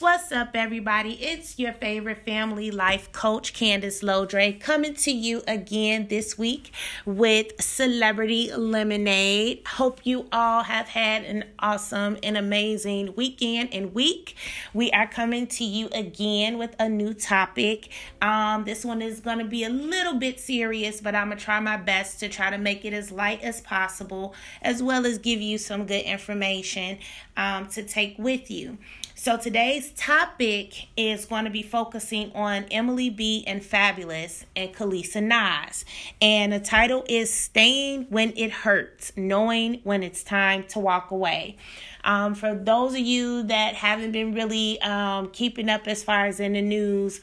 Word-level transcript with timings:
What's 0.00 0.32
up, 0.32 0.52
everybody? 0.54 1.22
It's 1.22 1.58
your 1.58 1.74
favorite 1.74 2.24
family 2.24 2.70
life 2.70 3.12
coach, 3.12 3.52
Candace 3.52 4.02
Lodre, 4.02 4.58
coming 4.58 4.94
to 4.94 5.10
you 5.10 5.42
again 5.46 6.06
this 6.08 6.38
week 6.38 6.72
with 7.04 7.60
Celebrity 7.60 8.50
Lemonade. 8.50 9.60
Hope 9.66 10.00
you 10.04 10.26
all 10.32 10.62
have 10.62 10.88
had 10.88 11.24
an 11.24 11.44
awesome 11.58 12.16
and 12.22 12.38
amazing 12.38 13.14
weekend 13.14 13.74
and 13.74 13.92
week. 13.92 14.36
We 14.72 14.90
are 14.92 15.06
coming 15.06 15.46
to 15.48 15.64
you 15.64 15.90
again 15.92 16.56
with 16.56 16.74
a 16.78 16.88
new 16.88 17.12
topic. 17.12 17.90
Um, 18.22 18.64
this 18.64 18.86
one 18.86 19.02
is 19.02 19.20
going 19.20 19.40
to 19.40 19.44
be 19.44 19.64
a 19.64 19.68
little 19.68 20.14
bit 20.14 20.40
serious, 20.40 21.02
but 21.02 21.14
I'm 21.14 21.26
going 21.26 21.36
to 21.36 21.44
try 21.44 21.60
my 21.60 21.76
best 21.76 22.20
to 22.20 22.30
try 22.30 22.48
to 22.48 22.56
make 22.56 22.86
it 22.86 22.94
as 22.94 23.12
light 23.12 23.42
as 23.42 23.60
possible, 23.60 24.34
as 24.62 24.82
well 24.82 25.04
as 25.04 25.18
give 25.18 25.42
you 25.42 25.58
some 25.58 25.84
good 25.84 26.06
information 26.06 26.96
um, 27.36 27.66
to 27.66 27.82
take 27.82 28.18
with 28.18 28.50
you. 28.50 28.78
So 29.22 29.36
today's 29.36 29.92
topic 29.92 30.88
is 30.96 31.26
going 31.26 31.44
to 31.44 31.50
be 31.50 31.62
focusing 31.62 32.32
on 32.32 32.64
Emily 32.70 33.10
B 33.10 33.44
and 33.46 33.60
Fabolous 33.60 34.46
and 34.56 34.74
Kalisa 34.74 35.22
Nas. 35.22 35.84
And 36.22 36.54
the 36.54 36.58
title 36.58 37.04
is 37.06 37.30
Staying 37.30 38.06
When 38.08 38.32
It 38.34 38.50
Hurts, 38.50 39.12
Knowing 39.18 39.82
When 39.84 40.02
It's 40.02 40.22
Time 40.22 40.64
to 40.68 40.78
Walk 40.78 41.10
Away. 41.10 41.58
Um, 42.02 42.34
for 42.34 42.54
those 42.54 42.94
of 42.94 43.00
you 43.00 43.42
that 43.42 43.74
haven't 43.74 44.12
been 44.12 44.32
really 44.32 44.80
um, 44.80 45.28
keeping 45.32 45.68
up 45.68 45.86
as 45.86 46.02
far 46.02 46.24
as 46.24 46.40
in 46.40 46.54
the 46.54 46.62
news, 46.62 47.20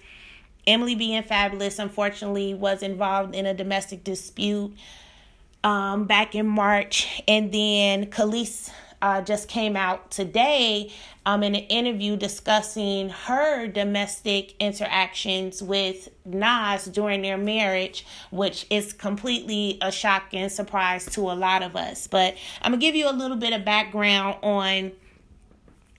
Emily 0.67 0.93
B 0.93 1.15
and 1.15 1.27
Fabolous 1.27 1.79
unfortunately 1.79 2.53
was 2.53 2.83
involved 2.83 3.33
in 3.33 3.47
a 3.47 3.55
domestic 3.55 4.03
dispute 4.03 4.71
um, 5.63 6.05
back 6.05 6.35
in 6.35 6.45
March. 6.45 7.23
And 7.27 7.51
then 7.51 8.05
Kelisha 8.11 8.69
uh, 9.01 9.21
just 9.21 9.47
came 9.47 9.75
out 9.75 10.09
today 10.09 10.91
um, 11.25 11.43
in 11.43 11.55
an 11.55 11.63
interview 11.63 12.15
discussing 12.15 13.09
her 13.09 13.67
domestic 13.67 14.55
interactions 14.59 15.61
with 15.61 16.09
Nas 16.25 16.85
during 16.85 17.21
their 17.21 17.37
marriage, 17.37 18.05
which 18.31 18.65
is 18.69 18.93
completely 18.93 19.77
a 19.81 19.91
shock 19.91 20.33
and 20.33 20.51
surprise 20.51 21.05
to 21.07 21.21
a 21.21 21.33
lot 21.33 21.61
of 21.61 21.75
us. 21.75 22.07
But 22.07 22.35
I'm 22.61 22.71
going 22.71 22.79
to 22.79 22.85
give 22.85 22.95
you 22.95 23.09
a 23.09 23.13
little 23.13 23.37
bit 23.37 23.53
of 23.53 23.63
background 23.63 24.37
on 24.41 24.93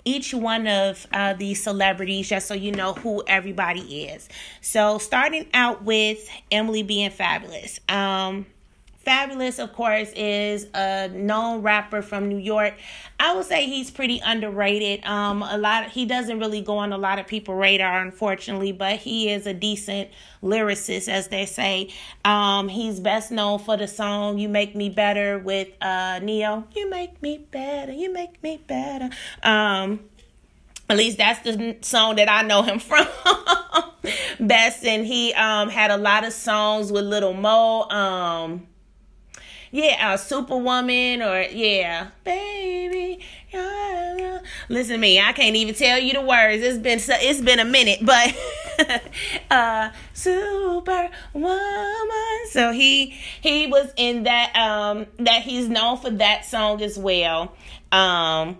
each 0.04 0.32
one 0.32 0.66
of 0.66 1.06
uh, 1.12 1.34
these 1.34 1.62
celebrities 1.62 2.28
just 2.28 2.46
so 2.48 2.54
you 2.54 2.72
know 2.72 2.94
who 2.94 3.22
everybody 3.26 4.06
is. 4.06 4.28
So, 4.60 4.98
starting 4.98 5.46
out 5.52 5.84
with 5.84 6.28
Emily 6.50 6.82
B 6.82 7.02
and 7.02 7.12
Fabolous. 7.12 7.78
Um, 7.92 8.46
Fabolous, 9.08 9.58
of 9.58 9.72
course, 9.72 10.12
is 10.14 10.66
a 10.74 11.08
known 11.08 11.62
rapper 11.62 12.02
from 12.02 12.28
New 12.28 12.36
York. 12.36 12.74
I 13.18 13.34
would 13.34 13.46
say 13.46 13.64
he's 13.64 13.90
pretty 13.90 14.20
underrated. 14.22 15.02
Um, 15.06 15.42
a 15.42 15.56
lot 15.56 15.86
of, 15.86 15.92
he 15.92 16.04
doesn't 16.04 16.38
really 16.38 16.60
go 16.60 16.76
on 16.76 16.92
a 16.92 16.98
lot 16.98 17.18
of 17.18 17.26
people' 17.26 17.54
radar, 17.54 18.02
unfortunately, 18.02 18.72
but 18.72 18.96
he 18.96 19.30
is 19.30 19.46
a 19.46 19.54
decent 19.54 20.10
lyricist, 20.42 21.08
as 21.08 21.28
they 21.28 21.46
say. 21.46 21.88
Um, 22.22 22.68
he's 22.68 23.00
best 23.00 23.30
known 23.30 23.60
for 23.60 23.78
the 23.78 23.88
song 23.88 24.36
"You 24.36 24.50
Make 24.50 24.76
Me 24.76 24.90
Better" 24.90 25.38
with 25.38 25.68
uh, 25.80 26.20
Ne-Yo. 26.22 26.64
You 26.76 26.90
make 26.90 27.22
me 27.22 27.38
better. 27.50 27.92
You 27.92 28.12
make 28.12 28.42
me 28.42 28.60
better. 28.66 29.08
Um, 29.42 30.00
at 30.90 30.98
least 30.98 31.16
that's 31.16 31.40
the 31.40 31.78
song 31.80 32.16
that 32.16 32.30
I 32.30 32.42
know 32.42 32.60
him 32.60 32.78
from 32.78 33.06
best. 34.38 34.84
And 34.84 35.06
he 35.06 35.32
um 35.32 35.70
had 35.70 35.90
a 35.90 35.96
lot 35.96 36.24
of 36.24 36.34
songs 36.34 36.92
with 36.92 37.06
Lil' 37.06 37.32
Mo. 37.32 37.88
Um 37.88 38.66
yeah, 39.70 40.14
a 40.14 40.18
superwoman 40.18 41.22
or 41.22 41.42
yeah, 41.42 42.08
baby. 42.24 43.24
Listen 44.68 44.94
to 44.94 44.98
me, 44.98 45.20
I 45.20 45.32
can't 45.32 45.56
even 45.56 45.74
tell 45.74 45.98
you 45.98 46.12
the 46.12 46.20
words. 46.20 46.62
It's 46.62 46.78
been 46.78 46.98
so, 46.98 47.14
it's 47.16 47.40
been 47.40 47.58
a 47.58 47.64
minute, 47.64 48.00
but 48.02 49.02
uh 49.50 49.90
superwoman. 50.12 51.56
So 52.50 52.72
he 52.72 53.16
he 53.40 53.66
was 53.66 53.92
in 53.96 54.24
that 54.24 54.54
um 54.56 55.06
that 55.18 55.42
he's 55.42 55.68
known 55.68 55.98
for 55.98 56.10
that 56.10 56.44
song 56.44 56.82
as 56.82 56.98
well. 56.98 57.54
Um 57.92 58.58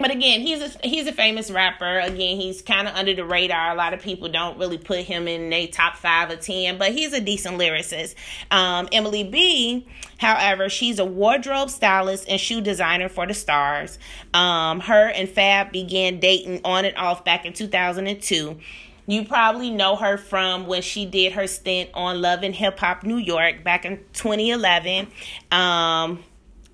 but 0.00 0.10
again, 0.10 0.40
he's 0.40 0.62
a 0.62 0.70
he's 0.82 1.06
a 1.06 1.12
famous 1.12 1.50
rapper. 1.50 1.98
Again, 1.98 2.40
he's 2.40 2.62
kind 2.62 2.88
of 2.88 2.94
under 2.94 3.14
the 3.14 3.24
radar. 3.24 3.70
A 3.70 3.74
lot 3.74 3.92
of 3.92 4.00
people 4.00 4.30
don't 4.30 4.58
really 4.58 4.78
put 4.78 5.00
him 5.00 5.28
in 5.28 5.52
a 5.52 5.66
top 5.66 5.96
five 5.96 6.30
or 6.30 6.36
ten, 6.36 6.78
but 6.78 6.92
he's 6.92 7.12
a 7.12 7.20
decent 7.20 7.58
lyricist. 7.58 8.14
Um, 8.50 8.88
Emily 8.92 9.24
B, 9.24 9.86
however, 10.16 10.70
she's 10.70 10.98
a 10.98 11.04
wardrobe 11.04 11.68
stylist 11.68 12.24
and 12.28 12.40
shoe 12.40 12.62
designer 12.62 13.10
for 13.10 13.26
the 13.26 13.34
Stars. 13.34 13.98
Um, 14.32 14.80
her 14.80 15.10
and 15.10 15.28
Fab 15.28 15.70
began 15.70 16.18
dating 16.18 16.62
on 16.64 16.86
and 16.86 16.96
off 16.96 17.22
back 17.22 17.44
in 17.44 17.52
2002. 17.52 18.58
You 19.06 19.24
probably 19.24 19.70
know 19.70 19.96
her 19.96 20.16
from 20.16 20.66
when 20.66 20.82
she 20.82 21.04
did 21.04 21.32
her 21.32 21.46
stint 21.46 21.90
on 21.94 22.22
Love 22.22 22.42
and 22.42 22.54
Hip 22.54 22.78
Hop 22.78 23.02
New 23.02 23.16
York 23.16 23.64
back 23.64 23.84
in 23.84 23.98
2011. 24.12 25.08
Um, 25.50 26.22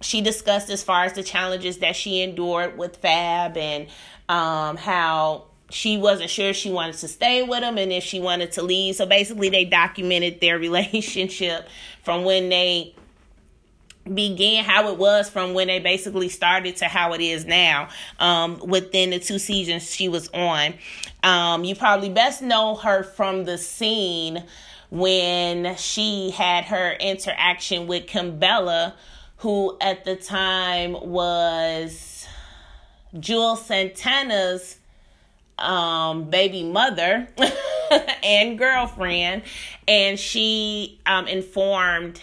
she 0.01 0.21
discussed 0.21 0.71
as 0.71 0.83
far 0.83 1.05
as 1.05 1.15
the 1.15 1.23
challenges 1.23 1.79
that 1.79 1.97
she 1.97 2.23
endured 2.23 2.77
with 2.77 2.97
Fab 2.97 3.57
and 3.57 3.89
um, 4.29 4.77
how 4.77 5.45
she 5.71 5.97
wasn't 5.97 6.31
sure 6.31 6.53
she 6.53 6.71
wanted 6.71 6.95
to 6.97 7.09
stay 7.09 7.43
with 7.43 7.63
him 7.63 7.79
and 7.79 7.93
if 7.93 8.05
she 8.05 8.21
wanted 8.21 8.53
to 8.53 8.63
leave. 8.63 8.97
So 8.97 9.07
basically, 9.07 9.49
they 9.49 9.65
documented 9.65 10.41
their 10.41 10.59
relationship 10.61 11.69
from 12.03 12.25
when 12.25 12.49
they 12.49 12.95
began 14.13 14.63
how 14.63 14.89
it 14.93 14.99
was 14.99 15.29
from 15.29 15.53
when 15.53 15.67
they 15.67 15.81
basically 15.81 16.29
started 16.29 16.77
to 16.77 16.85
how 16.85 17.13
it 17.13 17.21
is 17.21 17.45
now 17.45 17.89
um, 18.21 18.61
within 18.65 19.11
the 19.11 19.19
two 19.19 19.39
seasons 19.39 19.93
she 19.93 20.09
was 20.09 20.29
on. 20.29 20.75
Um, 21.23 21.65
you 21.65 21.75
probably 21.75 22.11
best 22.11 22.41
know 22.41 22.77
her 22.77 23.03
from 23.03 23.45
the 23.45 23.59
scene 23.59 24.45
when 24.91 25.75
she 25.77 26.31
had 26.31 26.65
her 26.67 26.93
interaction 26.93 27.89
with 27.89 28.07
Kimbella 28.07 28.95
who 29.39 29.77
at 29.81 30.05
the 30.05 30.17
time 30.17 30.93
was 30.93 32.27
Juelz 33.15 33.59
Santana's 33.59 34.79
um, 35.59 36.25
baby 36.25 36.63
mother 36.63 37.29
and 38.23 38.59
girlfriend, 38.59 39.43
and 39.89 40.19
she 40.19 41.01
um, 41.07 41.27
informed 41.27 42.21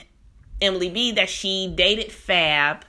Emily 0.61 0.89
B 0.89 1.11
that 1.13 1.29
she 1.29 1.71
dated 1.75 2.11
Fab 2.11 2.85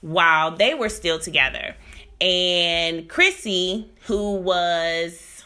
while 0.00 0.50
they 0.50 0.74
were 0.74 0.88
still 0.88 1.18
together. 1.18 1.74
And 2.20 3.08
Chrissy, 3.08 3.90
who 4.06 4.36
was 4.36 5.44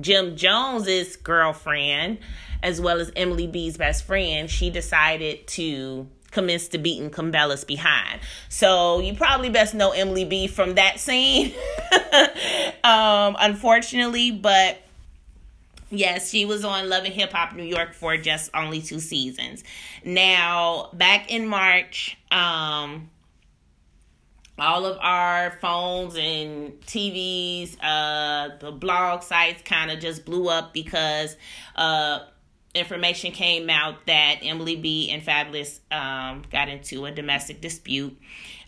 Jim 0.00 0.36
Jones's 0.36 1.16
girlfriend, 1.16 2.18
as 2.62 2.80
well 2.80 3.00
as 3.00 3.10
Emily 3.16 3.46
B's 3.46 3.76
best 3.76 4.04
friend, 4.04 4.50
she 4.50 4.70
decided 4.70 5.46
to 5.48 6.08
commenced 6.36 6.72
to 6.72 6.78
beating 6.78 7.08
Kimbella's 7.08 7.64
behind. 7.64 8.20
So 8.50 9.00
you 9.00 9.14
probably 9.14 9.48
best 9.48 9.72
know 9.72 9.92
Emily 9.92 10.26
B 10.26 10.46
from 10.48 10.74
that 10.74 11.00
scene. 11.00 11.54
um, 12.84 13.36
unfortunately, 13.40 14.32
but 14.32 14.82
Yes, 15.88 16.30
she 16.30 16.44
was 16.44 16.64
on 16.64 16.88
Love 16.88 17.04
and 17.04 17.14
Hip 17.14 17.32
Hop 17.32 17.54
New 17.54 17.62
York 17.62 17.94
for 17.94 18.16
just 18.16 18.50
only 18.52 18.82
two 18.82 18.98
seasons. 18.98 19.62
Now, 20.04 20.90
back 20.92 21.30
in 21.30 21.46
March, 21.46 22.18
um, 22.32 23.08
all 24.58 24.84
of 24.84 24.98
our 25.00 25.52
phones 25.60 26.16
and 26.16 26.72
TVs, 26.82 27.76
uh, 27.80 28.56
the 28.58 28.72
blog 28.72 29.22
sites 29.22 29.62
kind 29.62 29.92
of 29.92 30.00
just 30.00 30.24
blew 30.24 30.48
up 30.48 30.74
because 30.74 31.36
uh, 31.76 32.18
information 32.76 33.32
came 33.32 33.68
out 33.70 34.06
that 34.06 34.36
Emily 34.42 34.76
B 34.76 35.10
and 35.10 35.22
Fabolous 35.22 35.80
um, 35.90 36.42
got 36.50 36.68
into 36.68 37.04
a 37.06 37.10
domestic 37.10 37.60
dispute. 37.60 38.16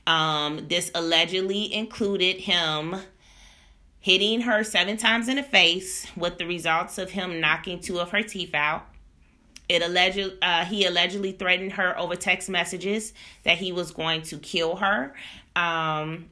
Um, 0.07 0.67
this 0.69 0.91
allegedly 0.95 1.73
included 1.73 2.39
him 2.39 2.97
hitting 4.01 4.43
her 4.43 4.65
seven 4.65 4.97
times 4.97 5.29
in 5.29 5.37
the 5.37 5.43
face, 5.43 6.07
with 6.17 6.39
the 6.39 6.47
results 6.47 6.99
of 6.99 7.11
him 7.11 7.41
knocking 7.41 7.81
two 7.81 7.99
of 7.99 8.11
her 8.11 8.23
teeth 8.23 8.55
out. 8.55 8.87
It 9.69 9.83
alleged 9.83 10.33
uh, 10.41 10.65
he 10.65 10.87
allegedly 10.87 11.33
threatened 11.33 11.73
her 11.73 11.99
over 11.99 12.17
text 12.17 12.49
messages 12.49 13.13
that 13.43 13.59
he 13.59 13.71
was 13.71 13.91
going 13.91 14.23
to 14.23 14.39
kill 14.39 14.77
her. 14.77 15.15
Um, 15.55 16.31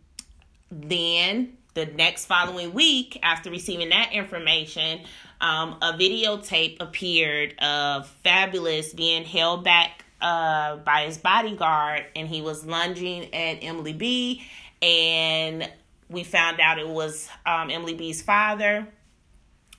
then 0.70 1.58
the 1.74 1.84
next 1.84 2.24
following 2.24 2.72
week, 2.72 3.18
after 3.22 3.50
receiving 3.50 3.90
that 3.90 4.10
information, 4.12 5.02
um, 5.40 5.76
a 5.82 5.92
videotape 5.92 6.80
appeared 6.80 7.54
of 7.58 8.14
Fabolous 8.24 8.94
being 8.94 9.24
held 9.24 9.64
back 9.64 10.04
uh, 10.20 10.76
by 10.76 11.04
his 11.06 11.18
bodyguard, 11.18 12.06
and 12.14 12.28
he 12.28 12.40
was 12.40 12.64
lunging 12.64 13.34
at 13.34 13.58
Emily 13.62 13.92
B. 13.92 14.44
And 14.82 15.70
we 16.08 16.24
found 16.24 16.60
out 16.60 16.78
it 16.78 16.88
was 16.88 17.28
um, 17.44 17.70
Emily 17.70 17.94
B's 17.94 18.22
father. 18.22 18.86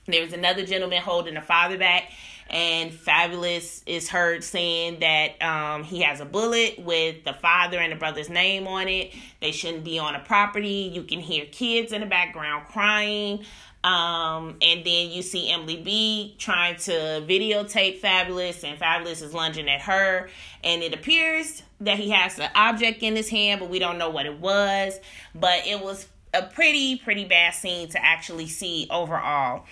There 0.06 0.22
was 0.22 0.32
another 0.32 0.64
gentleman 0.64 1.02
holding 1.02 1.34
the 1.34 1.40
father 1.40 1.76
back, 1.76 2.10
and 2.48 2.90
Fabolous 2.90 3.82
is 3.84 4.08
heard 4.08 4.42
saying 4.42 5.00
that 5.00 5.42
um, 5.42 5.84
he 5.84 6.00
has 6.00 6.20
a 6.20 6.24
bullet 6.24 6.78
with 6.78 7.24
the 7.24 7.34
father 7.34 7.78
and 7.78 7.92
the 7.92 7.96
brother's 7.96 8.30
name 8.30 8.66
on 8.66 8.88
it. 8.88 9.12
They 9.40 9.52
shouldn't 9.52 9.84
be 9.84 9.98
on 9.98 10.14
a 10.14 10.20
property. 10.20 10.90
You 10.94 11.02
can 11.02 11.20
hear 11.20 11.44
kids 11.44 11.92
in 11.92 12.00
the 12.00 12.06
background 12.06 12.68
crying. 12.68 13.44
Um, 13.88 14.56
and 14.60 14.84
then 14.84 15.10
you 15.10 15.22
see 15.22 15.50
Emily 15.50 15.78
B 15.78 16.34
trying 16.36 16.76
to 16.76 16.92
videotape 17.26 18.00
Fabolous, 18.00 18.62
and 18.62 18.78
Fabolous 18.78 19.22
is 19.22 19.32
lunging 19.32 19.66
at 19.66 19.80
her. 19.82 20.28
And 20.62 20.82
it 20.82 20.92
appears 20.92 21.62
that 21.80 21.98
he 21.98 22.10
has 22.10 22.38
an 22.38 22.50
object 22.54 23.02
in 23.02 23.16
his 23.16 23.30
hand, 23.30 23.60
but 23.60 23.70
we 23.70 23.78
don't 23.78 23.96
know 23.96 24.10
what 24.10 24.26
it 24.26 24.38
was. 24.38 25.00
But 25.34 25.66
it 25.66 25.82
was 25.82 26.06
a 26.34 26.42
pretty, 26.42 26.96
pretty 26.96 27.24
bad 27.24 27.54
scene 27.54 27.88
to 27.88 28.04
actually 28.04 28.48
see 28.48 28.86
overall. 28.90 29.64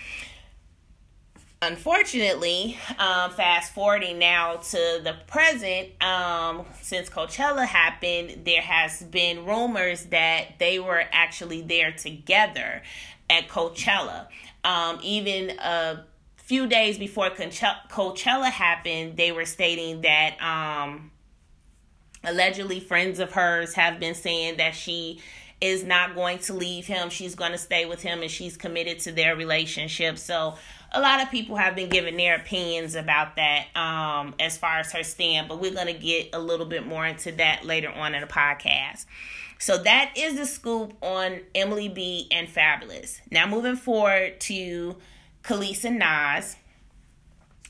Unfortunately, 1.60 2.78
um, 2.98 3.30
fast 3.32 3.74
forwarding 3.74 4.18
now 4.18 4.56
to 4.56 5.00
the 5.02 5.16
present, 5.26 6.00
um, 6.02 6.64
since 6.80 7.10
Coachella 7.10 7.66
happened, 7.66 8.44
there 8.44 8.62
has 8.62 9.02
been 9.02 9.44
rumors 9.44 10.06
that 10.06 10.58
they 10.58 10.78
were 10.78 11.04
actually 11.12 11.60
there 11.60 11.92
together 11.92 12.82
at 13.30 13.48
Coachella. 13.48 14.28
Um, 14.64 14.98
even 15.02 15.50
a 15.58 16.04
few 16.36 16.66
days 16.66 16.98
before 16.98 17.30
Coachella 17.30 18.50
happened, 18.50 19.16
they 19.16 19.32
were 19.32 19.44
stating 19.44 20.02
that 20.02 20.40
um, 20.40 21.10
allegedly 22.24 22.80
friends 22.80 23.18
of 23.18 23.32
hers 23.32 23.74
have 23.74 23.98
been 24.00 24.14
saying 24.14 24.56
that 24.58 24.74
she 24.74 25.20
is 25.60 25.84
not 25.84 26.14
going 26.14 26.38
to 26.38 26.52
leave 26.52 26.86
him. 26.86 27.08
She's 27.08 27.34
going 27.34 27.52
to 27.52 27.58
stay 27.58 27.86
with 27.86 28.02
him 28.02 28.22
and 28.22 28.30
she's 28.30 28.56
committed 28.56 28.98
to 29.00 29.12
their 29.12 29.36
relationship. 29.36 30.18
So 30.18 30.56
a 30.92 31.00
lot 31.00 31.22
of 31.22 31.30
people 31.30 31.56
have 31.56 31.74
been 31.74 31.88
giving 31.88 32.16
their 32.16 32.36
opinions 32.36 32.94
about 32.94 33.36
that 33.36 33.66
um, 33.74 34.34
as 34.38 34.58
far 34.58 34.78
as 34.78 34.92
her 34.92 35.02
stand, 35.02 35.48
but 35.48 35.60
we're 35.60 35.74
going 35.74 35.86
to 35.86 35.94
get 35.94 36.30
a 36.34 36.38
little 36.38 36.66
bit 36.66 36.86
more 36.86 37.06
into 37.06 37.32
that 37.32 37.64
later 37.64 37.90
on 37.90 38.14
in 38.14 38.20
the 38.20 38.26
podcast. 38.26 39.06
So 39.58 39.78
that 39.78 40.12
is 40.16 40.36
the 40.36 40.46
scoop 40.46 40.92
on 41.02 41.40
Emily 41.54 41.88
B 41.88 42.28
and 42.30 42.46
Fabolous. 42.46 43.20
Now 43.30 43.46
moving 43.46 43.76
forward 43.76 44.40
to 44.40 44.96
and 45.48 45.98
Nas. 45.98 46.56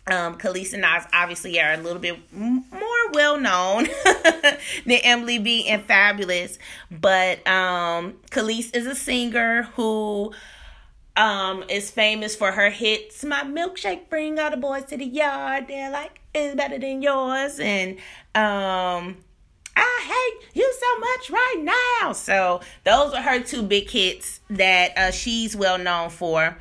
Um, 0.08 0.38
Kelis 0.38 0.72
and 0.72 0.82
Nas 0.82 1.04
obviously 1.12 1.60
are 1.60 1.72
a 1.72 1.78
little 1.78 1.98
bit 1.98 2.16
more 2.32 3.10
well 3.12 3.40
known 3.40 3.88
than 4.04 5.00
Emily 5.02 5.38
B 5.40 5.66
and 5.66 5.86
Fabolous, 5.86 6.58
but 6.92 7.44
um, 7.48 8.14
Kelis 8.30 8.74
is 8.76 8.86
a 8.86 8.94
singer 8.94 9.64
who 9.74 10.32
um, 11.16 11.64
is 11.68 11.90
famous 11.90 12.36
for 12.36 12.52
her 12.52 12.70
hits. 12.70 13.24
My 13.24 13.42
milkshake 13.42 14.08
bring 14.08 14.38
all 14.38 14.50
the 14.50 14.56
boys 14.56 14.84
to 14.84 14.96
the 14.96 15.06
yard. 15.06 15.66
They're 15.66 15.90
like 15.90 16.20
it's 16.32 16.54
better 16.54 16.78
than 16.78 17.02
yours, 17.02 17.58
and 17.58 17.96
um, 18.34 19.16
I 19.76 20.02
hate 20.04 20.48
you 20.54 20.72
so 20.78 20.98
much 21.00 21.30
right 21.30 22.00
now. 22.02 22.12
So 22.12 22.60
those 22.84 23.12
are 23.12 23.22
her 23.22 23.40
two 23.40 23.62
big 23.62 23.90
hits 23.90 24.40
that 24.50 24.96
uh, 24.96 25.10
she's 25.10 25.56
well 25.56 25.78
known 25.78 26.10
for. 26.10 26.56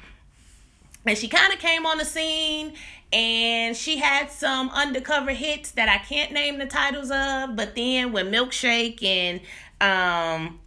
And 1.08 1.18
she 1.18 1.28
kind 1.28 1.54
of 1.54 1.60
came 1.60 1.86
on 1.86 2.00
the 2.00 2.06
scene 2.06 2.74
and 3.16 3.78
she 3.78 3.98
had 3.98 4.30
some 4.30 4.70
undercover 4.72 5.32
hits 5.32 5.72
that 5.72 5.88
I 5.88 6.00
can't 6.00 6.34
name 6.34 6.58
the 6.58 6.66
titles 6.66 7.10
of. 7.12 7.56
But 7.56 7.74
then 7.74 8.12
when 8.12 8.30
Milkshake 8.30 9.02
and 9.02 9.40
um 9.80 10.60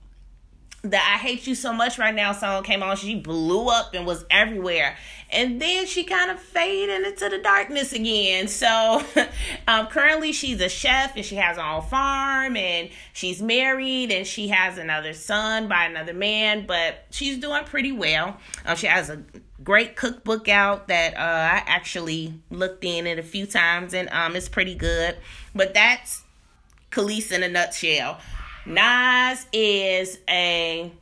the 0.83 0.97
I 0.97 1.19
Hate 1.19 1.47
You 1.47 1.55
So 1.55 1.73
Much 1.73 1.99
Right 1.99 2.15
Now 2.15 2.33
song 2.33 2.63
came 2.63 2.83
on, 2.83 2.97
she 2.97 3.17
blew 3.17 3.69
up 3.69 3.95
and 3.95 4.07
was 4.07 4.25
everywhere. 4.31 4.97
And 5.31 5.61
then 5.61 5.87
she 5.87 6.05
kind 6.05 6.31
of 6.31 6.41
faded 6.41 7.07
into 7.07 7.29
the 7.29 7.39
darkness 7.39 7.93
again. 7.93 8.49
So 8.59 9.03
um, 9.67 9.89
currently 9.89 10.33
she's 10.33 10.61
a 10.61 10.69
chef 10.69 11.17
and 11.17 11.25
she 11.25 11.35
has 11.35 11.59
her 11.59 11.63
own 11.63 11.83
farm 11.83 12.57
and 12.57 12.91
she's 13.13 13.43
married 13.43 14.11
and 14.11 14.27
she 14.27 14.49
has 14.49 14.79
another 14.79 15.13
son 15.13 15.69
by 15.69 15.85
another 15.85 16.15
man, 16.15 16.65
but 16.67 17.05
she's 17.11 17.39
doing 17.39 17.65
pretty 17.65 17.93
well. 17.93 18.37
Um, 18.65 18.77
she 18.77 18.87
has 18.87 19.11
a 19.11 19.23
great 19.63 19.97
cookbook 19.97 20.49
out 20.49 20.89
that 20.89 21.15
uh, 21.15 21.19
I 21.19 21.63
actually 21.67 22.35
looked 22.51 22.85
in 22.85 23.07
it 23.07 23.19
a 23.19 23.23
few 23.23 23.47
times 23.47 23.95
and 23.95 24.09
um, 24.11 24.37
it's 24.37 24.49
pretty 24.49 24.75
good. 24.75 25.17
But 25.55 25.75
that's 25.75 26.23
Kelis 26.91 27.33
in 27.33 27.43
a 27.43 27.49
nutshell. 27.49 28.19
Nas 28.67 29.47
is 29.53 30.19
a 30.29 30.93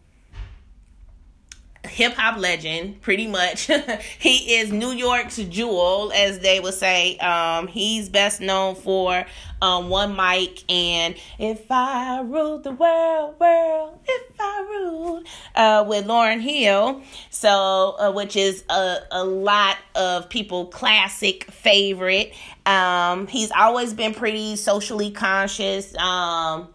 hip 1.96 2.12
hop 2.12 2.37
legend, 2.37 3.00
pretty 3.00 3.26
much. 3.26 3.70
he 4.19 4.56
is 4.56 4.70
New 4.70 4.93
York's 4.93 5.38
jewel, 5.38 6.12
as 6.14 6.40
they 6.40 6.60
would 6.60 6.75
say. 6.75 7.16
Um, 7.16 7.69
he's 7.69 8.10
best 8.10 8.43
known 8.43 8.75
for 8.75 9.25
um, 9.62 9.88
One 9.88 10.14
Mic 10.14 10.62
and 10.70 11.14
If 11.38 11.70
I 11.70 12.20
Ruled 12.20 12.64
the 12.64 12.72
World, 12.72 13.40
World, 13.40 13.98
If 14.06 14.32
I 14.38 14.66
Ruled, 14.69 15.26
uh, 15.54 15.87
with 15.88 16.06
Lauryn 16.06 16.43
Hill. 16.43 17.00
So, 17.31 17.96
uh, 17.99 18.12
which 18.12 18.37
is 18.37 18.62
a, 18.69 18.99
a 19.10 19.25
lot 19.25 19.78
of 19.94 20.28
people' 20.28 20.66
classic 20.66 21.50
favorite. 21.50 22.34
Um, 22.66 23.26
he's 23.26 23.50
always 23.52 23.94
been 23.94 24.12
pretty 24.12 24.56
socially 24.56 25.12
conscious. 25.12 25.96
Um, 25.96 26.69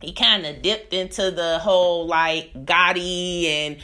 he 0.00 0.12
kind 0.12 0.46
of 0.46 0.62
dipped 0.62 0.94
into 0.94 1.32
the 1.32 1.58
whole 1.58 2.06
like 2.06 2.64
gaudy 2.64 3.48
and 3.48 3.76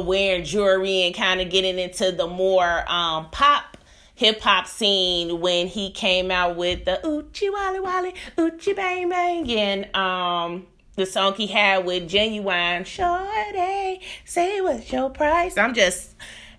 wearing 0.00 0.44
jewelry 0.44 1.02
and 1.02 1.14
kind 1.14 1.40
of 1.40 1.50
getting 1.50 1.78
into 1.78 2.12
the 2.12 2.26
more 2.26 2.84
um, 2.90 3.30
pop 3.30 3.76
hip 4.14 4.40
hop 4.40 4.66
scene 4.66 5.40
when 5.40 5.66
he 5.66 5.90
came 5.90 6.30
out 6.30 6.56
with 6.56 6.84
the 6.84 7.00
Oochie 7.04 7.52
Wally 7.52 7.80
Wally 7.80 8.14
Oochie 8.36 8.76
Bang 8.76 9.08
Bang 9.08 9.50
and 9.50 9.94
um 9.96 10.66
the 10.94 11.04
song 11.04 11.34
he 11.34 11.48
had 11.48 11.84
with 11.84 12.08
Ginuwine 12.08 12.86
Shorty 12.86 14.00
say 14.24 14.60
what's 14.60 14.92
your 14.92 15.10
price 15.10 15.58
I'm 15.58 15.74
just 15.74 16.14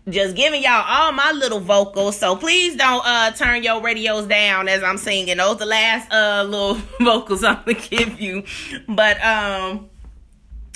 just 0.08 0.36
giving 0.36 0.62
y'all 0.62 0.86
all 0.88 1.12
my 1.12 1.32
little 1.32 1.60
vocals. 1.60 2.18
So 2.20 2.36
please 2.36 2.76
don't 2.76 3.04
uh 3.06 3.32
turn 3.32 3.64
your 3.64 3.82
radios 3.82 4.28
down 4.28 4.68
as 4.68 4.84
I'm 4.84 4.98
singing. 4.98 5.38
Those 5.38 5.58
the 5.58 5.66
last 5.66 6.12
uh 6.12 6.44
little 6.44 6.76
vocals 7.02 7.44
I'm 7.44 7.64
gonna 7.66 7.74
give 7.74 8.20
you. 8.20 8.44
But 8.88 9.24
um 9.26 9.90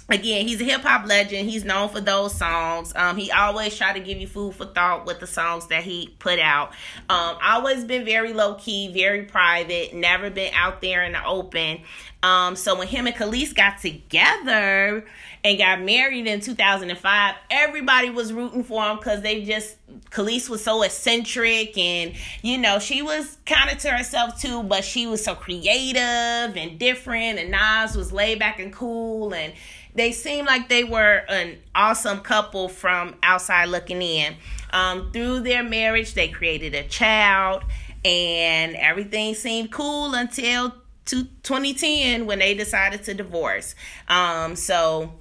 again, 0.09 0.47
he's 0.47 0.59
a 0.61 0.63
hip 0.63 0.81
hop 0.81 1.07
legend. 1.07 1.49
He's 1.49 1.63
known 1.63 1.89
for 1.89 2.01
those 2.01 2.35
songs. 2.35 2.93
Um, 2.95 3.17
he 3.17 3.31
always 3.31 3.75
try 3.77 3.93
to 3.93 3.99
give 3.99 4.19
you 4.19 4.27
food 4.27 4.55
for 4.55 4.65
thought 4.65 5.05
with 5.05 5.19
the 5.19 5.27
songs 5.27 5.67
that 5.67 5.83
he 5.83 6.15
put 6.19 6.39
out. 6.39 6.71
Um, 7.09 7.37
always 7.43 7.83
been 7.83 8.05
very 8.05 8.33
low 8.33 8.55
key, 8.55 8.91
very 8.93 9.23
private, 9.23 9.93
never 9.93 10.29
been 10.29 10.53
out 10.53 10.81
there 10.81 11.03
in 11.03 11.13
the 11.13 11.25
open. 11.25 11.81
Um, 12.21 12.55
so 12.55 12.77
when 12.77 12.87
him 12.87 13.07
and 13.07 13.15
Kelis 13.15 13.55
got 13.55 13.79
together 13.79 15.05
and 15.43 15.57
got 15.57 15.81
married 15.81 16.27
in 16.27 16.41
2005, 16.41 17.35
everybody 17.49 18.09
was 18.09 18.33
rooting 18.33 18.63
for 18.63 18.83
him 18.83 18.97
because 18.97 19.21
they 19.21 19.43
just 19.43 19.77
Kelis 20.11 20.49
was 20.49 20.63
so 20.63 20.83
eccentric 20.83 21.77
and 21.77 22.13
you 22.41 22.57
know 22.57 22.79
she 22.79 23.01
was 23.01 23.37
kind 23.45 23.71
of 23.71 23.77
to 23.79 23.89
herself 23.89 24.39
too, 24.39 24.63
but 24.63 24.83
she 24.83 25.07
was 25.07 25.23
so 25.23 25.33
creative 25.33 26.01
and 26.01 26.77
different, 26.77 27.39
and 27.39 27.51
Nas 27.51 27.95
was 27.95 28.11
laid 28.11 28.37
back 28.39 28.59
and 28.59 28.73
cool, 28.73 29.33
and 29.33 29.53
they 29.95 30.11
seemed 30.11 30.47
like 30.47 30.69
they 30.69 30.83
were 30.83 31.23
an 31.29 31.57
awesome 31.73 32.19
couple 32.19 32.69
from 32.69 33.15
outside 33.23 33.69
looking 33.69 34.01
in. 34.01 34.35
Um, 34.71 35.11
through 35.11 35.41
their 35.41 35.63
marriage, 35.63 36.13
they 36.13 36.27
created 36.27 36.75
a 36.75 36.83
child, 36.87 37.63
and 38.05 38.75
everything 38.75 39.33
seemed 39.33 39.71
cool 39.71 40.13
until 40.13 40.73
to 41.05 41.23
2010 41.43 42.27
when 42.27 42.39
they 42.39 42.53
decided 42.53 43.03
to 43.03 43.13
divorce. 43.13 43.73
Um, 44.07 44.55
so 44.55 45.13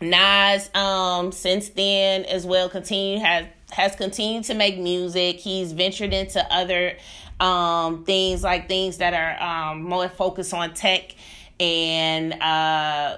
Nas, 0.00 0.74
um, 0.74 1.30
since 1.30 1.68
then 1.70 2.24
as 2.24 2.46
well, 2.46 2.68
continue 2.68 3.20
has 3.20 3.46
has 3.70 3.94
continued 3.94 4.44
to 4.44 4.54
make 4.54 4.78
music. 4.78 5.36
He's 5.36 5.72
ventured 5.72 6.12
into 6.12 6.44
other 6.52 6.96
um 7.38 8.04
things 8.04 8.42
like 8.42 8.68
things 8.68 8.98
that 8.98 9.14
are 9.14 9.70
um 9.70 9.82
more 9.82 10.08
focused 10.10 10.52
on 10.52 10.74
tech 10.74 11.14
and 11.58 12.34
uh 12.34 13.16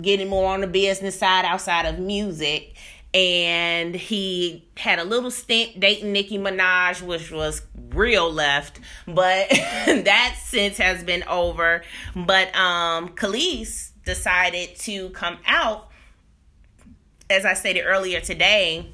getting 0.00 0.28
more 0.28 0.52
on 0.52 0.60
the 0.60 0.66
business 0.66 1.18
side 1.18 1.44
outside 1.44 1.86
of 1.86 1.98
music 1.98 2.74
and 3.14 3.94
he 3.94 4.66
had 4.76 4.98
a 4.98 5.04
little 5.04 5.30
stint 5.30 5.78
dating 5.78 6.12
Nicki 6.12 6.36
Minaj, 6.36 7.00
which 7.00 7.30
was 7.30 7.62
real 7.90 8.30
left, 8.30 8.80
but 9.06 9.48
that 9.86 10.36
since 10.42 10.78
has 10.78 11.04
been 11.04 11.22
over. 11.24 11.82
But 12.16 12.54
um 12.56 13.10
Kelis 13.10 13.92
decided 14.04 14.74
to 14.80 15.10
come 15.10 15.38
out, 15.46 15.88
as 17.30 17.44
I 17.44 17.54
stated 17.54 17.84
earlier 17.84 18.20
today, 18.20 18.88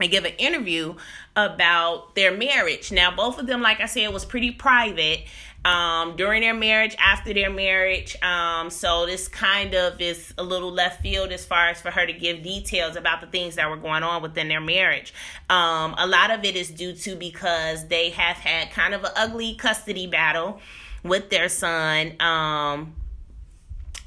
and 0.00 0.10
give 0.10 0.24
an 0.24 0.34
interview 0.38 0.94
about 1.34 2.14
their 2.14 2.36
marriage. 2.36 2.92
Now, 2.92 3.14
both 3.14 3.38
of 3.38 3.48
them, 3.48 3.60
like 3.62 3.80
I 3.80 3.86
said, 3.86 4.12
was 4.12 4.24
pretty 4.24 4.52
private. 4.52 5.24
Um, 5.64 6.16
during 6.16 6.42
their 6.42 6.54
marriage, 6.54 6.94
after 6.98 7.34
their 7.34 7.50
marriage. 7.50 8.16
Um, 8.22 8.70
so 8.70 9.06
this 9.06 9.28
kind 9.28 9.74
of 9.74 10.00
is 10.00 10.32
a 10.38 10.42
little 10.42 10.70
left 10.70 11.02
field 11.02 11.30
as 11.32 11.44
far 11.44 11.68
as 11.68 11.80
for 11.80 11.90
her 11.90 12.06
to 12.06 12.12
give 12.12 12.42
details 12.42 12.96
about 12.96 13.20
the 13.20 13.26
things 13.26 13.56
that 13.56 13.68
were 13.68 13.76
going 13.76 14.02
on 14.02 14.22
within 14.22 14.48
their 14.48 14.60
marriage. 14.60 15.12
Um, 15.50 15.94
a 15.98 16.06
lot 16.06 16.30
of 16.30 16.44
it 16.44 16.56
is 16.56 16.70
due 16.70 16.94
to 16.94 17.16
because 17.16 17.88
they 17.88 18.10
have 18.10 18.36
had 18.36 18.70
kind 18.70 18.94
of 18.94 19.04
an 19.04 19.10
ugly 19.16 19.54
custody 19.54 20.06
battle 20.06 20.60
with 21.02 21.30
their 21.30 21.48
son. 21.48 22.12
Um, 22.20 22.94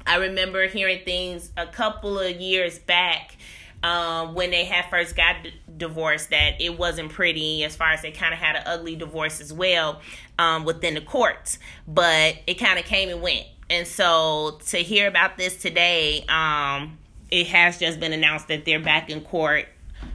I 0.06 0.16
remember 0.16 0.66
hearing 0.66 1.04
things 1.04 1.52
a 1.56 1.66
couple 1.66 2.18
of 2.18 2.40
years 2.40 2.78
back 2.78 3.36
um, 3.82 4.34
when 4.34 4.50
they 4.50 4.64
had 4.64 4.86
first 4.90 5.16
got 5.16 5.36
d- 5.82 5.88
divorced 5.92 6.30
that 6.30 6.60
it 6.60 6.78
wasn't 6.78 7.10
pretty 7.10 7.64
as 7.64 7.76
far 7.76 7.90
as 7.92 8.02
they 8.02 8.10
kind 8.10 8.32
of 8.32 8.40
had 8.40 8.56
an 8.56 8.62
ugly 8.66 8.96
divorce 8.96 9.40
as 9.40 9.52
well 9.52 10.00
um, 10.38 10.64
within 10.64 10.94
the 10.94 11.00
courts. 11.00 11.58
But 11.86 12.38
it 12.46 12.54
kind 12.54 12.78
of 12.78 12.84
came 12.84 13.08
and 13.08 13.20
went. 13.22 13.46
And 13.70 13.86
so 13.86 14.60
to 14.66 14.78
hear 14.78 15.08
about 15.08 15.38
this 15.38 15.56
today 15.56 16.24
um, 16.28 16.98
it 17.30 17.46
has 17.48 17.78
just 17.78 17.98
been 18.00 18.12
announced 18.12 18.48
that 18.48 18.64
they're 18.64 18.80
back 18.80 19.08
in 19.08 19.22
court 19.22 19.66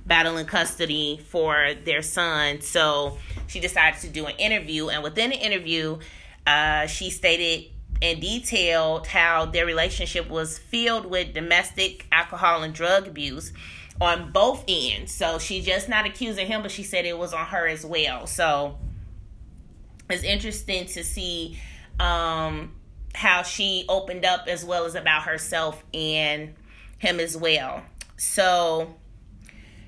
battling 0.06 0.46
custody 0.46 1.20
for 1.30 1.74
their 1.84 2.02
son. 2.02 2.62
So 2.62 3.18
she 3.48 3.60
decided 3.60 4.00
to 4.02 4.10
do 4.10 4.26
an 4.26 4.36
interview 4.38 4.90
and 4.90 5.04
within 5.04 5.32
the 5.32 5.38
interview 5.38 6.00
uh, 6.46 6.88
she 6.88 7.10
stated 7.10 7.66
and 8.02 8.22
detailed 8.22 9.08
how 9.08 9.46
their 9.46 9.66
relationship 9.66 10.30
was 10.30 10.58
filled 10.58 11.08
with 11.08 11.34
domestic 11.34 12.06
alcohol 12.12 12.64
and 12.64 12.74
drug 12.74 13.08
abuse 13.08 13.52
on 14.00 14.32
both 14.32 14.64
ends. 14.68 15.12
So 15.12 15.40
she's 15.40 15.66
just 15.66 15.90
not 15.90 16.06
accusing 16.06 16.48
him, 16.48 16.62
but 16.62 16.72
she 16.72 16.84
said 16.84 17.06
it 17.06 17.18
was 17.18 17.34
on 17.34 17.46
her 17.48 17.68
as 17.68 17.86
well. 17.86 18.28
So 18.28 18.78
it's 20.10 20.24
interesting 20.24 20.86
to 20.88 21.04
see 21.04 21.60
um, 22.00 22.74
how 23.14 23.44
she 23.44 23.86
opened 23.90 24.26
up 24.26 24.48
as 24.48 24.64
well 24.64 24.86
as 24.86 24.96
about 24.96 25.24
herself 25.24 25.84
and 25.94 26.54
him 27.00 27.20
as 27.20 27.36
well. 27.36 27.84
So 28.18 28.96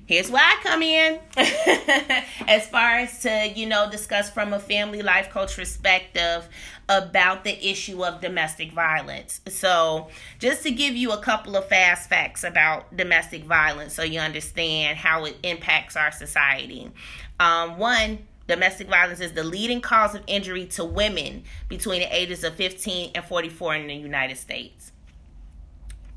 here's 0.06 0.30
where 0.30 0.42
I 0.42 0.58
come 0.62 0.82
in 0.82 1.18
as 2.48 2.66
far 2.68 2.98
as 2.98 3.22
to, 3.22 3.52
you 3.54 3.66
know, 3.66 3.90
discuss 3.90 4.30
from 4.30 4.52
a 4.52 4.58
family 4.58 5.02
life 5.02 5.30
coach 5.30 5.56
perspective 5.56 6.48
about 6.90 7.44
the 7.44 7.70
issue 7.70 8.04
of 8.04 8.20
domestic 8.20 8.72
violence. 8.72 9.40
So, 9.48 10.08
just 10.40 10.64
to 10.64 10.72
give 10.72 10.96
you 10.96 11.12
a 11.12 11.18
couple 11.18 11.56
of 11.56 11.68
fast 11.68 12.08
facts 12.08 12.42
about 12.42 12.96
domestic 12.96 13.44
violence 13.44 13.94
so 13.94 14.02
you 14.02 14.18
understand 14.18 14.98
how 14.98 15.24
it 15.24 15.36
impacts 15.44 15.94
our 15.94 16.10
society. 16.10 16.90
Um, 17.38 17.78
one, 17.78 18.26
domestic 18.48 18.88
violence 18.88 19.20
is 19.20 19.32
the 19.32 19.44
leading 19.44 19.80
cause 19.80 20.16
of 20.16 20.24
injury 20.26 20.66
to 20.66 20.84
women 20.84 21.44
between 21.68 22.00
the 22.00 22.12
ages 22.12 22.42
of 22.42 22.56
15 22.56 23.12
and 23.14 23.24
44 23.24 23.76
in 23.76 23.86
the 23.86 23.94
United 23.94 24.36
States. 24.36 24.90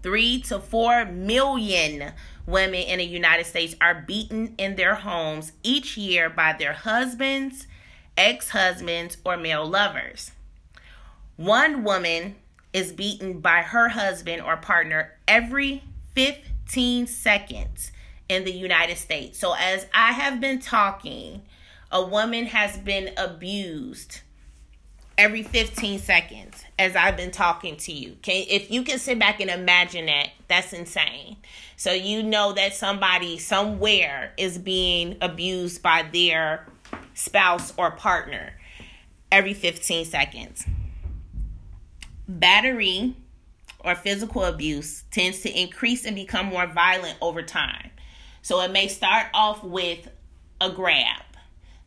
Three 0.01 0.41
to 0.41 0.59
four 0.59 1.05
million 1.05 2.13
women 2.47 2.81
in 2.81 2.97
the 2.97 3.05
United 3.05 3.45
States 3.45 3.75
are 3.79 4.03
beaten 4.07 4.55
in 4.57 4.75
their 4.75 4.95
homes 4.95 5.51
each 5.61 5.97
year 5.97 6.31
by 6.31 6.53
their 6.53 6.73
husbands, 6.73 7.67
ex 8.17 8.49
husbands, 8.49 9.17
or 9.23 9.37
male 9.37 9.65
lovers. 9.65 10.31
One 11.35 11.83
woman 11.83 12.35
is 12.73 12.91
beaten 12.91 13.39
by 13.39 13.61
her 13.61 13.89
husband 13.89 14.41
or 14.41 14.57
partner 14.57 15.13
every 15.27 15.83
15 16.13 17.07
seconds 17.07 17.91
in 18.29 18.43
the 18.43 18.51
United 18.51 18.97
States. 18.97 19.39
So, 19.39 19.53
as 19.53 19.87
I 19.93 20.11
have 20.11 20.39
been 20.39 20.59
talking, 20.59 21.41
a 21.91 22.03
woman 22.03 22.45
has 22.45 22.77
been 22.77 23.11
abused 23.17 24.21
every 25.17 25.43
15 25.43 25.99
seconds 25.99 26.63
as 26.79 26.95
I've 26.95 27.17
been 27.17 27.31
talking 27.31 27.77
to 27.77 27.91
you. 27.91 28.13
Okay, 28.17 28.41
if 28.49 28.71
you 28.71 28.83
can 28.83 28.97
sit 28.97 29.19
back 29.19 29.39
and 29.39 29.49
imagine 29.49 30.07
that, 30.07 30.29
that's 30.47 30.73
insane. 30.73 31.37
So 31.77 31.91
you 31.91 32.23
know 32.23 32.53
that 32.53 32.73
somebody 32.73 33.37
somewhere 33.37 34.33
is 34.37 34.57
being 34.57 35.17
abused 35.21 35.83
by 35.83 36.03
their 36.11 36.65
spouse 37.13 37.73
or 37.77 37.91
partner 37.91 38.53
every 39.31 39.53
15 39.53 40.05
seconds. 40.05 40.65
Battery 42.27 43.15
or 43.79 43.95
physical 43.95 44.45
abuse 44.45 45.03
tends 45.11 45.41
to 45.41 45.59
increase 45.59 46.05
and 46.05 46.15
become 46.15 46.47
more 46.47 46.67
violent 46.67 47.17
over 47.21 47.41
time. 47.41 47.91
So 48.41 48.61
it 48.61 48.71
may 48.71 48.87
start 48.87 49.27
off 49.33 49.63
with 49.63 50.07
a 50.61 50.69
grab 50.69 51.23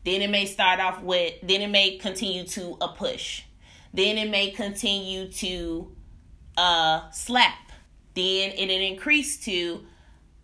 then 0.07 0.21
it 0.21 0.29
may 0.29 0.45
start 0.45 0.79
off 0.79 1.01
with, 1.01 1.33
then 1.43 1.61
it 1.61 1.67
may 1.67 1.97
continue 1.97 2.45
to 2.45 2.77
a 2.79 2.87
push. 2.87 3.43
Then 3.93 4.17
it 4.17 4.29
may 4.29 4.51
continue 4.51 5.29
to 5.33 5.93
a 6.57 7.01
slap. 7.11 7.73
Then 8.13 8.53
it'll 8.57 8.79
increase 8.79 9.35
to 9.43 9.85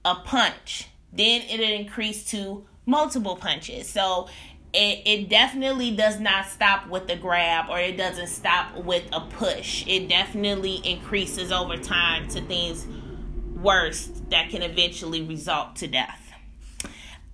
a 0.03 0.15
punch. 0.15 0.89
Then 1.13 1.43
it'll 1.43 1.65
increase 1.65 2.25
to 2.31 2.65
multiple 2.85 3.37
punches. 3.37 3.87
So 3.87 4.27
it, 4.73 5.01
it 5.05 5.29
definitely 5.29 5.95
does 5.95 6.19
not 6.19 6.47
stop 6.47 6.87
with 6.89 7.07
the 7.07 7.15
grab 7.15 7.65
or 7.69 7.79
it 7.79 7.95
doesn't 7.95 8.27
stop 8.27 8.75
with 8.75 9.03
a 9.13 9.21
push. 9.21 9.85
It 9.87 10.09
definitely 10.09 10.81
increases 10.83 11.51
over 11.51 11.77
time 11.77 12.27
to 12.29 12.41
things 12.41 12.87
worse 13.55 14.09
that 14.29 14.49
can 14.49 14.63
eventually 14.63 15.21
result 15.21 15.75
to 15.77 15.87
death. 15.87 16.19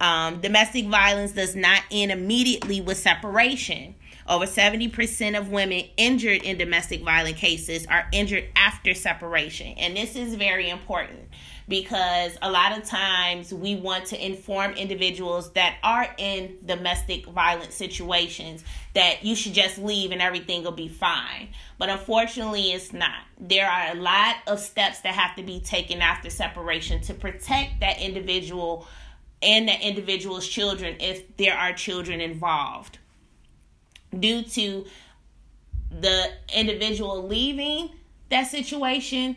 Um, 0.01 0.41
domestic 0.41 0.87
violence 0.87 1.31
does 1.31 1.55
not 1.55 1.81
end 1.91 2.11
immediately 2.11 2.81
with 2.81 2.97
separation. 2.97 3.95
Over 4.27 4.45
70% 4.45 5.37
of 5.37 5.49
women 5.49 5.85
injured 5.97 6.43
in 6.43 6.57
domestic 6.57 7.03
violence 7.03 7.39
cases 7.39 7.87
are 7.87 8.07
injured 8.11 8.45
after 8.55 8.93
separation. 8.93 9.77
And 9.77 9.95
this 9.95 10.15
is 10.15 10.35
very 10.35 10.69
important 10.69 11.28
because 11.69 12.35
a 12.41 12.49
lot 12.49 12.75
of 12.75 12.83
times 12.83 13.53
we 13.53 13.75
want 13.75 14.07
to 14.07 14.25
inform 14.25 14.73
individuals 14.73 15.51
that 15.51 15.77
are 15.83 16.13
in 16.17 16.57
domestic 16.65 17.27
violence 17.27 17.75
situations 17.75 18.63
that 18.95 19.23
you 19.23 19.35
should 19.35 19.53
just 19.53 19.77
leave 19.77 20.11
and 20.11 20.19
everything 20.19 20.63
will 20.63 20.71
be 20.71 20.87
fine. 20.87 21.49
But 21.77 21.89
unfortunately, 21.89 22.71
it's 22.71 22.91
not. 22.91 23.21
There 23.39 23.69
are 23.69 23.95
a 23.95 23.95
lot 23.95 24.37
of 24.47 24.59
steps 24.59 25.01
that 25.01 25.13
have 25.13 25.35
to 25.35 25.43
be 25.43 25.59
taken 25.59 26.01
after 26.01 26.31
separation 26.31 27.01
to 27.01 27.13
protect 27.13 27.81
that 27.81 28.01
individual 28.01 28.87
and 29.43 29.69
that 29.69 29.81
individual's 29.81 30.47
children 30.47 30.95
if 30.99 31.37
there 31.37 31.55
are 31.55 31.71
children 31.71 32.19
involved. 32.19 32.97
Due 34.17 34.41
to 34.41 34.85
the 35.91 36.31
individual 36.53 37.27
leaving 37.27 37.91
that 38.29 38.47
situation 38.47 39.35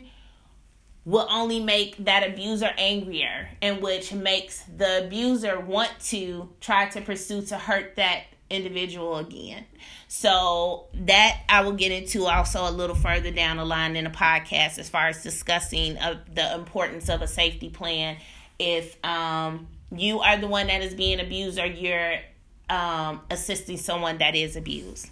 will 1.05 1.27
only 1.29 1.59
make 1.59 1.97
that 2.05 2.27
abuser 2.27 2.71
angrier 2.77 3.49
and 3.61 3.81
which 3.81 4.13
makes 4.13 4.63
the 4.77 5.05
abuser 5.05 5.59
want 5.59 5.91
to 5.99 6.49
try 6.61 6.87
to 6.87 7.01
pursue 7.01 7.41
to 7.41 7.57
hurt 7.57 7.95
that 7.97 8.23
individual 8.49 9.17
again. 9.17 9.65
So 10.07 10.85
that 10.93 11.41
I 11.49 11.61
will 11.61 11.73
get 11.73 11.91
into 11.91 12.25
also 12.25 12.69
a 12.69 12.71
little 12.71 12.95
further 12.95 13.31
down 13.31 13.57
the 13.57 13.65
line 13.65 13.95
in 13.95 14.05
the 14.05 14.09
podcast 14.09 14.77
as 14.79 14.89
far 14.89 15.07
as 15.07 15.23
discussing 15.23 15.97
of 15.97 16.17
the 16.33 16.53
importance 16.53 17.09
of 17.09 17.21
a 17.21 17.27
safety 17.27 17.69
plan 17.69 18.17
if 18.59 19.03
um 19.03 19.67
you 19.95 20.19
are 20.19 20.37
the 20.37 20.47
one 20.47 20.67
that 20.67 20.81
is 20.81 20.93
being 20.93 21.19
abused 21.19 21.59
or 21.59 21.65
you're 21.65 22.17
um, 22.69 23.21
assisting 23.29 23.77
someone 23.77 24.17
that 24.19 24.35
is 24.35 24.55
abused. 24.55 25.09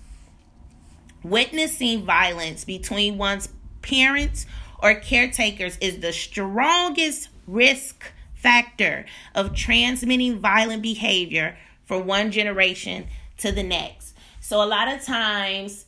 Witnessing 1.23 2.03
violence 2.03 2.65
between 2.65 3.17
one's 3.17 3.49
parents 3.81 4.45
or 4.81 4.95
caretakers 4.95 5.77
is 5.79 5.99
the 5.99 6.13
strongest 6.13 7.29
risk 7.47 8.11
factor 8.33 9.05
of 9.35 9.53
transmitting 9.55 10.39
violent 10.39 10.81
behavior 10.81 11.57
from 11.85 12.07
one 12.07 12.31
generation 12.31 13.07
to 13.37 13.51
the 13.51 13.63
next. 13.63 14.15
So, 14.39 14.63
a 14.63 14.65
lot 14.65 14.91
of 14.91 15.03
times, 15.03 15.85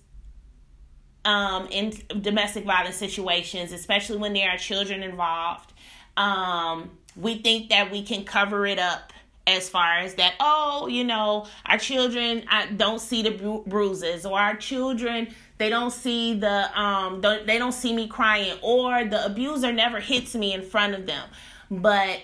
um, 1.26 1.68
in 1.68 1.94
domestic 2.22 2.66
violence 2.66 2.98
situations, 2.98 3.72
especially 3.72 4.18
when 4.18 4.34
there 4.34 4.50
are 4.50 4.58
children 4.58 5.02
involved, 5.02 5.74
um, 6.18 6.92
we 7.16 7.36
think 7.36 7.70
that 7.70 7.92
we 7.92 8.04
can 8.04 8.24
cover 8.26 8.66
it 8.66 8.80
up 8.80 9.14
as 9.46 9.68
far 9.68 10.00
as 10.00 10.16
that 10.16 10.34
oh 10.40 10.88
you 10.88 11.04
know 11.04 11.46
our 11.66 11.78
children 11.78 12.46
I 12.50 12.68
don't 12.68 13.00
see 13.00 13.24
the 13.24 13.32
bru- 13.32 13.64
bruises 13.68 14.26
or 14.26 14.40
our 14.40 14.56
children 14.56 15.34
they 15.58 15.70
don't 15.70 15.92
see 15.92 16.34
the 16.34 16.80
um 16.80 17.22
they 17.22 17.58
don't 17.58 17.74
see 17.74 17.94
me 17.94 18.08
crying 18.08 18.58
or 18.62 19.06
the 19.06 19.26
abuser 19.26 19.72
never 19.72 20.00
hits 20.00 20.36
me 20.36 20.54
in 20.54 20.62
front 20.62 20.94
of 20.94 21.06
them. 21.06 21.30
But 21.70 22.22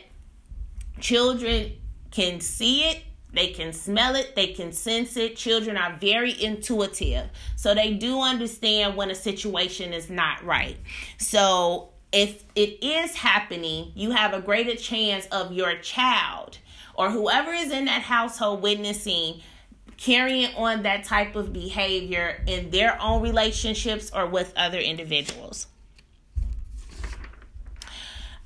children 0.99 1.73
can 2.11 2.41
see 2.41 2.83
it 2.83 3.03
they 3.31 3.47
can 3.47 3.73
smell 3.73 4.15
it 4.15 4.35
they 4.35 4.47
can 4.47 4.71
sense 4.71 5.15
it. 5.15 5.35
Children 5.35 5.77
are 5.77 5.95
very 5.97 6.41
intuitive. 6.41 7.29
So 7.55 7.73
they 7.75 7.93
do 7.93 8.21
understand 8.21 8.95
when 8.97 9.11
a 9.11 9.15
situation 9.15 9.93
is 9.93 10.09
not 10.09 10.43
right. 10.43 10.77
So 11.17 11.89
if 12.11 12.43
it 12.55 12.83
is 12.83 13.15
happening, 13.15 13.91
you 13.95 14.11
have 14.11 14.33
a 14.33 14.41
greater 14.41 14.75
chance 14.75 15.27
of 15.27 15.53
your 15.53 15.75
child 15.75 16.57
or 16.95 17.11
whoever 17.11 17.53
is 17.53 17.71
in 17.71 17.85
that 17.85 18.01
household 18.01 18.61
witnessing 18.61 19.41
carrying 19.99 20.55
on 20.55 20.83
that 20.83 21.03
type 21.03 21.35
of 21.35 21.51
behavior 21.51 22.41
in 22.47 22.69
their 22.71 22.99
own 23.01 23.21
relationships 23.21 24.09
or 24.13 24.25
with 24.25 24.53
other 24.55 24.79
individuals. 24.79 25.67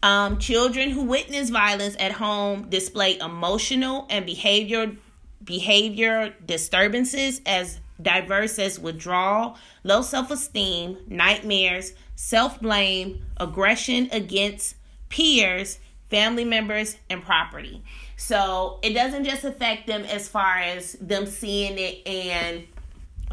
Um, 0.01 0.37
children 0.39 0.89
who 0.89 1.03
witness 1.03 1.49
violence 1.49 1.95
at 1.99 2.13
home 2.13 2.69
display 2.69 3.17
emotional 3.19 4.05
and 4.09 4.25
behavior 4.25 4.97
behavior 5.43 6.33
disturbances 6.45 7.41
as 7.45 7.79
diverse 8.01 8.57
as 8.59 8.79
withdrawal, 8.79 9.57
low 9.83 10.01
self-esteem, 10.01 10.97
nightmares, 11.07 11.93
self-blame, 12.15 13.25
aggression 13.37 14.09
against 14.11 14.75
peers, 15.09 15.79
family 16.09 16.45
members, 16.45 16.97
and 17.09 17.21
property. 17.21 17.83
So 18.25 18.79
it 18.81 18.93
doesn't 18.93 19.25
just 19.25 19.43
affect 19.43 19.85
them 19.85 20.05
as 20.05 20.29
far 20.29 20.57
as 20.57 20.93
them 20.93 21.25
seeing 21.25 21.77
it 21.77 22.07
and 22.07 22.63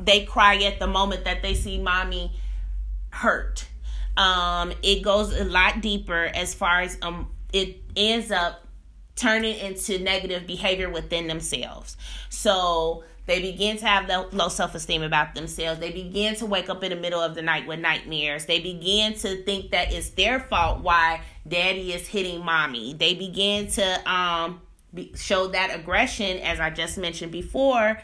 they 0.01 0.25
cry 0.25 0.57
at 0.65 0.81
the 0.81 0.89
moment 0.89 1.23
that 1.27 1.43
they 1.43 1.55
see 1.55 1.79
mommy 1.79 2.33
hurt. 3.11 3.69
Um, 4.17 4.73
it 4.83 5.03
goes 5.03 5.33
a 5.39 5.45
lot 5.45 5.81
deeper 5.81 6.25
as 6.35 6.55
far 6.55 6.81
as 6.81 6.99
um, 7.03 7.31
it 7.53 7.77
ends 7.95 8.33
up 8.33 8.67
turning 9.15 9.57
into 9.61 10.01
negative 10.01 10.45
behavior 10.45 10.91
within 10.91 11.29
themselves. 11.29 11.97
So 12.29 13.05
they 13.27 13.41
begin 13.41 13.77
to 13.77 13.87
have 13.87 14.33
low 14.33 14.49
self 14.49 14.75
esteem 14.75 15.05
about 15.05 15.37
themselves. 15.37 15.79
They 15.79 15.93
begin 15.93 16.35
to 16.35 16.47
wake 16.47 16.69
up 16.69 16.83
in 16.83 16.91
the 16.91 16.97
middle 16.97 17.21
of 17.21 17.37
the 17.37 17.43
night 17.43 17.65
with 17.65 17.79
nightmares. 17.79 18.47
They 18.47 18.59
begin 18.59 19.15
to 19.19 19.41
think 19.45 19.71
that 19.71 19.93
it's 19.93 20.11
their 20.11 20.41
fault 20.41 20.81
why 20.81 21.21
daddy 21.47 21.93
is 21.93 22.09
hitting 22.09 22.45
mommy. 22.45 22.95
They 22.95 23.15
begin 23.15 23.69
to 23.69 24.11
um, 24.13 24.61
show 25.15 25.49
that 25.49 25.75
aggression, 25.75 26.39
as 26.39 26.61
I 26.61 26.71
just 26.71 26.99
mentioned 26.99 27.33
before, 27.33 28.01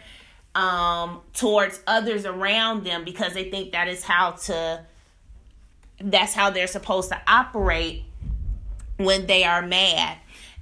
um, 0.54 1.20
towards 1.34 1.80
others 1.86 2.24
around 2.24 2.84
them 2.84 3.04
because 3.04 3.34
they 3.34 3.50
think 3.50 3.72
that 3.72 3.88
is 3.88 4.02
how 4.02 4.32
to 4.32 4.84
that's 6.00 6.34
how 6.34 6.50
they're 6.50 6.66
supposed 6.66 7.10
to 7.10 7.20
operate 7.26 8.04
when 8.98 9.26
they 9.26 9.44
are 9.44 9.62
mad. 9.62 10.18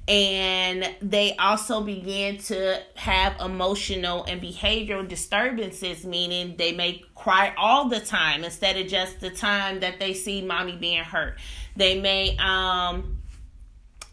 And 0.06 0.94
they 1.00 1.34
also 1.36 1.80
begin 1.80 2.38
to 2.38 2.80
have 2.94 3.40
emotional 3.40 4.24
and 4.24 4.40
behavioral 4.40 5.08
disturbances 5.08 6.04
meaning 6.04 6.56
they 6.58 6.72
may 6.72 7.02
cry 7.14 7.54
all 7.56 7.88
the 7.88 8.00
time 8.00 8.44
instead 8.44 8.76
of 8.76 8.86
just 8.86 9.20
the 9.20 9.30
time 9.30 9.80
that 9.80 9.98
they 9.98 10.12
see 10.12 10.42
mommy 10.42 10.76
being 10.76 11.04
hurt. 11.04 11.38
They 11.76 12.00
may 12.00 12.36
um 12.38 13.13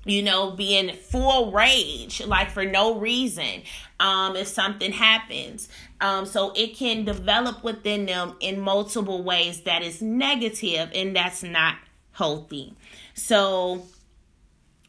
you 0.05 0.23
know 0.23 0.51
be 0.51 0.75
in 0.75 0.95
full 0.95 1.51
rage 1.51 2.21
like 2.25 2.49
for 2.49 2.65
no 2.65 2.95
reason 2.95 3.61
um 3.99 4.35
if 4.35 4.47
something 4.47 4.91
happens 4.91 5.69
um 5.99 6.25
so 6.25 6.51
it 6.55 6.75
can 6.75 7.05
develop 7.05 7.63
within 7.63 8.05
them 8.05 8.35
in 8.39 8.59
multiple 8.59 9.23
ways 9.23 9.61
that 9.61 9.83
is 9.83 10.01
negative 10.01 10.89
and 10.95 11.15
that's 11.15 11.43
not 11.43 11.75
healthy 12.13 12.73
so 13.13 13.83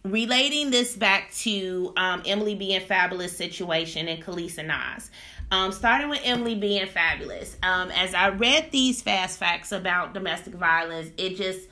relating 0.04 0.70
this 0.70 0.96
back 0.96 1.32
to 1.32 1.92
um, 1.96 2.22
Emily 2.26 2.54
B 2.54 2.74
and 2.74 2.84
Fabolous 2.84 3.30
situation 3.30 4.08
and 4.08 4.22
Kelisha 4.22 4.64
Nas. 4.66 5.10
Um, 5.50 5.70
starting 5.70 6.08
with 6.08 6.20
Emily 6.24 6.54
B 6.54 6.78
and 6.78 6.88
Fabolous. 6.88 7.56
Um, 7.62 7.90
as 7.90 8.14
I 8.14 8.30
read 8.30 8.70
these 8.70 9.02
fast 9.02 9.38
facts 9.38 9.70
about 9.70 10.14
domestic 10.14 10.54
violence, 10.54 11.10
it 11.18 11.36
just 11.36 11.68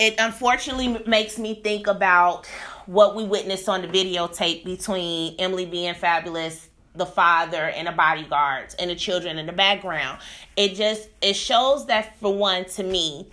it 0.00 0.14
unfortunately 0.18 1.02
makes 1.06 1.38
me 1.38 1.54
think 1.54 1.86
about 1.86 2.46
what 2.86 3.14
we 3.14 3.24
witnessed 3.24 3.68
on 3.68 3.82
the 3.82 3.88
videotape 3.88 4.64
between 4.64 5.36
Emily 5.38 5.66
B 5.66 5.86
and 5.86 5.96
Fabolous 5.96 6.66
the 6.96 7.06
father 7.06 7.68
and 7.68 7.86
the 7.86 7.92
bodyguards 7.92 8.74
and 8.74 8.90
the 8.90 8.96
children 8.96 9.38
in 9.38 9.46
the 9.46 9.52
background 9.52 10.18
it 10.56 10.74
just 10.74 11.08
it 11.22 11.34
shows 11.34 11.86
that 11.86 12.18
for 12.18 12.34
one 12.34 12.64
to 12.64 12.82
me 12.82 13.28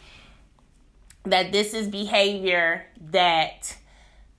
that 1.32 1.52
this 1.52 1.74
is 1.74 1.88
behavior 1.88 2.86
that 3.12 3.76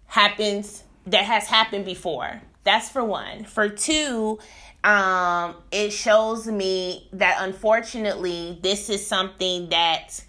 happens 0.06 0.85
that 1.06 1.25
has 1.25 1.47
happened 1.47 1.85
before. 1.85 2.40
That's 2.64 2.90
for 2.90 3.04
one. 3.04 3.44
For 3.44 3.68
two, 3.68 4.38
um, 4.85 5.56
it 5.70 5.90
shows 5.90 6.47
me 6.47 7.08
that 7.12 7.38
unfortunately 7.40 8.58
this 8.62 8.90
is 8.90 9.06
something 9.06 9.68
that 9.70 10.23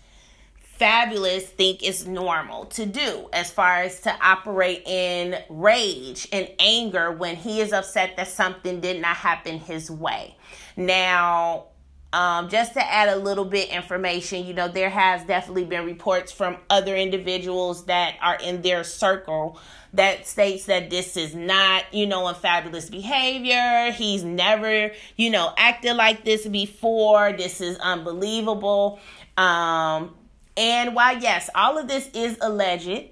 Fabolous 0.80 1.44
think 1.44 1.84
is 1.84 2.08
normal 2.08 2.66
to 2.66 2.86
do 2.86 3.28
as 3.34 3.52
far 3.52 3.82
as 3.82 4.00
to 4.02 4.16
operate 4.22 4.84
in 4.88 5.36
rage 5.50 6.28
and 6.32 6.50
anger 6.58 7.12
when 7.12 7.36
he 7.36 7.60
is 7.60 7.74
upset 7.74 8.16
that 8.16 8.30
something 8.30 8.80
did 8.80 9.02
not 9.02 9.18
happen 9.18 9.60
his 9.60 9.92
way. 9.92 10.38
Now, 10.78 11.66
um, 12.12 12.50
just 12.50 12.74
to 12.74 12.82
add 12.84 13.10
a 13.10 13.18
little 13.18 13.46
bit 13.46 13.70
information, 13.70 14.46
you 14.46 14.54
know, 14.54 14.68
there 14.68 14.90
has 14.90 15.24
definitely 15.26 15.66
been 15.66 15.86
reports 15.86 16.32
from 16.32 16.58
other 16.70 16.96
individuals 16.96 17.86
that 17.86 18.16
are 18.22 18.38
in 18.44 18.62
their 18.62 18.84
circle 18.84 19.60
that 19.94 20.26
states 20.26 20.66
that 20.66 20.90
this 20.90 21.18
is 21.18 21.36
not, 21.36 21.94
you 21.94 22.08
know, 22.08 22.28
a 22.28 22.34
fabulous 22.34 22.90
behavior. 22.90 23.92
He's 23.92 24.24
never, 24.24 24.92
you 25.18 25.30
know, 25.30 25.54
acted 25.58 25.96
like 25.96 26.24
this 26.24 26.48
before. 26.48 27.34
This 27.34 27.62
is 27.62 27.78
unbelievable. 27.78 29.00
Um, 29.38 30.16
and 30.60 30.94
while 30.94 31.18
yes, 31.18 31.50
all 31.56 31.78
of 31.78 31.88
this 31.88 32.10
is 32.14 32.38
alleged, 32.42 33.06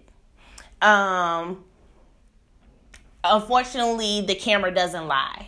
um, 0.82 1.64
unfortunately, 3.24 4.20
the 4.20 4.36
camera 4.36 4.70
doesn't 4.74 5.08
lie. 5.08 5.48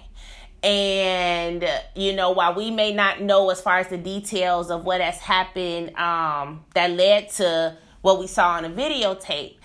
And, 0.64 1.70
you 1.96 2.16
know, 2.16 2.32
while 2.32 2.56
we 2.56 2.72
may 2.72 2.94
not 2.94 3.20
know 3.22 3.50
as 3.50 3.60
far 3.60 3.80
as 3.80 3.90
the 3.90 3.98
details 3.98 4.72
of 4.72 4.86
what 4.86 5.02
has 5.02 5.18
happened 5.18 5.94
um, 5.98 6.64
that 6.74 6.92
led 6.92 7.32
to 7.32 7.78
what 8.02 8.18
we 8.18 8.28
saw 8.28 8.52
on 8.52 8.64
the 8.64 8.70
videotape, 8.70 9.58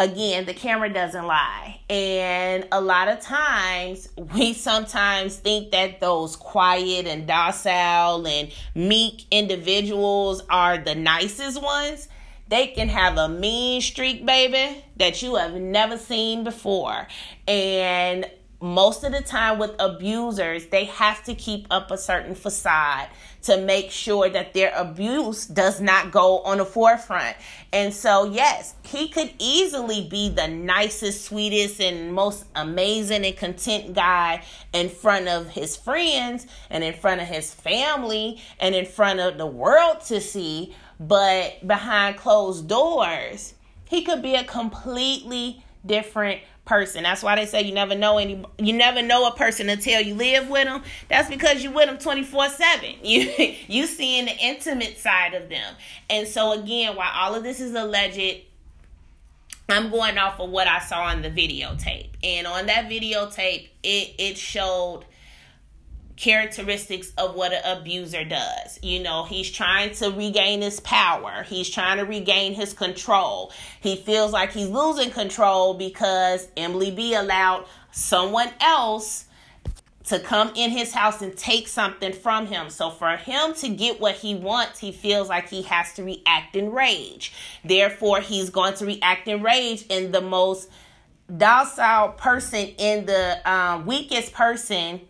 again, 0.00 0.46
the 0.46 0.54
camera 0.54 0.90
doesn't 0.92 1.26
lie. 1.26 1.78
And 1.90 2.66
a 2.72 2.80
lot 2.80 3.08
of 3.08 3.20
times, 3.20 4.08
we 4.34 4.54
sometimes 4.54 5.36
think 5.36 5.70
that 5.70 6.00
those 6.00 6.34
quiet 6.34 7.06
and 7.06 7.26
docile 7.26 8.26
and 8.26 8.50
meek 8.74 9.26
individuals 9.30 10.42
are 10.50 10.78
the 10.78 10.96
nicest 10.96 11.62
ones. 11.62 12.08
They 12.48 12.68
can 12.68 12.88
have 12.88 13.16
a 13.16 13.28
mean 13.28 13.80
streak, 13.80 14.26
baby, 14.26 14.82
that 14.96 15.22
you 15.22 15.36
have 15.36 15.54
never 15.54 15.96
seen 15.96 16.42
before. 16.42 17.06
And 17.46 18.28
most 18.60 19.04
of 19.04 19.12
the 19.12 19.22
time 19.22 19.58
with 19.58 19.72
abusers, 19.78 20.66
they 20.66 20.86
have 20.86 21.22
to 21.24 21.34
keep 21.34 21.66
up 21.70 21.90
a 21.92 21.98
certain 21.98 22.34
facade 22.34 23.08
to 23.42 23.56
make 23.58 23.90
sure 23.90 24.28
that 24.28 24.52
their 24.52 24.72
abuse 24.74 25.46
does 25.46 25.80
not 25.80 26.10
go 26.10 26.40
on 26.40 26.58
the 26.58 26.64
forefront. 26.64 27.36
And 27.72 27.94
so, 27.94 28.24
yes, 28.24 28.74
he 28.84 29.08
could 29.08 29.32
easily 29.38 30.06
be 30.08 30.28
the 30.28 30.48
nicest, 30.48 31.24
sweetest, 31.24 31.80
and 31.80 32.12
most 32.12 32.44
amazing 32.54 33.24
and 33.24 33.36
content 33.36 33.94
guy 33.94 34.42
in 34.72 34.88
front 34.88 35.28
of 35.28 35.48
his 35.48 35.76
friends 35.76 36.46
and 36.68 36.84
in 36.84 36.94
front 36.94 37.20
of 37.20 37.28
his 37.28 37.52
family 37.54 38.40
and 38.58 38.74
in 38.74 38.86
front 38.86 39.20
of 39.20 39.38
the 39.38 39.46
world 39.46 40.00
to 40.02 40.20
see. 40.20 40.74
But 40.98 41.66
behind 41.66 42.18
closed 42.18 42.68
doors, 42.68 43.54
he 43.86 44.02
could 44.02 44.22
be 44.22 44.34
a 44.34 44.44
completely 44.44 45.64
different 45.86 46.40
person. 46.70 47.02
That's 47.02 47.20
why 47.20 47.34
they 47.34 47.46
say 47.46 47.62
you 47.62 47.74
never 47.74 47.96
know 47.96 48.16
any 48.18 48.44
you 48.56 48.72
never 48.72 49.02
know 49.02 49.26
a 49.26 49.34
person 49.34 49.68
until 49.68 50.00
you 50.00 50.14
live 50.14 50.48
with 50.48 50.66
them. 50.66 50.84
That's 51.08 51.28
because 51.28 51.64
you 51.64 51.72
with 51.72 51.86
them 51.86 51.98
24/7. 51.98 52.98
You 53.02 53.56
you 53.66 53.86
seeing 53.86 54.26
the 54.26 54.36
intimate 54.38 54.96
side 54.96 55.34
of 55.34 55.48
them. 55.48 55.74
And 56.08 56.28
so 56.28 56.52
again, 56.52 56.94
while 56.94 57.10
all 57.12 57.34
of 57.34 57.42
this 57.42 57.58
is 57.58 57.74
alleged, 57.74 58.42
I'm 59.68 59.90
going 59.90 60.16
off 60.16 60.38
of 60.38 60.50
what 60.50 60.68
I 60.68 60.78
saw 60.78 61.02
on 61.06 61.22
the 61.22 61.30
videotape. 61.30 62.10
And 62.22 62.46
on 62.46 62.66
that 62.66 62.88
videotape, 62.88 63.68
it 63.82 64.14
it 64.18 64.38
showed 64.38 65.04
characteristics 66.20 67.12
of 67.16 67.34
what 67.34 67.52
an 67.52 67.62
abuser 67.64 68.24
does. 68.24 68.78
You 68.82 69.02
know, 69.02 69.24
he's 69.24 69.50
trying 69.50 69.94
to 69.94 70.10
regain 70.10 70.60
his 70.60 70.78
power, 70.80 71.44
he's 71.48 71.70
trying 71.70 71.96
to 71.96 72.04
regain 72.04 72.54
his 72.54 72.74
control. 72.74 73.52
He 73.80 73.96
feels 73.96 74.32
like 74.32 74.52
he's 74.52 74.68
losing 74.68 75.10
control 75.10 75.74
because 75.74 76.46
Emily 76.56 76.90
B 76.90 77.14
allowed 77.14 77.64
someone 77.90 78.50
else 78.60 79.24
to 80.04 80.18
come 80.18 80.52
in 80.56 80.70
his 80.70 80.92
house 80.92 81.22
and 81.22 81.36
take 81.36 81.68
something 81.68 82.12
from 82.12 82.46
him. 82.46 82.68
So 82.68 82.90
for 82.90 83.16
him 83.16 83.54
to 83.54 83.68
get 83.68 84.00
what 84.00 84.16
he 84.16 84.34
wants, 84.34 84.78
he 84.78 84.92
feels 84.92 85.28
like 85.28 85.48
he 85.48 85.62
has 85.62 85.92
to 85.94 86.02
react 86.02 86.56
in 86.56 86.72
rage. 86.72 87.32
Therefore, 87.64 88.20
he's 88.20 88.50
going 88.50 88.74
to 88.74 88.86
react 88.86 89.28
in 89.28 89.42
rage 89.42 89.86
in 89.88 90.10
the 90.12 90.20
most 90.20 90.68
docile 91.34 92.08
person 92.08 92.66
in 92.76 93.06
the 93.06 93.40
um, 93.50 93.86
weakest 93.86 94.32
person 94.32 95.00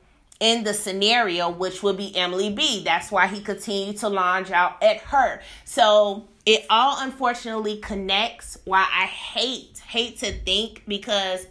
in 0.40 0.64
the 0.64 0.72
scenario, 0.72 1.50
which 1.50 1.82
would 1.82 1.98
be 1.98 2.16
Emily 2.16 2.50
B. 2.50 2.82
That's 2.82 3.12
why 3.12 3.26
he 3.26 3.40
continued 3.40 3.98
to 3.98 4.08
launch 4.08 4.50
out 4.50 4.82
at 4.82 4.98
her. 4.98 5.42
So 5.64 6.28
it 6.46 6.64
all 6.70 6.96
unfortunately 7.00 7.76
connects. 7.76 8.58
Why 8.64 8.80
I 8.80 9.04
hate, 9.04 9.78
hate 9.86 10.18
to 10.20 10.32
think 10.32 10.84
because 10.88 11.46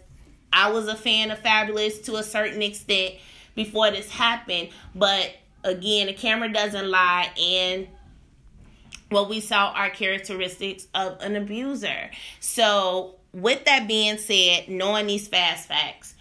I 0.52 0.70
was 0.70 0.88
a 0.88 0.96
fan 0.96 1.30
of 1.30 1.40
Fabolous 1.40 2.04
to 2.04 2.16
a 2.16 2.22
certain 2.24 2.62
extent 2.62 3.14
before 3.54 3.90
this 3.92 4.10
happened. 4.10 4.70
But 4.94 5.34
again, 5.62 6.08
the 6.08 6.12
camera 6.12 6.52
doesn't 6.52 6.90
lie, 6.90 7.30
and 7.40 7.86
what 9.10 9.28
we 9.28 9.40
saw 9.40 9.72
are 9.72 9.90
characteristics 9.90 10.88
of 10.94 11.20
an 11.20 11.36
abuser. 11.36 12.10
So, 12.40 13.16
with 13.32 13.64
that 13.66 13.86
being 13.86 14.18
said, 14.18 14.68
knowing 14.68 15.06
these 15.06 15.28
fast 15.28 15.68
facts, 15.68 16.14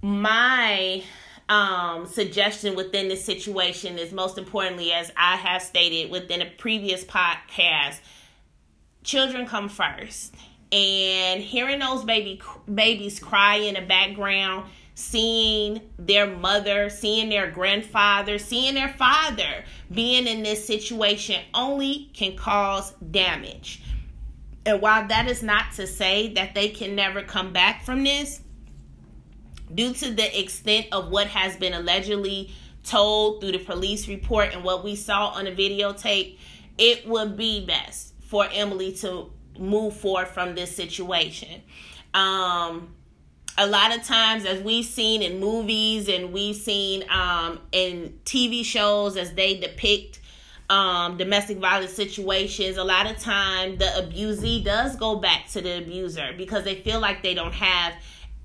my 0.00 1.02
um, 1.48 2.06
suggestion 2.06 2.74
within 2.74 3.08
this 3.08 3.24
situation 3.24 3.98
is 3.98 4.12
most 4.12 4.38
importantly, 4.38 4.92
as 4.92 5.12
I 5.16 5.36
have 5.36 5.62
stated 5.62 6.10
within 6.10 6.42
a 6.42 6.46
previous 6.46 7.04
podcast, 7.04 8.00
children 9.02 9.46
come 9.46 9.68
first. 9.68 10.34
And 10.72 11.40
hearing 11.40 11.78
those 11.78 12.04
baby 12.04 12.40
babies 12.72 13.20
cry 13.20 13.56
in 13.56 13.74
the 13.74 13.82
background, 13.82 14.68
seeing 14.94 15.80
their 15.98 16.26
mother, 16.26 16.88
seeing 16.88 17.28
their 17.28 17.50
grandfather, 17.50 18.38
seeing 18.38 18.74
their 18.74 18.88
father 18.88 19.64
being 19.92 20.26
in 20.26 20.42
this 20.42 20.66
situation 20.66 21.40
only 21.52 22.10
can 22.14 22.36
cause 22.36 22.92
damage. 23.10 23.82
And 24.66 24.80
while 24.80 25.06
that 25.08 25.28
is 25.28 25.42
not 25.42 25.72
to 25.74 25.86
say 25.86 26.32
that 26.34 26.54
they 26.54 26.70
can 26.70 26.94
never 26.96 27.22
come 27.22 27.52
back 27.52 27.84
from 27.84 28.02
this, 28.02 28.40
due 29.72 29.92
to 29.94 30.10
the 30.12 30.40
extent 30.40 30.86
of 30.92 31.10
what 31.10 31.26
has 31.28 31.56
been 31.56 31.74
allegedly 31.74 32.52
told 32.82 33.40
through 33.40 33.52
the 33.52 33.58
police 33.58 34.08
report 34.08 34.52
and 34.52 34.62
what 34.64 34.84
we 34.84 34.94
saw 34.96 35.28
on 35.28 35.44
the 35.44 35.52
videotape, 35.52 36.38
it 36.78 37.06
would 37.06 37.36
be 37.36 37.64
best 37.64 38.14
for 38.20 38.46
Emily 38.52 38.92
to 38.92 39.30
move 39.58 39.96
forward 39.96 40.28
from 40.28 40.54
this 40.54 40.74
situation. 40.74 41.62
Um, 42.12 42.94
a 43.56 43.66
lot 43.66 43.96
of 43.96 44.04
times, 44.04 44.44
as 44.44 44.60
we've 44.62 44.84
seen 44.84 45.22
in 45.22 45.38
movies 45.38 46.08
and 46.08 46.32
we've 46.32 46.56
seen 46.56 47.04
um, 47.08 47.60
in 47.72 48.18
TV 48.24 48.64
shows, 48.64 49.16
as 49.16 49.32
they 49.34 49.58
depict 49.58 50.20
um, 50.68 51.16
domestic 51.16 51.58
violence 51.58 51.92
situations, 51.92 52.76
a 52.76 52.84
lot 52.84 53.08
of 53.08 53.18
time 53.18 53.76
the 53.76 53.84
abusee 53.96 54.64
does 54.64 54.96
go 54.96 55.16
back 55.16 55.48
to 55.50 55.60
the 55.60 55.78
abuser 55.78 56.32
because 56.36 56.64
they 56.64 56.76
feel 56.76 57.00
like 57.00 57.22
they 57.22 57.34
don't 57.34 57.54
have 57.54 57.94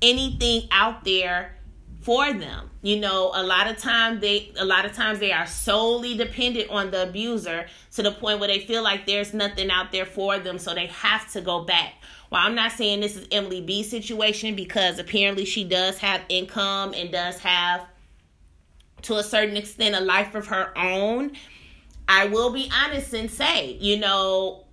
anything 0.01 0.67
out 0.71 1.03
there 1.03 1.55
for 2.01 2.33
them. 2.33 2.69
You 2.81 2.99
know, 2.99 3.31
a 3.33 3.43
lot 3.43 3.67
of 3.67 3.77
time 3.77 4.19
they 4.19 4.53
a 4.57 4.63
lot 4.65 4.85
of 4.85 4.93
times 4.93 5.19
they 5.19 5.31
are 5.33 5.45
solely 5.45 6.15
dependent 6.15 6.69
on 6.69 6.91
the 6.91 7.03
abuser 7.03 7.65
to 7.93 8.03
the 8.03 8.11
point 8.11 8.39
where 8.39 8.47
they 8.47 8.59
feel 8.59 8.81
like 8.81 9.05
there's 9.05 9.33
nothing 9.33 9.69
out 9.69 9.91
there 9.91 10.05
for 10.05 10.39
them, 10.39 10.57
so 10.57 10.73
they 10.73 10.87
have 10.87 11.29
to 11.33 11.41
go 11.41 11.63
back. 11.63 11.95
Well, 12.31 12.41
I'm 12.41 12.55
not 12.55 12.71
saying 12.71 13.01
this 13.01 13.17
is 13.17 13.27
Emily 13.31 13.61
B's 13.61 13.89
situation 13.89 14.55
because 14.55 14.97
apparently 14.99 15.45
she 15.45 15.63
does 15.63 15.97
have 15.97 16.21
income 16.29 16.93
and 16.95 17.11
does 17.11 17.39
have 17.39 17.85
to 19.03 19.17
a 19.17 19.23
certain 19.23 19.57
extent 19.57 19.95
a 19.95 20.01
life 20.01 20.35
of 20.35 20.47
her 20.47 20.77
own. 20.77 21.33
I 22.07 22.25
will 22.25 22.51
be 22.51 22.71
honest 22.73 23.13
and 23.13 23.29
say, 23.29 23.73
you 23.73 23.97
know, 23.97 24.65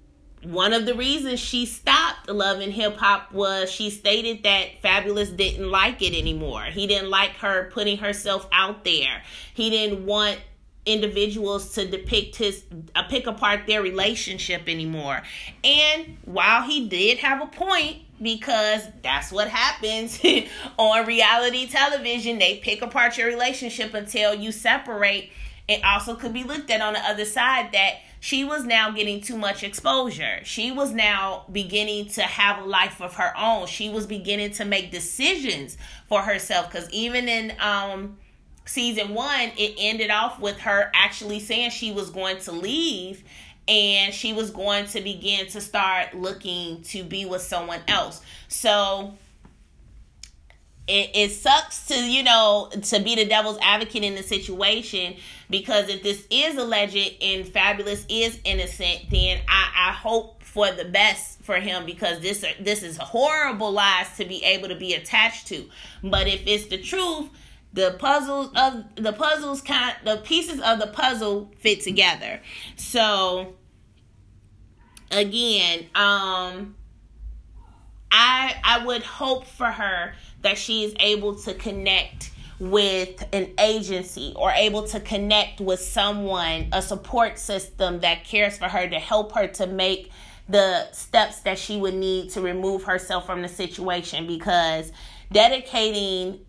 one 0.46 0.72
of 0.72 0.86
the 0.86 0.94
reasons 0.94 1.40
she 1.40 1.66
stopped 1.66 2.28
Love 2.28 2.60
and 2.60 2.72
Hip 2.72 2.96
Hop 2.98 3.32
was 3.32 3.70
she 3.70 3.90
stated 3.90 4.44
that 4.44 4.80
Fabolous 4.82 5.36
didn't 5.36 5.70
like 5.70 6.02
it 6.02 6.16
anymore. 6.16 6.62
He 6.62 6.86
didn't 6.86 7.10
like 7.10 7.32
her 7.38 7.68
putting 7.72 7.98
herself 7.98 8.46
out 8.52 8.84
there. 8.84 9.22
He 9.54 9.70
didn't 9.70 10.06
want 10.06 10.38
individuals 10.84 11.74
to 11.74 11.84
depict 11.88 12.36
his 12.36 12.62
uh, 12.94 13.02
pick 13.04 13.26
apart 13.26 13.66
their 13.66 13.82
relationship 13.82 14.68
anymore. 14.68 15.20
And 15.64 16.16
while 16.24 16.62
he 16.62 16.88
did 16.88 17.18
have 17.18 17.42
a 17.42 17.46
point 17.46 18.02
because 18.22 18.82
that's 19.02 19.32
what 19.32 19.48
happens 19.48 20.20
on 20.78 21.06
reality 21.06 21.66
television, 21.66 22.38
they 22.38 22.58
pick 22.58 22.82
apart 22.82 23.18
your 23.18 23.26
relationship 23.26 23.94
until 23.94 24.32
you 24.32 24.52
separate. 24.52 25.32
It 25.66 25.84
also 25.84 26.14
could 26.14 26.32
be 26.32 26.44
looked 26.44 26.70
at 26.70 26.80
on 26.80 26.92
the 26.92 27.00
other 27.00 27.24
side 27.24 27.72
that 27.72 27.96
she 28.26 28.42
was 28.42 28.64
now 28.64 28.90
getting 28.90 29.20
too 29.20 29.38
much 29.38 29.62
exposure. 29.62 30.40
She 30.42 30.72
was 30.72 30.90
now 30.90 31.44
beginning 31.52 32.08
to 32.08 32.22
have 32.22 32.64
a 32.64 32.66
life 32.66 33.00
of 33.00 33.14
her 33.14 33.32
own. 33.38 33.68
She 33.68 33.88
was 33.88 34.04
beginning 34.04 34.50
to 34.54 34.64
make 34.64 34.90
decisions 34.90 35.78
for 36.08 36.22
herself 36.22 36.68
because 36.68 36.90
even 36.90 37.28
in 37.28 37.54
um 37.60 38.18
season 38.64 39.14
1 39.14 39.52
it 39.56 39.76
ended 39.78 40.10
off 40.10 40.40
with 40.40 40.58
her 40.58 40.90
actually 40.92 41.38
saying 41.38 41.70
she 41.70 41.92
was 41.92 42.10
going 42.10 42.38
to 42.38 42.50
leave 42.50 43.22
and 43.68 44.12
she 44.12 44.32
was 44.32 44.50
going 44.50 44.86
to 44.86 45.00
begin 45.00 45.46
to 45.46 45.60
start 45.60 46.12
looking 46.12 46.82
to 46.82 47.04
be 47.04 47.26
with 47.26 47.42
someone 47.42 47.80
else. 47.86 48.20
So 48.48 49.14
it, 50.88 51.10
it 51.14 51.30
sucks 51.30 51.86
to 51.86 51.94
you 51.94 52.24
know 52.24 52.70
to 52.82 53.00
be 53.00 53.14
the 53.14 53.24
devil's 53.24 53.58
advocate 53.62 54.02
in 54.02 54.16
the 54.16 54.24
situation 54.24 55.14
because 55.48 55.88
if 55.88 56.02
this 56.02 56.26
is 56.30 56.56
alleged 56.56 57.22
and 57.22 57.44
Fabolous 57.44 58.04
is 58.08 58.38
innocent 58.44 59.02
then 59.10 59.40
i 59.48 59.88
i 59.88 59.92
hope 59.92 60.36
for 60.56 60.72
the 60.72 60.86
best 60.86 61.42
for 61.42 61.56
him 61.56 61.84
because 61.84 62.20
this 62.20 62.42
this 62.58 62.82
is 62.82 62.96
horrible 62.96 63.70
lies 63.72 64.16
to 64.16 64.24
be 64.24 64.42
able 64.42 64.68
to 64.68 64.74
be 64.74 64.94
attached 64.94 65.46
to. 65.48 65.68
But 66.02 66.28
if 66.28 66.46
it's 66.46 66.68
the 66.68 66.78
truth 66.78 67.28
the 67.74 67.94
puzzles 67.98 68.50
of 68.56 68.84
the 68.94 69.12
puzzles 69.12 69.60
kind 69.60 69.94
the 70.02 70.16
pieces 70.16 70.58
of 70.60 70.78
the 70.78 70.86
puzzle 70.86 71.52
fit 71.58 71.82
together. 71.82 72.40
So 72.76 73.54
again 75.10 75.80
um 75.94 76.74
i 78.10 78.56
i 78.64 78.82
would 78.84 79.02
hope 79.02 79.46
for 79.46 79.70
her 79.70 80.14
that 80.40 80.56
she 80.56 80.84
is 80.84 80.94
able 81.00 81.34
to 81.34 81.52
connect 81.52 82.30
with 82.58 83.22
an 83.32 83.50
agency 83.58 84.32
or 84.36 84.50
able 84.50 84.84
to 84.84 85.00
connect 85.00 85.60
with 85.60 85.80
someone, 85.80 86.68
a 86.72 86.80
support 86.80 87.38
system 87.38 88.00
that 88.00 88.24
cares 88.24 88.56
for 88.56 88.68
her 88.68 88.88
to 88.88 88.98
help 88.98 89.32
her 89.32 89.46
to 89.46 89.66
make 89.66 90.10
the 90.48 90.90
steps 90.92 91.40
that 91.40 91.58
she 91.58 91.76
would 91.76 91.94
need 91.94 92.30
to 92.30 92.40
remove 92.40 92.84
herself 92.84 93.26
from 93.26 93.42
the 93.42 93.48
situation. 93.48 94.26
Because 94.26 94.92
dedicating 95.32 96.40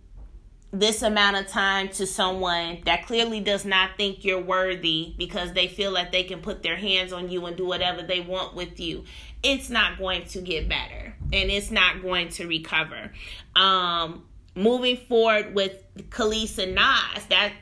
this 0.72 1.02
amount 1.02 1.38
of 1.38 1.48
time 1.48 1.88
to 1.88 2.06
someone 2.06 2.80
that 2.86 3.06
clearly 3.06 3.40
does 3.40 3.66
not 3.66 3.92
think 3.98 4.24
you're 4.24 4.42
worthy 4.42 5.14
because 5.18 5.54
they 5.54 5.68
feel 5.68 5.92
like 5.92 6.12
they 6.12 6.24
can 6.24 6.42
put 6.42 6.62
their 6.62 6.76
hands 6.76 7.14
on 7.14 7.30
you 7.30 7.46
and 7.46 7.56
do 7.56 7.66
whatever 7.66 8.02
they 8.04 8.20
want 8.20 8.54
with 8.54 8.78
you 8.78 9.04
it's 9.44 9.70
not 9.70 9.98
going 9.98 10.26
to 10.26 10.42
get 10.42 10.68
better 10.68 11.16
and 11.32 11.52
it's 11.52 11.72
not 11.72 12.02
going 12.02 12.30
to 12.30 12.48
recover. 12.48 13.12
Um 13.56 14.24
moving 14.58 14.98
forward 14.98 15.54
with 15.54 15.74
Kelis 16.10 16.58
and 16.58 16.76
Nas 16.76 17.26
that 17.30 17.54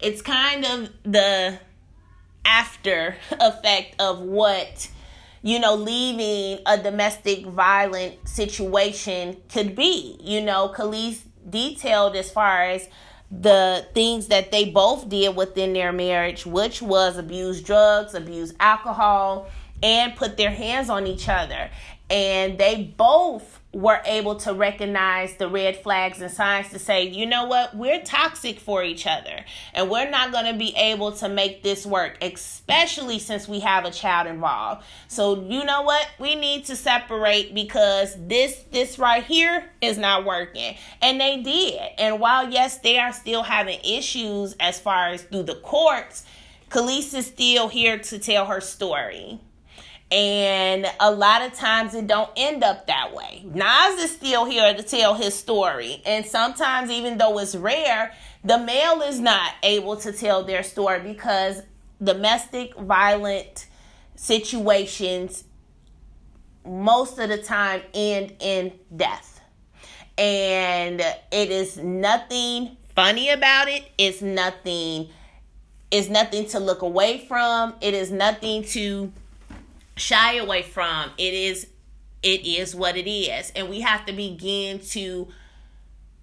it's 0.00 0.22
kind 0.22 0.64
of 0.64 0.90
the 1.04 1.58
after 2.44 3.16
effect 3.32 4.00
of 4.00 4.20
what 4.20 4.88
you 5.42 5.58
know, 5.60 5.74
leaving 5.74 6.62
a 6.66 6.76
domestic 6.78 7.46
violent 7.46 8.28
situation 8.28 9.36
could 9.48 9.74
be. 9.76 10.18
You 10.20 10.42
know, 10.42 10.72
Kelis 10.74 11.20
detailed 11.48 12.16
as 12.16 12.30
far 12.30 12.64
as 12.64 12.88
the 13.30 13.86
things 13.94 14.28
that 14.28 14.50
they 14.50 14.64
both 14.70 15.08
did 15.08 15.36
within 15.36 15.74
their 15.74 15.92
marriage, 15.92 16.46
which 16.46 16.82
was 16.82 17.16
abuse 17.16 17.62
drugs, 17.62 18.14
abuse 18.14 18.54
alcohol, 18.58 19.48
and 19.82 20.16
put 20.16 20.36
their 20.36 20.50
hands 20.50 20.90
on 20.90 21.06
each 21.06 21.28
other. 21.28 21.70
And 22.10 22.58
they 22.58 22.94
both 22.96 23.57
were 23.72 24.00
able 24.06 24.34
to 24.34 24.54
recognize 24.54 25.36
the 25.36 25.46
red 25.46 25.76
flags 25.76 26.22
and 26.22 26.30
signs 26.30 26.70
to 26.70 26.78
say, 26.78 27.06
you 27.06 27.26
know 27.26 27.44
what, 27.44 27.76
we're 27.76 28.00
toxic 28.02 28.58
for 28.58 28.82
each 28.82 29.06
other 29.06 29.44
and 29.74 29.90
we're 29.90 30.08
not 30.08 30.32
going 30.32 30.50
to 30.50 30.58
be 30.58 30.74
able 30.74 31.12
to 31.12 31.28
make 31.28 31.62
this 31.62 31.84
work, 31.84 32.16
especially 32.22 33.18
since 33.18 33.46
we 33.46 33.60
have 33.60 33.84
a 33.84 33.90
child 33.90 34.26
involved. 34.26 34.84
So, 35.08 35.42
you 35.42 35.64
know 35.64 35.82
what, 35.82 36.08
we 36.18 36.34
need 36.34 36.64
to 36.66 36.76
separate 36.76 37.54
because 37.54 38.16
this 38.26 38.64
this 38.70 38.98
right 38.98 39.22
here 39.22 39.70
is 39.82 39.98
not 39.98 40.24
working. 40.24 40.76
And 41.02 41.20
they 41.20 41.42
did. 41.42 41.80
And 41.98 42.20
while 42.20 42.50
yes, 42.50 42.78
they 42.78 42.98
are 42.98 43.12
still 43.12 43.42
having 43.42 43.80
issues 43.84 44.56
as 44.58 44.80
far 44.80 45.08
as 45.08 45.22
through 45.24 45.42
the 45.42 45.56
courts, 45.56 46.24
Kelis 46.70 47.14
is 47.14 47.26
still 47.26 47.68
here 47.68 47.98
to 47.98 48.18
tell 48.18 48.46
her 48.46 48.62
story. 48.62 49.40
And 50.10 50.86
a 51.00 51.10
lot 51.10 51.42
of 51.42 51.52
times 51.52 51.94
it 51.94 52.06
don't 52.06 52.30
end 52.36 52.64
up 52.64 52.86
that 52.86 53.14
way. 53.14 53.44
Nas 53.44 54.02
is 54.02 54.10
still 54.10 54.46
here 54.46 54.74
to 54.74 54.82
tell 54.82 55.14
his 55.14 55.34
story. 55.34 56.02
And 56.06 56.24
sometimes 56.24 56.90
even 56.90 57.18
though 57.18 57.38
it's 57.38 57.54
rare, 57.54 58.12
the 58.42 58.58
male 58.58 59.02
is 59.02 59.20
not 59.20 59.52
able 59.62 59.96
to 59.98 60.12
tell 60.12 60.44
their 60.44 60.62
story 60.62 61.00
because 61.00 61.60
domestic 62.02 62.74
violent 62.76 63.66
situations 64.16 65.44
most 66.64 67.18
of 67.18 67.28
the 67.28 67.38
time 67.38 67.82
end 67.92 68.34
in 68.40 68.72
death. 68.96 69.40
And 70.16 71.00
it 71.00 71.50
is 71.50 71.76
nothing 71.76 72.76
funny 72.94 73.28
about 73.28 73.68
it. 73.68 73.84
It's 73.98 74.22
nothing 74.22 75.10
it's 75.90 76.08
nothing 76.08 76.46
to 76.48 76.60
look 76.60 76.82
away 76.82 77.24
from. 77.26 77.74
It 77.80 77.94
is 77.94 78.10
nothing 78.10 78.62
to 78.64 79.10
shy 79.98 80.36
away 80.36 80.62
from. 80.62 81.10
It 81.18 81.34
is 81.34 81.66
it 82.22 82.44
is 82.44 82.74
what 82.74 82.96
it 82.96 83.08
is. 83.08 83.52
And 83.54 83.68
we 83.68 83.80
have 83.80 84.04
to 84.06 84.12
begin 84.12 84.80
to 84.90 85.28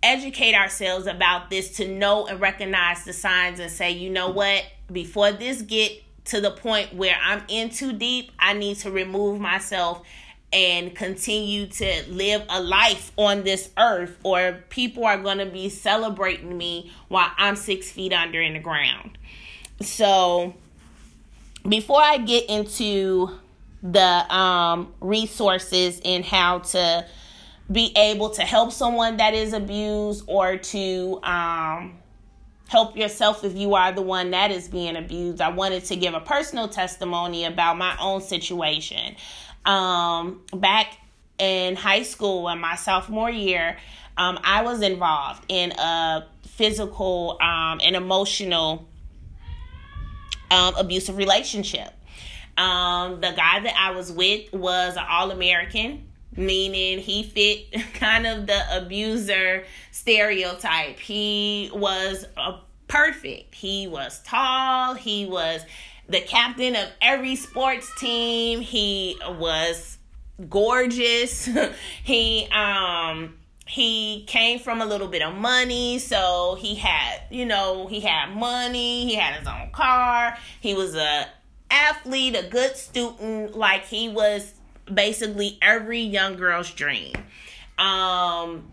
educate 0.04 0.54
ourselves 0.54 1.08
about 1.08 1.50
this 1.50 1.78
to 1.78 1.88
know 1.88 2.28
and 2.28 2.40
recognize 2.40 3.06
the 3.06 3.14
signs 3.14 3.60
and 3.60 3.72
say, 3.72 3.92
you 3.92 4.10
know 4.10 4.30
what, 4.30 4.64
before 4.92 5.32
this 5.32 5.62
get 5.62 5.92
to 6.26 6.42
the 6.42 6.52
point 6.52 6.94
where 6.94 7.18
I'm 7.24 7.44
in 7.48 7.70
too 7.70 7.94
deep, 7.94 8.32
I 8.38 8.54
need 8.54 8.78
to 8.80 8.92
remove 8.92 9.40
myself 9.40 10.06
and 10.52 10.96
continue 10.96 11.68
to 11.68 12.04
live 12.08 12.44
a 12.50 12.62
life 12.62 13.12
on 13.18 13.44
this 13.44 13.72
earth, 13.78 14.18
or 14.24 14.64
people 14.70 15.06
are 15.06 15.18
going 15.18 15.40
to 15.40 15.46
be 15.46 15.70
celebrating 15.70 16.58
me 16.58 16.92
while 17.08 17.32
I'm 17.38 17.56
six 17.56 17.92
feet 17.92 18.14
under 18.14 18.42
in 18.42 18.54
the 18.54 18.60
ground. 18.60 19.18
So, 19.82 20.54
before 21.68 22.02
I 22.02 22.20
get 22.20 22.50
into 22.50 23.32
the 23.92 24.36
um, 24.36 24.94
resources 25.00 26.02
and 26.04 26.26
how 26.26 26.60
to 26.60 27.06
be 27.72 27.94
able 27.96 28.30
to 28.32 28.42
help 28.42 28.72
someone 28.72 29.18
that 29.18 29.34
is 29.34 29.54
abused 29.54 30.24
or 30.28 30.58
to 30.58 31.20
um, 31.24 31.98
help 32.68 32.98
yourself 32.98 33.44
if 33.44 33.56
you 33.56 33.76
are 33.76 33.92
the 33.92 34.02
one 34.02 34.32
that 34.32 34.52
is 34.52 34.68
being 34.68 34.96
abused. 34.96 35.40
I 35.42 35.50
wanted 35.50 35.86
to 35.86 35.96
give 35.96 36.14
a 36.14 36.20
personal 36.20 36.68
testimony 36.68 37.46
about 37.46 37.78
my 37.78 37.96
own 38.00 38.22
situation. 38.22 39.16
Um, 39.66 40.42
back 40.54 40.98
in 41.38 41.76
high 41.76 42.04
school 42.04 42.50
in 42.50 42.60
my 42.60 42.76
sophomore 42.76 43.30
year, 43.30 43.78
um, 44.18 44.40
I 44.44 44.64
was 44.64 44.82
involved 44.82 45.44
in 45.48 45.74
a 45.74 46.26
physical 46.48 47.38
um, 47.42 47.82
and 47.84 47.96
emotional 47.96 48.88
um, 50.50 50.76
abusive 50.76 51.18
relationship. 51.18 51.95
Um, 52.58 53.22
the 53.22 53.34
guy 53.36 53.60
that 53.60 53.76
I 53.78 53.92
was 53.92 54.12
with 54.12 54.54
was 54.54 54.96
an 54.96 55.06
All 55.10 55.32
American 55.32 56.08
meaning 56.38 57.00
he 57.00 57.24
fit 57.24 57.72
kind 57.94 58.28
of 58.28 58.48
the 58.48 58.78
abuser 58.78 59.64
stereotype. 59.92 61.00
He 61.00 61.70
was 61.74 62.26
a 62.38 62.60
perfect. 62.88 63.56
He 63.56 63.88
was 63.88 64.22
tall, 64.24 64.94
he 64.94 65.26
was 65.26 65.62
the 66.08 66.22
captain 66.22 66.76
of 66.76 66.88
every 67.02 67.36
sports 67.36 67.90
team. 68.00 68.62
He 68.62 69.18
was 69.40 69.98
gorgeous. 70.50 71.50
he 72.04 72.48
um 72.52 73.38
he 73.68 74.24
came 74.28 74.60
from 74.60 74.80
a 74.80 74.86
little 74.86 75.08
bit 75.08 75.24
of 75.24 75.34
money, 75.34 75.98
so 75.98 76.56
he 76.60 76.76
had, 76.76 77.22
you 77.32 77.46
know, 77.46 77.88
he 77.88 78.00
had 78.00 78.36
money, 78.36 79.08
he 79.08 79.16
had 79.16 79.40
his 79.40 79.48
own 79.48 79.72
car. 79.72 80.38
He 80.62 80.76
was 80.76 80.94
a 80.94 81.28
athlete, 81.70 82.36
a 82.36 82.48
good 82.50 82.76
student, 82.76 83.56
like 83.56 83.86
he 83.86 84.10
was 84.10 84.54
basically 84.92 85.58
every 85.62 86.00
young 86.02 86.36
girl's 86.36 86.72
dream. 86.72 87.14
Um, 87.78 88.72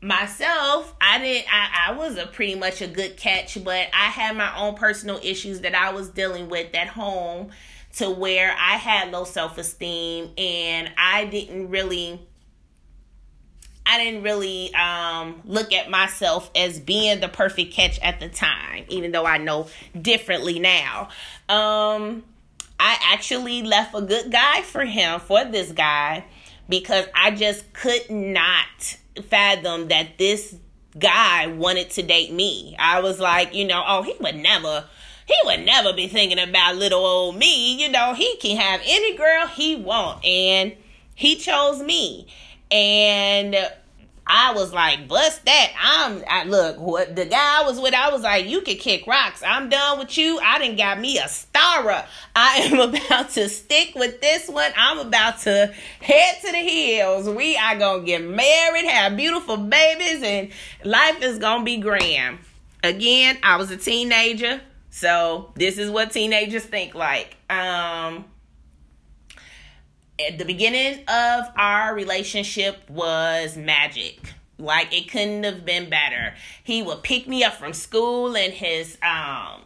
myself, 0.00 0.94
I 1.00 1.18
didn't. 1.18 1.46
I, 1.52 1.88
I 1.88 1.92
was 1.92 2.16
a 2.16 2.26
pretty 2.26 2.54
much 2.54 2.80
a 2.82 2.86
good 2.86 3.16
catch, 3.16 3.62
but 3.62 3.88
I 3.92 4.06
had 4.06 4.36
my 4.36 4.56
own 4.56 4.74
personal 4.74 5.18
issues 5.22 5.60
that 5.60 5.74
I 5.74 5.92
was 5.92 6.08
dealing 6.08 6.48
with 6.48 6.74
at 6.74 6.88
home, 6.88 7.50
to 7.96 8.10
where 8.10 8.52
I 8.52 8.76
had 8.76 9.10
low 9.10 9.24
self 9.24 9.58
esteem, 9.58 10.30
and 10.38 10.90
I 10.96 11.26
didn't 11.26 11.70
really. 11.70 12.26
I 13.86 13.98
didn't 13.98 14.22
really 14.22 14.72
um, 14.74 15.40
look 15.44 15.72
at 15.72 15.90
myself 15.90 16.50
as 16.54 16.78
being 16.78 17.20
the 17.20 17.28
perfect 17.28 17.72
catch 17.72 17.98
at 18.00 18.20
the 18.20 18.28
time, 18.28 18.84
even 18.88 19.12
though 19.12 19.26
I 19.26 19.38
know 19.38 19.68
differently 20.00 20.58
now. 20.58 21.08
Um, 21.48 22.22
I 22.78 22.98
actually 23.12 23.62
left 23.62 23.94
a 23.94 24.02
good 24.02 24.30
guy 24.30 24.62
for 24.62 24.84
him, 24.84 25.20
for 25.20 25.44
this 25.44 25.72
guy, 25.72 26.24
because 26.68 27.06
I 27.14 27.32
just 27.32 27.72
could 27.72 28.10
not 28.10 28.96
fathom 29.28 29.88
that 29.88 30.18
this 30.18 30.54
guy 30.98 31.48
wanted 31.48 31.90
to 31.90 32.02
date 32.02 32.32
me. 32.32 32.76
I 32.78 33.00
was 33.00 33.18
like, 33.18 33.54
you 33.54 33.66
know, 33.66 33.82
oh, 33.86 34.02
he 34.02 34.14
would 34.20 34.36
never 34.36 34.84
he 35.30 35.36
would 35.44 35.64
never 35.64 35.92
be 35.92 36.08
thinking 36.08 36.40
about 36.40 36.76
little 36.76 37.04
old 37.04 37.36
me. 37.36 37.80
You 37.80 37.88
know, 37.88 38.14
he 38.14 38.36
can 38.38 38.56
have 38.56 38.80
any 38.84 39.16
girl 39.16 39.46
he 39.46 39.76
want. 39.76 40.24
And 40.24 40.74
he 41.14 41.36
chose 41.36 41.80
me. 41.80 42.26
And 42.70 43.56
I 44.32 44.52
was 44.52 44.72
like, 44.72 45.08
bust 45.08 45.44
that. 45.44 45.72
I'm 45.80 46.22
I 46.28 46.44
look, 46.44 46.78
what 46.78 47.16
the 47.16 47.24
guy 47.24 47.64
was 47.64 47.80
with, 47.80 47.94
I 47.94 48.10
was 48.10 48.22
like, 48.22 48.46
you 48.46 48.60
can 48.60 48.76
kick 48.76 49.06
rocks. 49.08 49.42
I'm 49.44 49.68
done 49.68 49.98
with 49.98 50.16
you. 50.16 50.38
I 50.38 50.58
didn't 50.60 50.76
got 50.76 51.00
me 51.00 51.18
a 51.18 51.26
star. 51.28 52.04
I 52.36 52.56
am 52.58 52.78
about 52.94 53.30
to 53.30 53.48
stick 53.48 53.92
with 53.96 54.20
this 54.20 54.48
one. 54.48 54.70
I'm 54.76 54.98
about 54.98 55.40
to 55.40 55.74
head 56.00 56.36
to 56.42 56.52
the 56.52 56.58
hills. 56.58 57.28
We 57.28 57.56
are 57.56 57.76
gonna 57.76 58.04
get 58.04 58.22
married, 58.22 58.84
have 58.84 59.16
beautiful 59.16 59.56
babies, 59.56 60.22
and 60.22 60.50
life 60.84 61.20
is 61.22 61.38
gonna 61.38 61.64
be 61.64 61.78
grand. 61.78 62.38
Again, 62.84 63.36
I 63.42 63.56
was 63.56 63.72
a 63.72 63.76
teenager, 63.76 64.60
so 64.90 65.50
this 65.56 65.76
is 65.76 65.90
what 65.90 66.12
teenagers 66.12 66.64
think 66.64 66.94
like. 66.94 67.36
Um 67.50 68.26
at 70.28 70.38
the 70.38 70.44
beginning 70.44 71.00
of 71.08 71.44
our 71.56 71.94
relationship 71.94 72.88
was 72.88 73.56
magic. 73.56 74.34
Like 74.58 74.94
it 74.94 75.10
couldn't 75.10 75.44
have 75.44 75.64
been 75.64 75.88
better. 75.88 76.34
He 76.62 76.82
would 76.82 77.02
pick 77.02 77.26
me 77.26 77.44
up 77.44 77.54
from 77.54 77.72
school 77.72 78.34
in 78.34 78.52
his 78.52 78.94
um 79.02 79.62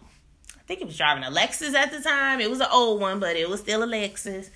I 0.64 0.66
think 0.66 0.78
he 0.78 0.86
was 0.86 0.96
driving 0.96 1.24
a 1.24 1.30
Lexus 1.30 1.74
at 1.74 1.92
the 1.92 2.00
time. 2.00 2.40
It 2.40 2.48
was 2.48 2.60
an 2.60 2.68
old 2.72 2.98
one, 3.00 3.20
but 3.20 3.36
it 3.36 3.50
was 3.50 3.60
still 3.60 3.82
a 3.82 3.86
Lexus. 3.86 4.48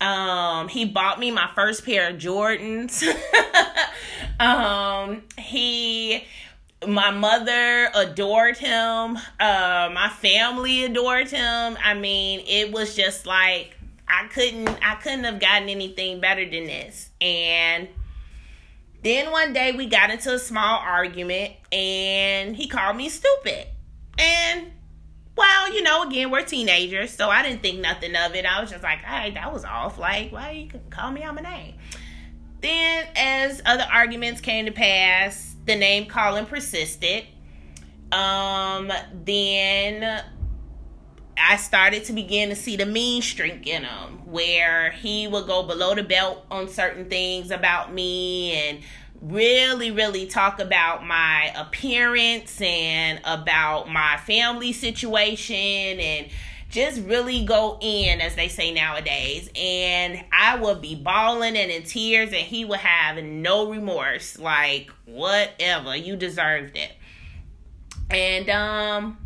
Um, 0.00 0.66
he 0.66 0.84
bought 0.84 1.20
me 1.20 1.30
my 1.30 1.48
first 1.54 1.84
pair 1.84 2.10
of 2.10 2.16
Jordans. 2.16 3.04
um, 4.40 5.22
he 5.38 6.24
my 6.86 7.12
mother 7.12 7.90
adored 7.94 8.56
him. 8.56 9.16
Uh, 9.38 9.90
my 9.92 10.10
family 10.20 10.84
adored 10.84 11.30
him. 11.30 11.78
I 11.82 11.94
mean, 11.94 12.42
it 12.46 12.72
was 12.72 12.96
just 12.96 13.24
like 13.24 13.76
I 14.12 14.26
couldn't 14.28 14.68
I 14.82 14.96
couldn't 14.96 15.24
have 15.24 15.40
gotten 15.40 15.68
anything 15.68 16.20
better 16.20 16.44
than 16.48 16.64
this. 16.64 17.10
And 17.20 17.88
then 19.02 19.30
one 19.30 19.52
day 19.52 19.72
we 19.72 19.86
got 19.86 20.10
into 20.10 20.34
a 20.34 20.38
small 20.38 20.78
argument 20.78 21.54
and 21.72 22.54
he 22.54 22.68
called 22.68 22.96
me 22.96 23.08
stupid. 23.08 23.66
And 24.18 24.72
well, 25.34 25.72
you 25.72 25.82
know, 25.82 26.02
again, 26.02 26.30
we're 26.30 26.44
teenagers, 26.44 27.10
so 27.10 27.30
I 27.30 27.42
didn't 27.42 27.62
think 27.62 27.80
nothing 27.80 28.14
of 28.14 28.34
it. 28.34 28.44
I 28.44 28.60
was 28.60 28.70
just 28.70 28.82
like, 28.82 28.98
hey, 28.98 29.30
that 29.30 29.50
was 29.50 29.64
off. 29.64 29.98
Like, 29.98 30.30
why 30.30 30.50
you 30.50 30.80
call 30.90 31.10
me 31.10 31.24
on 31.24 31.36
my 31.36 31.40
name? 31.40 31.74
Then, 32.60 33.06
as 33.16 33.62
other 33.64 33.86
arguments 33.90 34.42
came 34.42 34.66
to 34.66 34.72
pass, 34.72 35.56
the 35.64 35.74
name 35.74 36.06
calling 36.06 36.44
persisted. 36.44 37.24
Um, 38.12 38.92
then 39.24 40.22
I 41.36 41.56
started 41.56 42.04
to 42.04 42.12
begin 42.12 42.50
to 42.50 42.56
see 42.56 42.76
the 42.76 42.86
mean 42.86 43.22
streak 43.22 43.66
in 43.66 43.84
him, 43.84 44.18
where 44.26 44.90
he 44.90 45.26
would 45.26 45.46
go 45.46 45.62
below 45.62 45.94
the 45.94 46.02
belt 46.02 46.44
on 46.50 46.68
certain 46.68 47.08
things 47.08 47.50
about 47.50 47.92
me 47.92 48.52
and 48.52 48.80
really, 49.20 49.90
really 49.90 50.26
talk 50.26 50.58
about 50.60 51.06
my 51.06 51.52
appearance 51.56 52.60
and 52.60 53.20
about 53.24 53.88
my 53.88 54.16
family 54.26 54.72
situation 54.72 55.56
and 55.56 56.28
just 56.68 57.02
really 57.02 57.44
go 57.44 57.78
in, 57.80 58.20
as 58.20 58.34
they 58.34 58.48
say 58.48 58.72
nowadays. 58.72 59.48
And 59.54 60.24
I 60.32 60.56
would 60.56 60.80
be 60.80 60.94
bawling 60.94 61.56
and 61.56 61.70
in 61.70 61.82
tears, 61.82 62.28
and 62.28 62.38
he 62.38 62.64
would 62.64 62.80
have 62.80 63.22
no 63.22 63.70
remorse. 63.70 64.38
Like, 64.38 64.90
whatever, 65.04 65.94
you 65.94 66.16
deserved 66.16 66.76
it. 66.76 66.92
And, 68.10 68.48
um, 68.50 69.18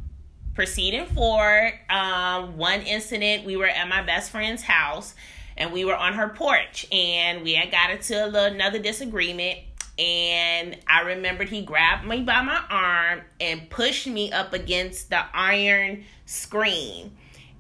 proceeding 0.57 1.07
forward, 1.07 1.75
um, 1.91 2.57
one 2.57 2.81
incident, 2.81 3.45
we 3.45 3.57
were 3.57 3.67
at 3.67 3.89
my 3.89 4.03
best 4.03 4.31
friend's 4.31 4.63
house 4.63 5.15
and 5.57 5.71
we 5.73 5.85
were 5.85 5.95
on 5.95 6.15
her 6.15 6.31
porch 6.31 6.87
and 6.91 7.43
we 7.43 7.55
had 7.55 7.71
got 7.71 7.91
into 7.91 8.25
a 8.25 8.27
little, 8.27 8.55
another 8.55 8.79
disagreement. 8.79 9.59
And 9.99 10.77
I 10.87 11.03
remembered 11.03 11.49
he 11.51 11.63
grabbed 11.63 12.07
me 12.07 12.23
by 12.23 12.43
my 12.43 12.61
arm 12.69 13.21
and 13.41 13.69
pushed 13.71 14.07
me 14.07 14.33
up 14.33 14.53
against 14.53 15.11
the 15.11 15.25
iron 15.33 16.05
screen. 16.25 17.17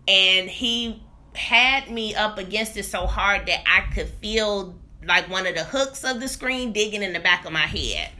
And 0.08 0.48
he 0.48 1.02
had 1.34 1.90
me 1.90 2.14
up 2.14 2.38
against 2.38 2.76
it 2.76 2.84
so 2.84 3.06
hard 3.06 3.46
that 3.46 3.62
I 3.66 3.92
could 3.92 4.08
feel 4.08 4.74
like 5.06 5.28
one 5.30 5.46
of 5.46 5.54
the 5.54 5.64
hooks 5.64 6.02
of 6.02 6.20
the 6.20 6.28
screen 6.28 6.72
digging 6.72 7.02
in 7.02 7.12
the 7.12 7.20
back 7.20 7.44
of 7.44 7.52
my 7.52 7.66
head. 7.66 8.10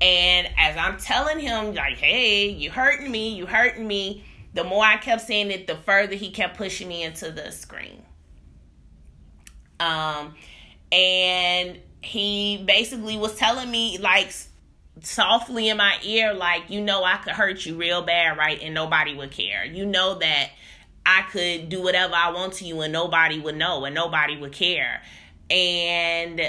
And 0.00 0.48
as 0.58 0.76
I'm 0.76 0.96
telling 0.98 1.38
him, 1.38 1.74
like, 1.74 1.98
hey, 1.98 2.48
you 2.48 2.70
hurting 2.70 3.10
me, 3.10 3.34
you 3.34 3.46
hurting 3.46 3.86
me, 3.86 4.24
the 4.54 4.64
more 4.64 4.84
I 4.84 4.96
kept 4.96 5.22
saying 5.22 5.50
it, 5.50 5.66
the 5.66 5.76
further 5.76 6.14
he 6.14 6.30
kept 6.30 6.56
pushing 6.56 6.88
me 6.88 7.02
into 7.02 7.30
the 7.30 7.52
screen. 7.52 8.02
Um, 9.78 10.34
and 10.90 11.78
he 12.02 12.64
basically 12.66 13.16
was 13.16 13.36
telling 13.36 13.70
me, 13.70 13.98
like, 13.98 14.32
softly 15.02 15.68
in 15.68 15.76
my 15.76 15.98
ear, 16.02 16.34
like, 16.34 16.70
you 16.70 16.80
know, 16.80 17.04
I 17.04 17.16
could 17.16 17.32
hurt 17.32 17.64
you 17.64 17.76
real 17.76 18.02
bad, 18.02 18.38
right? 18.38 18.60
And 18.62 18.74
nobody 18.74 19.14
would 19.14 19.30
care. 19.30 19.64
You 19.64 19.86
know 19.86 20.18
that 20.18 20.50
I 21.04 21.22
could 21.30 21.68
do 21.68 21.82
whatever 21.82 22.14
I 22.14 22.30
want 22.32 22.54
to 22.54 22.64
you 22.64 22.80
and 22.80 22.92
nobody 22.92 23.38
would 23.38 23.56
know 23.56 23.84
and 23.84 23.94
nobody 23.94 24.36
would 24.36 24.52
care. 24.52 25.02
And 25.50 26.40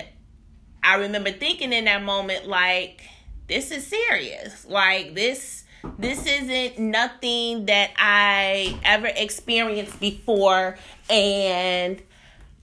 I 0.83 0.95
remember 0.95 1.31
thinking 1.31 1.73
in 1.73 1.85
that 1.85 2.03
moment, 2.03 2.47
like, 2.47 3.01
this 3.47 3.71
is 3.71 3.85
serious. 3.85 4.65
Like 4.65 5.15
this 5.15 5.63
this 5.97 6.25
isn't 6.25 6.79
nothing 6.79 7.65
that 7.65 7.91
I 7.97 8.79
ever 8.83 9.07
experienced 9.07 9.99
before. 9.99 10.77
And 11.09 12.01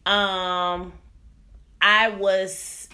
um 0.07 0.93
I 1.81 2.11
was 2.11 2.89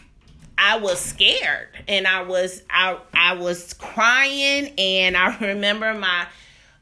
I 0.57 0.79
was 0.79 1.01
scared. 1.01 1.69
And 1.89 2.07
I 2.07 2.23
was 2.23 2.63
I 2.71 2.99
I 3.13 3.35
was 3.35 3.75
crying. 3.75 4.73
And 4.79 5.17
I 5.17 5.37
remember 5.41 5.95
my 5.95 6.27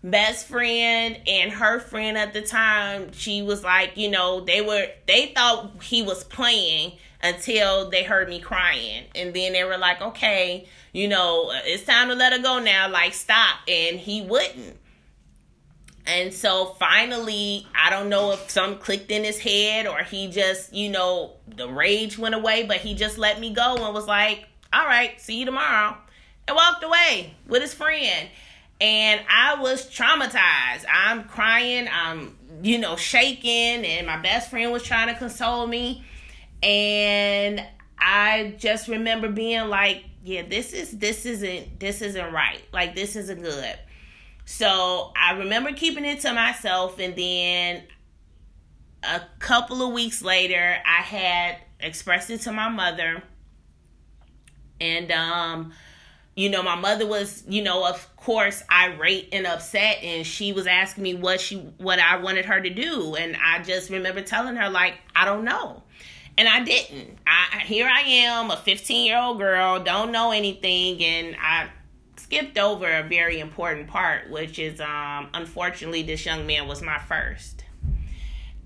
best 0.05 0.49
friend 0.49 1.17
and 1.29 1.53
her 1.53 1.79
friend 1.79 2.19
at 2.19 2.33
the 2.33 2.43
time 2.43 3.13
she 3.13 3.41
was 3.41 3.63
like 3.63 3.97
you 3.97 4.11
know 4.11 4.41
they 4.41 4.61
were 4.61 4.89
they 5.07 5.27
thought 5.27 5.71
he 5.81 6.03
was 6.03 6.25
playing 6.25 6.93
until 7.23 7.91
they 7.91 8.03
heard 8.03 8.29
me 8.29 8.41
crying. 8.41 9.05
And 9.15 9.33
then 9.35 9.53
they 9.53 9.65
were 9.65 9.79
like 9.79 10.01
okay 10.01 10.67
you 10.93 11.09
know 11.09 11.51
it's 11.65 11.85
time 11.85 12.09
to 12.09 12.15
let 12.15 12.33
her 12.33 12.43
go 12.43 12.59
now. 12.59 12.89
Like 12.89 13.15
stop. 13.15 13.59
And 13.69 13.99
he 13.99 14.23
wouldn't. 14.23 14.79
And 16.05 16.35
so 16.35 16.75
finally 16.81 17.67
i 17.77 17.89
don't 17.89 18.09
know 18.09 18.33
if 18.33 18.51
some 18.51 18.79
clicked 18.79 19.11
in 19.11 19.23
his 19.23 19.39
head 19.39 19.87
or 19.87 20.03
he 20.03 20.29
just 20.29 20.75
you 20.75 20.91
know 20.91 21.35
the 21.47 21.69
rage 21.69 22.19
went 22.19 22.35
away 22.35 22.65
but 22.65 22.79
he 22.79 22.95
just 22.95 23.19
let 23.19 23.39
me 23.39 23.55
go 23.55 23.77
and 23.77 23.95
was 23.95 24.09
like 24.09 24.47
all 24.73 24.85
right 24.85 25.21
see 25.21 25.39
you 25.39 25.45
tomorrow. 25.45 25.97
And 26.49 26.57
walked 26.57 26.83
away 26.83 27.35
with 27.47 27.63
his 27.63 27.73
friend. 27.73 28.29
And 28.81 29.21
I 29.31 29.61
was 29.61 29.89
traumatized. 29.89 30.85
I'm 30.93 31.25
crying, 31.25 31.89
I'm, 31.91 32.37
you 32.63 32.79
know, 32.79 32.97
shaking, 32.97 33.85
and 33.85 34.07
my 34.09 34.17
best 34.17 34.51
friend 34.51 34.73
was 34.73 34.83
trying 34.83 35.07
to 35.07 35.15
console 35.15 35.69
me. 35.69 36.05
And 36.63 37.65
I 37.99 38.55
just 38.59 38.89
remember 38.89 39.29
being 39.29 39.69
like, 39.69 40.05
yeah, 40.25 40.43
this 40.43 40.73
is 40.73 40.93
this 40.99 41.27
isn't 41.27 41.81
this 41.81 42.03
isn't 42.03 42.33
right. 42.33 42.63
Like 42.73 42.95
this 42.95 43.17
isn't 43.17 43.43
good. 43.43 43.79
So 44.45 45.13
I 45.17 45.33
remember 45.39 45.73
keeping 45.73 46.05
it 46.05 46.21
to 46.21 46.33
myself 46.33 46.99
and 46.99 47.17
then 47.17 47.83
a 49.03 49.23
couple 49.39 49.83
of 49.87 49.93
weeks 49.93 50.23
later 50.23 50.77
I 50.87 51.03
had 51.03 51.57
expressed 51.81 52.31
it 52.31 52.43
to 52.43 52.53
my 52.53 52.69
mother 52.69 53.23
and 54.81 55.11
um 55.11 55.73
you 56.35 56.49
know, 56.49 56.63
my 56.63 56.77
mother 56.77 57.07
was, 57.07 57.45
you 57.47 57.63
know, 57.63 57.87
of 57.87 58.17
course, 58.17 58.63
irate 58.71 59.29
and 59.33 59.47
upset, 59.47 59.99
and 60.03 60.27
she 60.27 60.53
was 60.53 60.67
asking 60.67 61.03
me 61.03 61.15
what 61.15 61.41
she, 61.41 61.57
what 61.77 61.99
I 61.99 62.17
wanted 62.17 62.47
her 62.47 62.59
to 62.59 62.71
do, 62.71 63.15
and 63.17 63.37
I 63.37 63.63
just 63.63 63.91
remember 63.91 64.23
telling 64.23 64.57
her 64.57 64.71
like, 64.71 64.95
I 65.15 65.27
don't 65.27 65.45
know, 65.45 65.82
and 66.39 66.49
I 66.49 66.65
didn't. 66.65 67.19
I 67.27 67.61
here 67.65 67.89
I 67.89 68.01
am, 68.01 68.51
a 68.51 68.57
15 68.57 69.07
year 69.07 69.19
old 69.19 69.39
girl, 69.39 69.83
don't 69.83 70.13
know 70.13 70.31
anything, 70.31 71.03
and 71.03 71.37
I 71.41 71.69
skipped 72.17 72.59
over 72.59 72.91
a 72.91 73.03
very 73.03 73.41
important 73.41 73.89
part, 73.89 74.31
which 74.31 74.59
is, 74.59 74.81
um, 74.81 75.29
unfortunately, 75.35 76.03
this 76.03 76.25
young 76.25 76.47
man 76.47 76.67
was 76.67 76.83
my 76.83 76.99
first. 76.99 77.65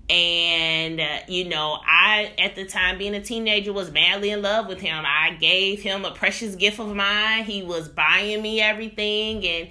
And 0.09 1.01
uh, 1.01 1.17
you 1.27 1.49
know 1.49 1.79
i 1.85 2.31
at 2.39 2.55
the 2.55 2.63
time 2.63 2.97
being 2.97 3.13
a 3.13 3.21
teenager 3.21 3.73
was 3.73 3.91
madly 3.91 4.29
in 4.29 4.41
love 4.41 4.67
with 4.67 4.79
him. 4.79 5.03
I 5.05 5.35
gave 5.37 5.81
him 5.81 6.05
a 6.05 6.11
precious 6.11 6.55
gift 6.55 6.79
of 6.79 6.95
mine. 6.95 7.43
He 7.43 7.61
was 7.61 7.89
buying 7.89 8.41
me 8.41 8.61
everything 8.61 9.45
and 9.45 9.67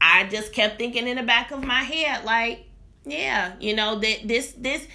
i 0.00 0.24
just 0.24 0.52
kept 0.52 0.78
thinking 0.78 1.08
in 1.08 1.16
the 1.16 1.22
back 1.22 1.50
of 1.50 1.64
my 1.64 1.82
head 1.82 2.24
like 2.24 2.66
yeah 3.06 3.54
you 3.58 3.74
know 3.74 3.98
that 3.98 4.20
this 4.24 4.52
this 4.58 4.86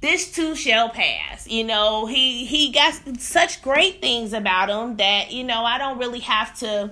this 0.00 0.30
too 0.32 0.54
shall 0.54 0.88
pass 0.88 1.46
you 1.48 1.64
know 1.64 2.06
he 2.06 2.44
he 2.44 2.72
got 2.72 2.94
such 3.18 3.62
great 3.62 4.00
things 4.00 4.32
about 4.32 4.68
him 4.68 4.96
that 4.96 5.32
you 5.32 5.44
know 5.44 5.64
i 5.64 5.78
don't 5.78 5.98
really 5.98 6.20
have 6.20 6.56
to 6.56 6.90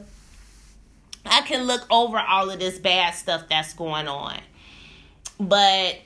i 1.24 1.40
can 1.42 1.64
look 1.64 1.86
over 1.90 2.18
all 2.18 2.50
of 2.50 2.58
this 2.58 2.78
bad 2.78 3.14
stuff 3.14 3.44
that's 3.48 3.74
going 3.74 4.08
on 4.08 4.40
but 5.38 5.98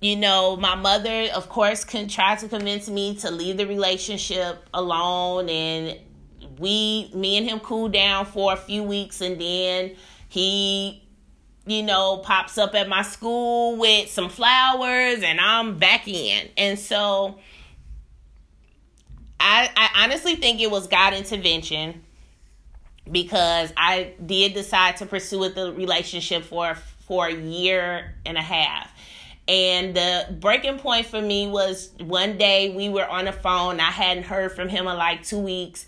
you 0.00 0.14
know, 0.14 0.56
my 0.56 0.76
mother, 0.76 1.28
of 1.34 1.48
course, 1.48 1.84
can 1.84 2.08
try 2.08 2.36
to 2.36 2.48
convince 2.48 2.88
me 2.88 3.16
to 3.16 3.30
leave 3.30 3.56
the 3.56 3.66
relationship 3.66 4.64
alone. 4.72 5.48
And 5.48 5.98
we, 6.58 7.10
me 7.14 7.36
and 7.36 7.48
him 7.48 7.58
cooled 7.58 7.92
down 7.92 8.26
for 8.26 8.52
a 8.52 8.56
few 8.56 8.84
weeks. 8.84 9.20
And 9.20 9.40
then 9.40 9.96
he, 10.28 11.02
you 11.68 11.82
know, 11.82 12.18
pops 12.18 12.58
up 12.58 12.74
at 12.74 12.88
my 12.88 13.02
school 13.02 13.76
with 13.76 14.10
some 14.10 14.28
flowers 14.28 15.22
and 15.22 15.40
I'm 15.40 15.78
back 15.78 16.08
in. 16.08 16.48
And 16.56 16.78
so 16.78 17.38
I, 19.38 19.70
I 19.76 20.04
honestly 20.04 20.36
think 20.36 20.60
it 20.60 20.70
was 20.70 20.86
God 20.86 21.14
intervention 21.14 22.02
because 23.10 23.72
I 23.76 24.14
did 24.24 24.54
decide 24.54 24.96
to 24.98 25.06
pursue 25.06 25.48
the 25.48 25.72
relationship 25.72 26.44
for 26.44 26.76
for 27.06 27.26
a 27.26 27.34
year 27.34 28.14
and 28.26 28.36
a 28.36 28.42
half 28.42 28.90
and 29.48 29.94
the 29.94 30.26
breaking 30.38 30.78
point 30.78 31.06
for 31.06 31.20
me 31.22 31.48
was 31.48 31.90
one 31.98 32.36
day 32.36 32.68
we 32.68 32.90
were 32.90 33.06
on 33.06 33.24
the 33.24 33.32
phone. 33.32 33.80
I 33.80 33.90
hadn't 33.90 34.24
heard 34.24 34.52
from 34.52 34.68
him 34.68 34.86
in 34.86 34.96
like 34.96 35.24
two 35.24 35.38
weeks. 35.38 35.86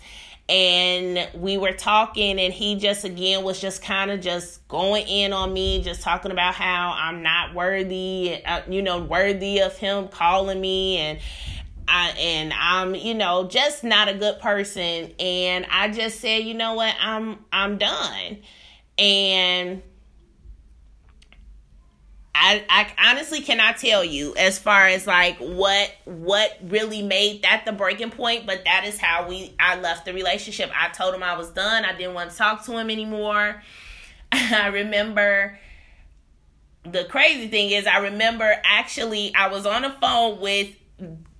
And 0.51 1.29
we 1.33 1.57
were 1.57 1.71
talking, 1.71 2.37
and 2.37 2.53
he 2.53 2.75
just 2.75 3.05
again 3.05 3.43
was 3.43 3.61
just 3.61 3.81
kind 3.81 4.11
of 4.11 4.19
just 4.19 4.67
going 4.67 5.07
in 5.07 5.31
on 5.31 5.53
me, 5.53 5.81
just 5.81 6.01
talking 6.01 6.29
about 6.31 6.55
how 6.55 6.93
I'm 6.93 7.23
not 7.23 7.55
worthy, 7.55 8.43
uh, 8.45 8.61
you 8.69 8.81
know, 8.81 8.99
worthy 8.99 9.59
of 9.59 9.77
him 9.77 10.09
calling 10.09 10.59
me, 10.59 10.97
and 10.97 11.19
I 11.87 12.09
and 12.19 12.53
I'm, 12.53 12.95
you 12.95 13.13
know, 13.13 13.47
just 13.47 13.85
not 13.85 14.09
a 14.09 14.13
good 14.13 14.39
person. 14.39 15.13
And 15.19 15.65
I 15.71 15.89
just 15.89 16.19
said, 16.19 16.39
you 16.39 16.53
know 16.53 16.73
what, 16.73 16.95
I'm 16.99 17.39
I'm 17.53 17.77
done. 17.77 18.39
And 18.97 19.81
I, 22.33 22.63
I 22.69 23.09
honestly 23.11 23.41
cannot 23.41 23.77
tell 23.77 24.03
you 24.03 24.33
as 24.35 24.57
far 24.57 24.87
as 24.87 25.05
like 25.05 25.37
what 25.37 25.91
what 26.05 26.57
really 26.63 27.01
made 27.01 27.43
that 27.43 27.63
the 27.65 27.73
breaking 27.73 28.11
point, 28.11 28.45
but 28.45 28.63
that 28.65 28.85
is 28.85 28.97
how 28.97 29.27
we 29.27 29.53
I 29.59 29.79
left 29.79 30.05
the 30.05 30.13
relationship. 30.13 30.71
I 30.75 30.89
told 30.89 31.13
him 31.13 31.23
I 31.23 31.37
was 31.37 31.49
done. 31.49 31.83
I 31.83 31.95
didn't 31.95 32.13
want 32.13 32.31
to 32.31 32.37
talk 32.37 32.65
to 32.65 32.77
him 32.77 32.89
anymore. 32.89 33.61
I 34.31 34.67
remember 34.67 35.59
the 36.83 37.03
crazy 37.05 37.47
thing 37.47 37.71
is 37.71 37.85
I 37.85 37.99
remember 37.99 38.51
actually 38.63 39.33
I 39.35 39.49
was 39.49 39.65
on 39.65 39.83
the 39.83 39.91
phone 40.01 40.39
with 40.39 40.69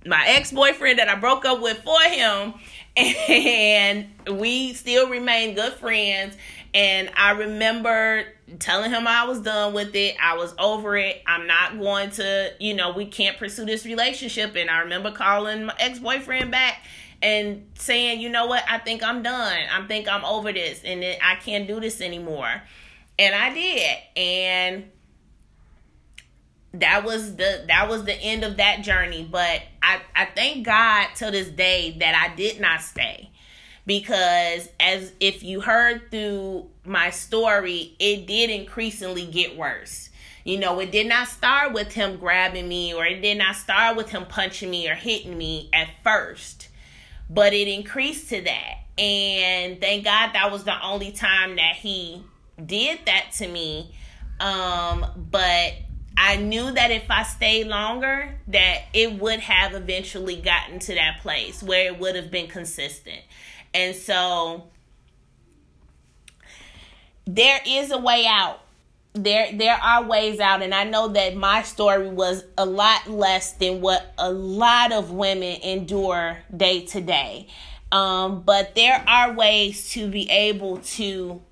my 0.04 0.24
ex-boyfriend 0.26 0.98
that 0.98 1.08
I 1.08 1.14
broke 1.16 1.44
up 1.44 1.60
with 1.60 1.82
for 1.82 2.00
him 2.02 2.54
and 2.96 4.06
we 4.38 4.74
still 4.74 5.08
remain 5.08 5.54
good 5.54 5.72
friends 5.74 6.36
and 6.74 7.10
I 7.16 7.32
remember 7.32 8.24
telling 8.58 8.90
him 8.90 9.06
I 9.06 9.24
was 9.24 9.40
done 9.40 9.74
with 9.74 9.94
it. 9.94 10.16
I 10.20 10.36
was 10.36 10.54
over 10.58 10.96
it. 10.96 11.22
I'm 11.26 11.46
not 11.46 11.78
going 11.78 12.10
to, 12.12 12.52
you 12.58 12.74
know, 12.74 12.92
we 12.92 13.06
can't 13.06 13.38
pursue 13.38 13.64
this 13.64 13.84
relationship. 13.84 14.56
And 14.56 14.70
I 14.70 14.80
remember 14.80 15.12
calling 15.12 15.66
my 15.66 15.74
ex 15.78 15.98
boyfriend 15.98 16.50
back 16.50 16.84
and 17.22 17.66
saying, 17.74 18.20
you 18.20 18.28
know 18.28 18.46
what, 18.46 18.64
I 18.68 18.78
think 18.78 19.02
I'm 19.02 19.22
done. 19.22 19.58
I 19.72 19.86
think 19.86 20.08
I'm 20.08 20.24
over 20.24 20.52
this 20.52 20.82
and 20.84 21.04
I 21.22 21.36
can't 21.36 21.66
do 21.66 21.80
this 21.80 22.00
anymore. 22.00 22.62
And 23.18 23.34
I 23.34 23.54
did. 23.54 23.96
And 24.16 24.90
that 26.74 27.04
was 27.04 27.36
the 27.36 27.64
that 27.68 27.88
was 27.88 28.04
the 28.04 28.14
end 28.14 28.44
of 28.44 28.56
that 28.56 28.82
journey. 28.82 29.28
But 29.30 29.62
I, 29.82 30.00
I 30.14 30.26
thank 30.34 30.64
God 30.64 31.08
to 31.16 31.30
this 31.30 31.48
day 31.48 31.96
that 32.00 32.14
I 32.14 32.34
did 32.34 32.60
not 32.60 32.80
stay 32.80 33.31
because 33.86 34.68
as 34.78 35.12
if 35.20 35.42
you 35.42 35.60
heard 35.60 36.10
through 36.10 36.68
my 36.84 37.10
story, 37.10 37.94
it 37.98 38.26
did 38.26 38.50
increasingly 38.50 39.26
get 39.26 39.56
worse. 39.56 40.10
You 40.44 40.58
know, 40.58 40.80
it 40.80 40.90
did 40.90 41.06
not 41.06 41.28
start 41.28 41.72
with 41.72 41.92
him 41.92 42.16
grabbing 42.16 42.68
me 42.68 42.94
or 42.94 43.04
it 43.04 43.20
did 43.20 43.38
not 43.38 43.54
start 43.56 43.96
with 43.96 44.10
him 44.10 44.26
punching 44.26 44.70
me 44.70 44.88
or 44.88 44.94
hitting 44.94 45.38
me 45.38 45.68
at 45.72 45.88
first, 46.02 46.68
but 47.30 47.52
it 47.52 47.68
increased 47.68 48.28
to 48.30 48.42
that. 48.42 48.78
And 48.98 49.80
thank 49.80 50.04
God 50.04 50.32
that 50.34 50.50
was 50.50 50.64
the 50.64 50.84
only 50.84 51.12
time 51.12 51.56
that 51.56 51.76
he 51.76 52.22
did 52.64 53.00
that 53.06 53.32
to 53.36 53.48
me. 53.48 53.94
Um, 54.40 55.06
but 55.30 55.74
I 56.16 56.36
knew 56.36 56.72
that 56.72 56.90
if 56.90 57.10
I 57.10 57.22
stayed 57.22 57.68
longer, 57.68 58.38
that 58.48 58.82
it 58.92 59.18
would 59.18 59.40
have 59.40 59.74
eventually 59.74 60.36
gotten 60.36 60.78
to 60.80 60.94
that 60.94 61.20
place 61.22 61.62
where 61.62 61.86
it 61.86 61.98
would 61.98 62.16
have 62.16 62.30
been 62.30 62.48
consistent. 62.48 63.20
And 63.74 63.94
so 63.94 64.64
there 67.26 67.60
is 67.66 67.90
a 67.90 67.98
way 67.98 68.26
out. 68.26 68.60
There 69.14 69.52
there 69.52 69.74
are 69.74 70.02
ways 70.04 70.40
out 70.40 70.62
and 70.62 70.74
I 70.74 70.84
know 70.84 71.08
that 71.08 71.36
my 71.36 71.62
story 71.62 72.08
was 72.08 72.44
a 72.56 72.64
lot 72.64 73.10
less 73.10 73.52
than 73.52 73.82
what 73.82 74.14
a 74.16 74.32
lot 74.32 74.90
of 74.90 75.10
women 75.10 75.60
endure 75.60 76.38
day 76.54 76.86
to 76.86 77.00
day. 77.02 77.48
Um, 77.90 78.40
but 78.40 78.74
there 78.74 79.04
are 79.06 79.34
ways 79.34 79.90
to 79.90 80.08
be 80.10 80.30
able 80.30 80.78
to 80.78 81.42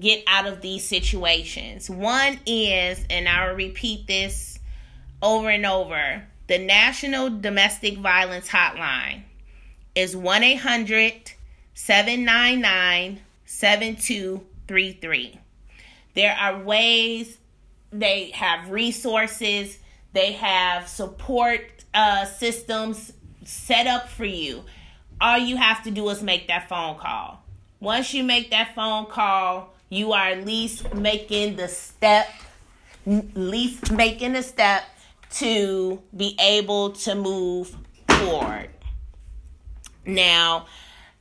get 0.00 0.24
out 0.26 0.46
of 0.46 0.62
these 0.62 0.84
situations. 0.84 1.88
One 1.88 2.40
is, 2.44 3.04
and 3.08 3.28
I'll 3.28 3.54
repeat 3.54 4.08
this 4.08 4.58
over 5.22 5.48
and 5.48 5.64
over 5.64 6.24
the 6.48 6.58
National 6.58 7.30
Domestic 7.30 7.98
Violence 7.98 8.48
Hotline 8.48 9.22
is 9.94 10.16
1 10.16 10.42
800 10.42 11.32
799 11.74 13.20
7233. 13.44 15.40
There 16.14 16.32
are 16.32 16.62
ways, 16.62 17.38
they 17.92 18.30
have 18.30 18.70
resources, 18.70 19.78
they 20.12 20.32
have 20.32 20.88
support 20.88 21.60
uh, 21.94 22.24
systems 22.24 23.12
set 23.44 23.86
up 23.86 24.08
for 24.08 24.24
you. 24.24 24.62
All 25.20 25.38
you 25.38 25.56
have 25.56 25.82
to 25.84 25.90
do 25.90 26.08
is 26.08 26.22
make 26.22 26.48
that 26.48 26.68
phone 26.68 26.96
call. 26.96 27.42
Once 27.80 28.14
you 28.14 28.22
make 28.24 28.50
that 28.50 28.74
phone 28.74 29.06
call, 29.06 29.74
you 29.88 30.12
are 30.12 30.28
at 30.28 30.46
least 30.46 30.94
making 30.94 31.56
the 31.56 31.68
step, 31.68 32.28
least 33.06 33.90
making 33.90 34.32
the 34.32 34.42
step 34.42 34.84
to 35.30 36.00
be 36.16 36.36
able 36.40 36.90
to 36.90 37.14
move 37.14 37.76
forward. 38.08 38.70
Now, 40.06 40.66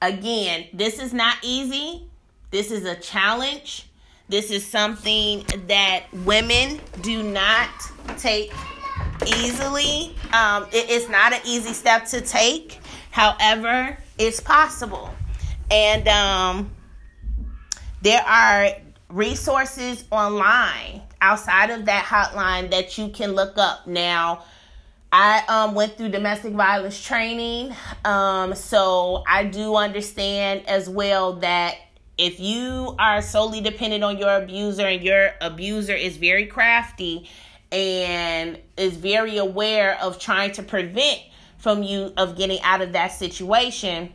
again, 0.02 0.68
this 0.74 1.00
is 1.00 1.14
not 1.14 1.38
easy. 1.42 2.08
This 2.52 2.72
is 2.72 2.86
a 2.86 2.96
challenge. 2.96 3.86
This 4.28 4.52
is 4.52 4.66
something 4.66 5.44
that 5.68 6.06
women 6.14 6.80
do 7.02 7.24
not 7.24 7.70
take 8.18 8.54
easily. 9.26 10.16
Um, 10.34 10.68
it 10.72 10.90
is 10.90 11.10
not 11.10 11.34
an 11.34 11.42
easy 11.46 11.74
step 11.74 12.06
to 12.08 12.22
take. 12.22 12.80
However, 13.12 13.98
it's 14.18 14.40
possible. 14.40 15.14
And 15.72 16.08
um, 16.08 16.72
there 18.02 18.22
are 18.22 18.70
resources 19.10 20.06
online 20.12 21.02
outside 21.22 21.70
of 21.70 21.86
that 21.86 22.06
hotline 22.06 22.72
that 22.72 22.98
you 22.98 23.10
can 23.10 23.34
look 23.34 23.58
up. 23.58 23.88
Now, 23.88 24.44
I 25.12 25.44
um, 25.48 25.74
went 25.74 25.98
through 25.98 26.10
domestic 26.10 26.54
violence 26.54 27.04
training, 27.04 27.76
um, 28.06 28.54
so 28.54 29.24
I 29.28 29.46
do 29.46 29.76
understand 29.76 30.68
as 30.68 30.88
well 30.88 31.34
that 31.38 31.76
if 32.18 32.40
you 32.40 32.96
are 33.00 33.22
solely 33.22 33.62
dependent 33.62 34.04
on 34.04 34.18
your 34.18 34.36
abuser 34.36 34.86
and 34.86 35.02
your 35.04 35.32
abuser 35.42 35.94
is 35.94 36.18
very 36.18 36.46
crafty 36.46 37.28
and 37.72 38.60
is 38.78 38.98
very 38.98 39.38
aware 39.38 39.98
of 40.02 40.20
trying 40.20 40.52
to 40.54 40.64
prevent 40.64 41.22
from 41.58 41.82
you 41.82 42.14
of 42.18 42.38
getting 42.38 42.62
out 42.62 42.82
of 42.82 42.94
that 42.94 43.12
situation 43.12 44.12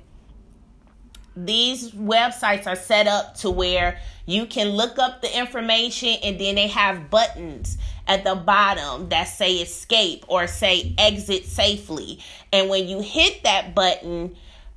these 1.37 1.91
websites 1.93 2.67
are 2.67 2.77
set 2.77 3.07
up 3.07 3.35
to 3.35 3.51
where 3.51 3.99
you 4.27 4.47
can 4.47 4.69
look 4.71 4.99
up 4.99 5.23
the 5.23 5.39
information 5.39 6.17
and 6.23 6.39
then 6.41 6.55
they 6.55 6.69
have 6.69 7.11
buttons 7.11 7.77
at 8.07 8.25
the 8.25 8.35
bottom 8.35 9.09
that 9.11 9.25
say 9.25 9.57
escape 9.57 10.25
or 10.29 10.47
say 10.47 10.95
exit 10.99 11.45
safely. 11.45 12.21
And 12.53 12.69
when 12.69 12.89
you 12.89 13.01
hit 13.01 13.43
that 13.45 13.75
button, 13.75 14.37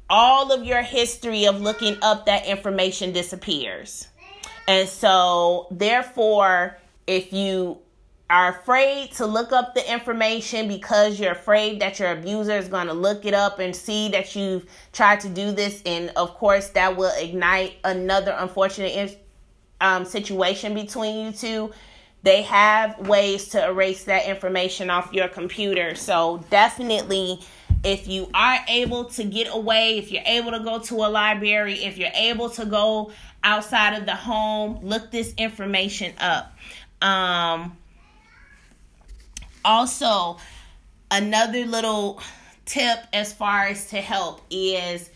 all 0.10 0.52
of 0.52 0.66
your 0.66 0.82
history 0.82 1.46
of 1.46 1.62
looking 1.62 1.98
up 2.02 2.26
that 2.26 2.46
information 2.46 3.12
disappears. 3.12 4.08
And 4.68 4.88
so, 4.88 5.68
therefore, 5.72 6.78
if 7.06 7.32
you 7.32 7.80
are 8.30 8.50
afraid 8.50 9.12
to 9.14 9.26
look 9.26 9.54
up 9.54 9.74
the 9.74 9.92
information 9.92 10.68
because 10.68 11.18
you're 11.18 11.32
afraid 11.32 11.80
that 11.80 11.98
your 12.00 12.12
abuser 12.12 12.58
is 12.58 12.68
going 12.68 12.88
to 12.88 12.94
look 12.94 13.24
it 13.26 13.34
up 13.34 13.60
and 13.60 13.74
see 13.74 14.10
that 14.10 14.36
you've 14.36 14.66
tried 14.92 15.22
to 15.22 15.30
do 15.30 15.54
this 15.54 15.82
and 15.86 16.10
of 16.18 16.34
course 16.34 16.68
that 16.72 16.98
will 16.98 17.14
ignite 17.18 17.76
another 17.86 18.36
unfortunate 18.38 18.92
um, 19.82 20.06
situation 20.06 20.74
between 20.74 21.28
you 21.28 21.32
two 21.32 21.74
they 22.24 22.42
have 22.42 23.08
ways 23.08 23.50
to 23.50 23.64
erase 23.64 24.06
that 24.06 24.26
information 24.26 24.90
off 24.90 25.14
your 25.14 25.28
computer. 25.28 25.96
So 25.96 26.44
definitely 26.50 27.40
if 27.84 28.08
you 28.08 28.30
are 28.34 28.58
able 28.68 29.06
to 29.06 29.24
get 29.24 29.48
away 29.54 30.00
if 30.00 30.12
you're 30.12 30.24
able 30.26 30.52
to 30.52 30.60
go 30.60 30.80
to 30.80 30.96
a 30.96 31.08
library 31.08 31.76
if 31.76 31.98
you're 31.98 32.10
able 32.16 32.50
to 32.50 32.66
go 32.66 33.12
outside 33.44 33.94
of 33.94 34.06
the 34.06 34.16
home 34.16 34.80
look 34.82 35.12
this 35.12 35.34
information 35.38 36.14
up. 36.20 36.54
Um 37.02 37.78
also, 39.68 40.38
another 41.12 41.66
little 41.66 42.22
tip 42.66 43.00
as 43.12 43.34
far 43.34 43.68
as 43.68 43.90
to 43.90 43.98
help 43.98 44.42
is 44.50 45.10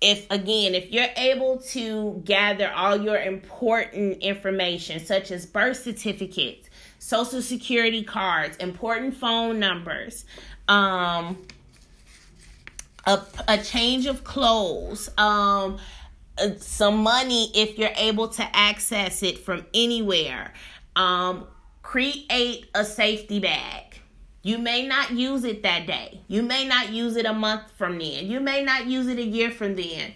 if 0.00 0.26
again 0.30 0.74
if 0.74 0.90
you're 0.92 1.08
able 1.16 1.58
to 1.58 2.22
gather 2.24 2.70
all 2.72 2.96
your 2.96 3.16
important 3.16 4.18
information 4.18 5.04
such 5.04 5.30
as 5.32 5.44
birth 5.44 5.76
certificates 5.82 6.68
social 6.98 7.42
security 7.42 8.02
cards 8.02 8.56
important 8.58 9.16
phone 9.16 9.58
numbers 9.58 10.24
um 10.68 11.36
a, 13.06 13.20
a 13.48 13.58
change 13.58 14.06
of 14.06 14.22
clothes 14.22 15.08
um 15.18 15.78
uh, 16.38 16.50
some 16.58 16.98
money 16.98 17.50
if 17.54 17.76
you're 17.76 17.90
able 17.96 18.28
to 18.28 18.56
access 18.56 19.24
it 19.24 19.38
from 19.38 19.66
anywhere 19.74 20.52
um 20.94 21.44
create 21.82 22.68
a 22.74 22.84
safety 22.84 23.40
bag 23.40 23.87
you 24.42 24.58
may 24.58 24.86
not 24.86 25.10
use 25.10 25.44
it 25.44 25.62
that 25.62 25.86
day. 25.86 26.20
You 26.28 26.42
may 26.42 26.66
not 26.66 26.90
use 26.90 27.16
it 27.16 27.26
a 27.26 27.32
month 27.32 27.70
from 27.76 27.98
then. 27.98 28.26
You 28.26 28.40
may 28.40 28.62
not 28.62 28.86
use 28.86 29.08
it 29.08 29.18
a 29.18 29.24
year 29.24 29.50
from 29.50 29.74
then. 29.76 30.14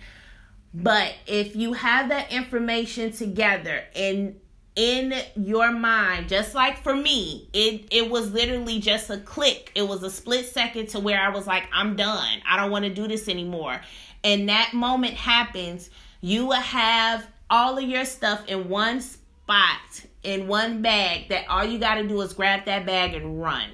But 0.75 1.15
if 1.27 1.55
you 1.55 1.75
have 1.75 2.09
that 2.09 2.33
information 2.33 3.13
together 3.13 3.85
and 3.95 4.41
in 4.75 5.13
your 5.37 5.71
mind, 5.71 6.29
just 6.29 6.55
like 6.55 6.83
for 6.83 6.95
me, 6.95 7.49
it 7.53 7.89
it 7.91 8.09
was 8.09 8.33
literally 8.33 8.79
just 8.79 9.11
a 9.11 9.19
click. 9.19 9.71
It 9.75 9.87
was 9.87 10.03
a 10.03 10.11
split 10.11 10.47
second 10.47 10.89
to 10.91 11.01
where 11.01 11.21
I 11.21 11.29
was 11.29 11.47
like, 11.47 11.65
I'm 11.73 11.95
done. 11.95 12.41
I 12.49 12.57
don't 12.57 12.71
want 12.71 12.87
to 12.87 12.95
do 12.95 13.07
this 13.07 13.29
anymore. 13.29 13.81
And 14.25 14.49
that 14.49 14.73
moment 14.73 15.15
happens, 15.15 15.91
you 16.21 16.47
will 16.47 16.55
have 16.55 17.27
all 17.51 17.77
of 17.77 17.85
your 17.85 18.07
stuff 18.07 18.47
in 18.49 18.69
one 18.71 19.03
spot, 19.03 20.07
in 20.23 20.49
one 20.49 20.81
bag, 20.81 21.29
that 21.29 21.47
all 21.49 21.65
you 21.65 21.79
got 21.79 21.97
to 21.97 22.09
do 22.09 22.21
is 22.23 22.33
grab 22.33 22.65
that 22.65 22.87
bag 22.87 23.13
and 23.13 23.43
run. 23.43 23.69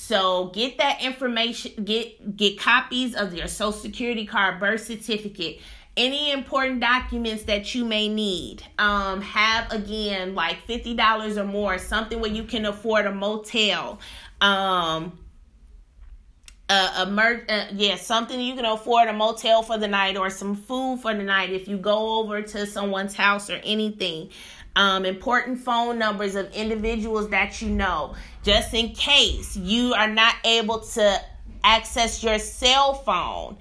So 0.00 0.46
get 0.54 0.78
that 0.78 1.02
information, 1.02 1.84
get 1.84 2.36
get 2.36 2.56
copies 2.56 3.16
of 3.16 3.34
your 3.34 3.48
social 3.48 3.72
security 3.72 4.26
card, 4.26 4.60
birth 4.60 4.84
certificate, 4.84 5.58
any 5.96 6.30
important 6.30 6.78
documents 6.78 7.42
that 7.44 7.74
you 7.74 7.84
may 7.84 8.08
need. 8.08 8.62
Um, 8.78 9.20
have 9.20 9.72
again 9.72 10.36
like 10.36 10.62
fifty 10.62 10.94
dollars 10.94 11.36
or 11.36 11.44
more, 11.44 11.78
something 11.78 12.20
where 12.20 12.30
you 12.30 12.44
can 12.44 12.64
afford 12.64 13.06
a 13.06 13.12
motel. 13.12 13.98
Um, 14.40 15.18
uh, 16.68 16.92
a 16.98 17.06
mer- 17.06 17.44
uh, 17.48 17.64
yeah, 17.72 17.96
something 17.96 18.38
you 18.38 18.54
can 18.54 18.66
afford 18.66 19.08
a 19.08 19.12
motel 19.12 19.62
for 19.62 19.78
the 19.78 19.88
night 19.88 20.16
or 20.16 20.30
some 20.30 20.54
food 20.54 21.00
for 21.00 21.12
the 21.12 21.24
night 21.24 21.50
if 21.50 21.66
you 21.66 21.76
go 21.76 22.20
over 22.20 22.40
to 22.40 22.66
someone's 22.66 23.14
house 23.14 23.50
or 23.50 23.60
anything 23.64 24.30
um, 24.78 25.04
important 25.04 25.58
phone 25.58 25.98
numbers 25.98 26.36
of 26.36 26.50
individuals 26.52 27.28
that 27.30 27.60
you 27.60 27.68
know, 27.68 28.14
just 28.44 28.72
in 28.72 28.90
case 28.90 29.56
you 29.56 29.92
are 29.92 30.08
not 30.08 30.36
able 30.44 30.80
to 30.80 31.20
access 31.64 32.22
your 32.22 32.38
cell 32.38 32.94
phone. 32.94 33.58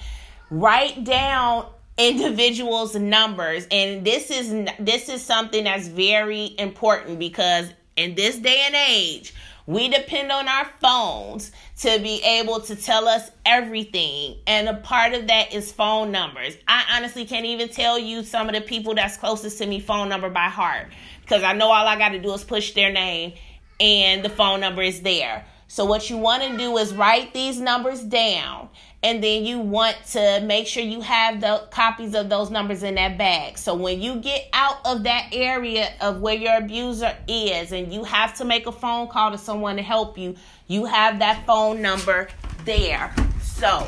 Write 0.51 1.03
down 1.03 1.65
individuals 1.97 2.95
numbers 2.95 3.65
and 3.71 4.05
this 4.05 4.29
is 4.29 4.69
this 4.77 5.09
is 5.09 5.23
something 5.23 5.63
that's 5.63 5.87
very 5.87 6.53
important 6.59 7.17
because 7.17 7.73
in 7.95 8.13
this 8.13 8.37
day 8.37 8.61
and 8.67 8.75
age 8.75 9.33
we 9.67 9.89
depend 9.89 10.31
on 10.31 10.47
our 10.47 10.65
phones 10.81 11.51
to 11.79 11.99
be 11.99 12.23
able 12.23 12.61
to 12.61 12.75
tell 12.75 13.07
us 13.07 13.29
everything. 13.45 14.37
And 14.47 14.69
a 14.69 14.75
part 14.75 15.13
of 15.13 15.27
that 15.27 15.53
is 15.53 15.73
phone 15.73 16.09
numbers. 16.09 16.55
I 16.67 16.85
honestly 16.95 17.25
can't 17.25 17.45
even 17.45 17.67
tell 17.67 17.99
you 17.99 18.23
some 18.23 18.47
of 18.47 18.55
the 18.55 18.61
people 18.61 18.95
that's 18.95 19.17
closest 19.17 19.57
to 19.57 19.67
me 19.67 19.81
phone 19.81 20.07
number 20.07 20.29
by 20.29 20.45
heart 20.45 20.87
because 21.21 21.43
I 21.43 21.51
know 21.51 21.69
all 21.69 21.85
I 21.85 21.97
got 21.97 22.09
to 22.09 22.19
do 22.19 22.31
is 22.33 22.45
push 22.45 22.71
their 22.71 22.91
name 22.91 23.33
and 23.79 24.23
the 24.23 24.29
phone 24.29 24.61
number 24.61 24.81
is 24.81 25.01
there. 25.01 25.45
So, 25.69 25.83
what 25.83 26.09
you 26.09 26.17
want 26.17 26.43
to 26.43 26.57
do 26.57 26.77
is 26.77 26.93
write 26.93 27.33
these 27.33 27.59
numbers 27.59 28.01
down, 28.01 28.69
and 29.03 29.21
then 29.21 29.45
you 29.45 29.59
want 29.59 29.97
to 30.11 30.41
make 30.45 30.65
sure 30.65 30.81
you 30.81 31.01
have 31.01 31.41
the 31.41 31.67
copies 31.71 32.15
of 32.15 32.29
those 32.29 32.49
numbers 32.49 32.83
in 32.83 32.95
that 32.95 33.17
bag. 33.17 33.57
So, 33.57 33.75
when 33.75 34.01
you 34.01 34.15
get 34.15 34.47
out 34.53 34.77
of 34.85 35.03
that 35.03 35.27
area 35.33 35.93
of 35.99 36.21
where 36.21 36.35
your 36.35 36.57
abuser 36.57 37.17
is, 37.27 37.73
and 37.73 37.93
you 37.93 38.05
have 38.05 38.33
to 38.37 38.45
make 38.45 38.65
a 38.65 38.71
phone 38.71 39.09
call 39.09 39.31
to 39.31 39.37
someone 39.37 39.75
to 39.75 39.81
help 39.81 40.17
you, 40.17 40.35
you 40.67 40.85
have 40.85 41.19
that 41.19 41.45
phone 41.45 41.81
number 41.81 42.29
there. 42.63 43.13
So, 43.41 43.85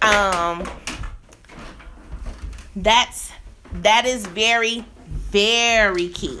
um, 0.00 0.66
that's 2.76 3.30
that 3.74 4.06
is 4.06 4.26
very, 4.26 4.86
very 5.06 6.08
key. 6.08 6.40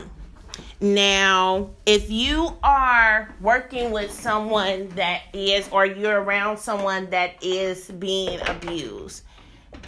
Now, 0.82 1.70
if 1.84 2.10
you 2.10 2.56
are 2.62 3.34
working 3.42 3.90
with 3.90 4.10
someone 4.10 4.88
that 4.90 5.22
is, 5.34 5.68
or 5.70 5.84
you're 5.84 6.22
around 6.22 6.58
someone 6.58 7.10
that 7.10 7.42
is 7.42 7.90
being 7.90 8.40
abused, 8.46 9.22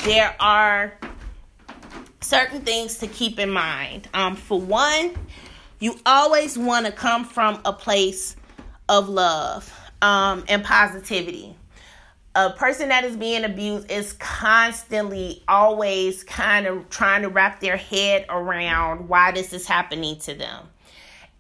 there 0.04 0.36
are 0.38 0.92
certain 2.20 2.60
things 2.60 2.98
to 2.98 3.06
keep 3.06 3.38
in 3.38 3.48
mind. 3.48 4.06
Um, 4.12 4.36
for 4.36 4.60
one, 4.60 5.14
you 5.80 5.98
always 6.04 6.58
want 6.58 6.84
to 6.84 6.92
come 6.92 7.24
from 7.24 7.60
a 7.64 7.72
place 7.72 8.36
of 8.88 9.08
love 9.08 9.72
um, 10.02 10.44
and 10.48 10.62
positivity. 10.62 11.56
a 12.34 12.50
person 12.50 12.88
that 12.88 13.04
is 13.04 13.16
being 13.16 13.44
abused 13.44 13.90
is 13.90 14.14
constantly 14.14 15.42
always 15.48 16.24
kind 16.24 16.66
of 16.66 16.88
trying 16.88 17.22
to 17.22 17.28
wrap 17.28 17.60
their 17.60 17.76
head 17.76 18.24
around 18.30 19.08
why 19.08 19.32
this 19.32 19.52
is 19.52 19.66
happening 19.66 20.18
to 20.18 20.34
them. 20.34 20.66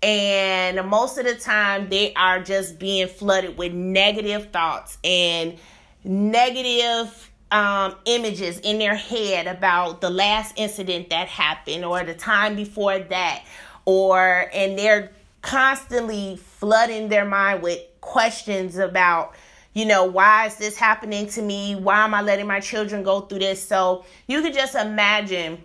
And 0.02 0.88
most 0.88 1.16
of 1.18 1.24
the 1.24 1.36
time, 1.36 1.88
they 1.88 2.12
are 2.14 2.42
just 2.42 2.78
being 2.78 3.06
flooded 3.06 3.56
with 3.56 3.72
negative 3.72 4.50
thoughts 4.50 4.98
and 5.04 5.56
negative 6.04 7.30
um, 7.52 7.94
images 8.06 8.58
in 8.60 8.78
their 8.78 8.96
head 8.96 9.46
about 9.46 10.00
the 10.00 10.10
last 10.10 10.54
incident 10.56 11.10
that 11.10 11.28
happened 11.28 11.84
or 11.84 12.02
the 12.02 12.14
time 12.14 12.56
before 12.56 12.98
that, 12.98 13.44
or 13.84 14.50
and 14.52 14.78
they're 14.78 15.12
constantly 15.42 16.36
flooding 16.36 17.08
their 17.08 17.24
mind 17.24 17.62
with 17.62 17.78
questions 18.00 18.76
about 18.78 19.34
you 19.74 19.86
know, 19.86 20.04
why 20.04 20.46
is 20.46 20.56
this 20.56 20.76
happening 20.76 21.26
to 21.28 21.40
me? 21.40 21.74
Why 21.74 22.04
am 22.04 22.12
I 22.12 22.20
letting 22.20 22.46
my 22.46 22.60
children 22.60 23.02
go 23.02 23.22
through 23.22 23.38
this? 23.38 23.66
So 23.66 24.04
you 24.26 24.42
could 24.42 24.52
just 24.52 24.74
imagine 24.74 25.64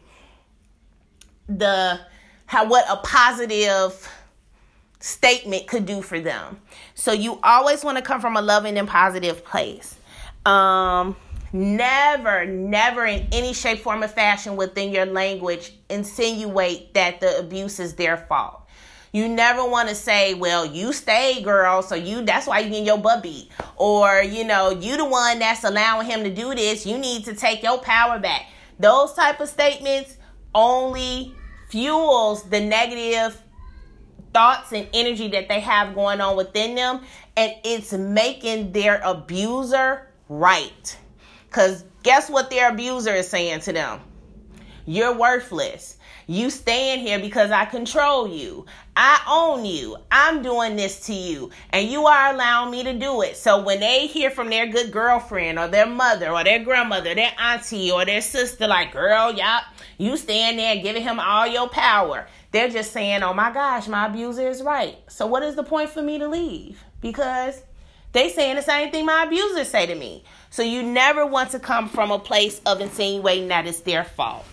the 1.49 1.99
how 2.45 2.69
what 2.69 2.85
a 2.89 2.97
positive 2.97 4.09
statement 4.99 5.67
could 5.67 5.85
do 5.85 6.01
for 6.01 6.19
them. 6.19 6.59
So 6.95 7.11
you 7.11 7.39
always 7.43 7.83
want 7.83 7.97
to 7.97 8.03
come 8.03 8.21
from 8.21 8.35
a 8.35 8.41
loving 8.41 8.77
and 8.77 8.87
positive 8.87 9.43
place. 9.45 9.95
Um 10.45 11.15
never 11.53 12.45
never 12.45 13.05
in 13.05 13.25
any 13.31 13.53
shape 13.53 13.79
form 13.79 14.03
or 14.03 14.07
fashion 14.07 14.57
within 14.57 14.91
your 14.91 15.05
language 15.05 15.71
insinuate 15.89 16.93
that 16.93 17.21
the 17.21 17.39
abuse 17.39 17.79
is 17.79 17.95
their 17.95 18.17
fault 18.17 18.67
you 19.17 19.27
never 19.27 19.65
want 19.65 19.89
to 19.89 19.95
say, 19.95 20.33
well, 20.33 20.65
you 20.65 20.93
stay, 20.93 21.41
girl, 21.41 21.81
so 21.81 21.95
you 21.95 22.23
that's 22.23 22.45
why 22.45 22.59
you 22.59 22.69
get 22.69 22.83
your 22.83 22.97
butt 22.97 23.23
beat. 23.23 23.49
Or, 23.75 24.21
you 24.21 24.43
know, 24.43 24.69
you 24.69 24.97
the 24.97 25.05
one 25.05 25.39
that's 25.39 25.63
allowing 25.63 26.07
him 26.07 26.23
to 26.23 26.29
do 26.29 26.53
this. 26.53 26.85
You 26.85 26.97
need 26.97 27.25
to 27.25 27.33
take 27.33 27.63
your 27.63 27.79
power 27.79 28.19
back. 28.19 28.47
Those 28.79 29.13
type 29.13 29.39
of 29.39 29.49
statements 29.49 30.17
only 30.53 31.33
fuels 31.69 32.43
the 32.49 32.59
negative 32.59 33.41
thoughts 34.37 34.71
and 34.71 34.87
energy 34.93 35.29
that 35.29 35.49
they 35.49 35.59
have 35.59 35.95
going 35.95 36.21
on 36.21 36.37
within 36.37 36.75
them 36.75 37.01
and 37.35 37.51
it's 37.63 37.91
making 37.91 38.71
their 38.71 39.01
abuser 39.03 40.07
right. 40.29 40.95
Cuz 41.49 41.83
guess 42.03 42.29
what 42.29 42.51
their 42.51 42.69
abuser 42.69 43.15
is 43.15 43.27
saying 43.27 43.61
to 43.61 43.73
them? 43.73 43.99
You're 44.85 45.17
worthless. 45.17 45.97
You 46.27 46.51
stand 46.51 47.01
here 47.01 47.17
because 47.19 47.49
I 47.49 47.65
control 47.65 48.27
you. 48.27 48.67
I 48.95 49.19
own 49.27 49.65
you. 49.65 49.97
I'm 50.11 50.43
doing 50.43 50.75
this 50.75 51.07
to 51.07 51.13
you. 51.13 51.49
And 51.71 51.89
you 51.89 52.05
are 52.05 52.31
allowing 52.31 52.69
me 52.69 52.83
to 52.83 52.93
do 52.93 53.23
it. 53.23 53.37
So 53.37 53.63
when 53.63 53.79
they 53.79 54.05
hear 54.05 54.29
from 54.29 54.49
their 54.49 54.67
good 54.67 54.91
girlfriend 54.91 55.57
or 55.57 55.67
their 55.67 55.87
mother 55.87 56.29
or 56.29 56.43
their 56.43 56.63
grandmother, 56.63 57.15
their 57.15 57.31
auntie 57.39 57.89
or 57.89 58.05
their 58.05 58.21
sister, 58.21 58.67
like, 58.67 58.91
girl, 58.91 59.33
yep, 59.33 59.63
you 59.97 60.17
stand 60.17 60.59
there 60.59 60.75
giving 60.77 61.03
him 61.03 61.19
all 61.19 61.47
your 61.47 61.69
power. 61.69 62.27
They're 62.51 62.69
just 62.69 62.91
saying, 62.91 63.23
oh 63.23 63.33
my 63.33 63.51
gosh, 63.51 63.87
my 63.87 64.07
abuser 64.07 64.47
is 64.47 64.61
right. 64.61 64.97
So 65.07 65.25
what 65.27 65.43
is 65.43 65.55
the 65.55 65.63
point 65.63 65.89
for 65.89 66.01
me 66.01 66.19
to 66.19 66.27
leave? 66.27 66.83
Because 67.01 67.61
they 68.13 68.29
saying 68.29 68.55
the 68.55 68.61
same 68.61 68.91
thing 68.91 69.05
my 69.05 69.23
abusers 69.23 69.67
say 69.67 69.85
to 69.85 69.95
me. 69.95 70.23
So 70.49 70.63
you 70.63 70.83
never 70.83 71.25
want 71.25 71.51
to 71.51 71.59
come 71.59 71.89
from 71.89 72.11
a 72.11 72.19
place 72.19 72.61
of 72.65 72.81
insinuating 72.81 73.49
that 73.49 73.67
it's 73.67 73.81
their 73.81 74.03
fault 74.03 74.45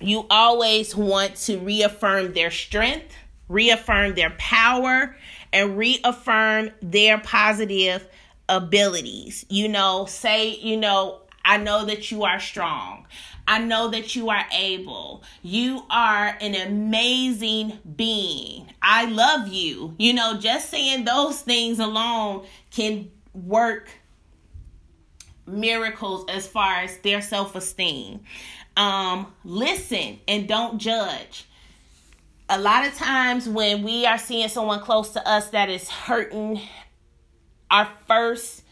you 0.00 0.26
always 0.30 0.94
want 0.94 1.36
to 1.36 1.58
reaffirm 1.58 2.32
their 2.32 2.50
strength, 2.50 3.14
reaffirm 3.48 4.14
their 4.14 4.30
power, 4.30 5.16
and 5.52 5.76
reaffirm 5.76 6.70
their 6.80 7.18
positive 7.18 8.06
abilities. 8.48 9.44
You 9.48 9.68
know, 9.68 10.06
say, 10.06 10.56
you 10.56 10.76
know, 10.76 11.20
I 11.44 11.56
know 11.56 11.84
that 11.86 12.10
you 12.10 12.24
are 12.24 12.40
strong. 12.40 13.06
I 13.48 13.58
know 13.58 13.88
that 13.88 14.14
you 14.14 14.30
are 14.30 14.44
able. 14.52 15.24
You 15.42 15.82
are 15.90 16.36
an 16.40 16.54
amazing 16.54 17.78
being. 17.96 18.68
I 18.82 19.06
love 19.06 19.48
you. 19.48 19.94
You 19.98 20.12
know, 20.12 20.38
just 20.38 20.70
saying 20.70 21.04
those 21.04 21.40
things 21.40 21.78
alone 21.78 22.46
can 22.70 23.10
work 23.32 23.88
miracles 25.46 26.26
as 26.28 26.46
far 26.46 26.76
as 26.82 26.98
their 26.98 27.22
self 27.22 27.56
esteem 27.56 28.20
um, 28.78 29.26
listen 29.44 30.20
and 30.28 30.48
don't 30.48 30.78
judge. 30.78 31.46
A 32.48 32.58
lot 32.58 32.86
of 32.86 32.94
times 32.94 33.46
when 33.48 33.82
we 33.82 34.06
are 34.06 34.16
seeing 34.16 34.48
someone 34.48 34.80
close 34.80 35.10
to 35.10 35.28
us 35.28 35.50
that 35.50 35.68
is 35.68 35.90
hurting, 35.90 36.60
our 37.70 37.88
first 38.06 38.62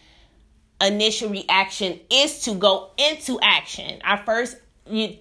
initial 0.81 1.29
reaction 1.29 1.99
is 2.09 2.43
to 2.43 2.55
go 2.55 2.93
into 2.97 3.39
action. 3.43 4.01
Our 4.05 4.19
first 4.19 4.57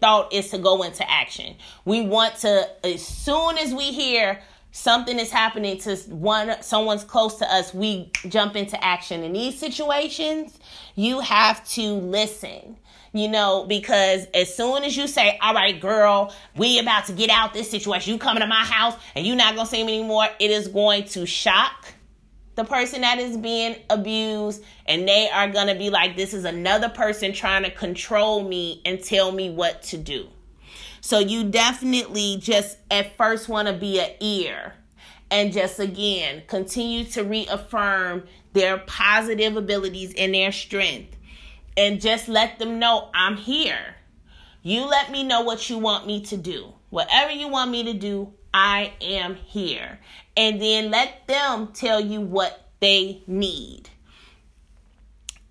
thought 0.01 0.34
is 0.34 0.49
to 0.49 0.57
go 0.57 0.84
into 0.84 1.09
action. 1.09 1.55
We 1.86 2.01
want 2.01 2.38
to, 2.38 2.70
as 2.86 3.05
soon 3.05 3.57
as 3.57 3.74
we 3.74 3.91
hear 3.91 4.41
something 4.72 5.18
is 5.20 5.32
happening 5.32 5.78
to 5.80 5.95
one 6.09 6.61
someone's 6.61 7.03
close 7.03 7.36
to 7.36 7.53
us, 7.53 7.74
we 7.74 8.11
jump 8.28 8.55
into 8.55 8.82
action. 8.84 9.24
In 9.24 9.34
these 9.34 9.57
situations, 9.57 10.59
you 10.95 11.20
have 11.22 11.68
to 11.70 11.93
listen 11.93 12.78
you 13.16 13.30
know, 13.30 13.63
because 13.66 14.28
as 14.34 14.53
soon 14.53 14.84
as 14.84 14.97
you 14.97 15.07
say, 15.07 15.39
all 15.41 15.53
right, 15.53 15.80
girl, 15.80 16.34
we 16.57 16.80
about 16.80 17.05
to 17.05 17.13
get 17.13 17.30
out 17.30 17.53
this 17.53 17.72
situation, 17.72 18.11
you 18.11 18.20
coming 18.20 18.41
to 18.41 18.47
my 18.47 18.66
house 18.66 18.93
and 19.16 19.26
you 19.26 19.36
not 19.36 19.55
gonna 19.55 19.66
see 19.66 19.86
me 19.86 19.99
anymore, 19.99 20.28
it 20.38 20.51
is 20.51 20.68
going 20.68 21.05
to 21.05 21.26
shock 21.26 21.94
the 22.55 22.63
person 22.63 23.01
that 23.01 23.19
is 23.19 23.37
being 23.37 23.75
abused 23.89 24.63
and 24.85 25.07
they 25.07 25.29
are 25.29 25.49
gonna 25.49 25.75
be 25.75 25.89
like, 25.89 26.15
this 26.15 26.33
is 26.33 26.45
another 26.45 26.89
person 26.89 27.33
trying 27.33 27.63
to 27.63 27.71
control 27.71 28.47
me 28.47 28.81
and 28.85 29.03
tell 29.03 29.31
me 29.31 29.49
what 29.49 29.83
to 29.83 29.97
do. 29.97 30.27
So 31.01 31.19
you 31.19 31.43
definitely 31.43 32.37
just 32.39 32.77
at 32.89 33.15
first 33.15 33.47
want 33.47 33.67
to 33.67 33.73
be 33.75 33.99
an 33.99 34.11
ear 34.21 34.73
and 35.29 35.53
just 35.53 35.79
again 35.79 36.43
continue 36.47 37.03
to 37.05 37.23
reaffirm 37.23 38.23
their 38.53 38.79
positive 38.79 39.55
abilities 39.57 40.13
and 40.17 40.33
their 40.33 40.51
strength 40.51 41.15
and 41.77 42.01
just 42.01 42.27
let 42.27 42.57
them 42.57 42.79
know 42.79 43.09
I'm 43.13 43.37
here. 43.37 43.95
You 44.63 44.85
let 44.85 45.11
me 45.11 45.23
know 45.23 45.41
what 45.41 45.69
you 45.69 45.77
want 45.77 46.07
me 46.07 46.21
to 46.21 46.37
do. 46.37 46.73
Whatever 46.89 47.31
you 47.31 47.49
want 47.49 47.69
me 47.69 47.83
to 47.83 47.93
do, 47.93 48.33
I 48.53 48.93
am 49.01 49.35
here. 49.35 49.99
And 50.38 50.61
then 50.61 50.91
let 50.91 51.27
them 51.27 51.69
tell 51.73 51.99
you 51.99 52.21
what 52.21 52.69
they 52.79 53.21
need. 53.27 53.89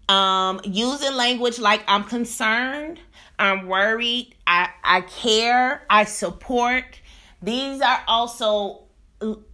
Um, 0.09 0.61
using 0.64 1.14
language 1.14 1.59
like 1.59 1.82
I'm 1.89 2.05
concerned, 2.05 3.01
I'm 3.39 3.66
worried, 3.66 4.35
I, 4.47 4.68
I 4.82 5.01
care, 5.01 5.82
I 5.89 6.05
support. 6.05 7.01
These 7.43 7.80
are 7.80 8.01
also 8.07 8.82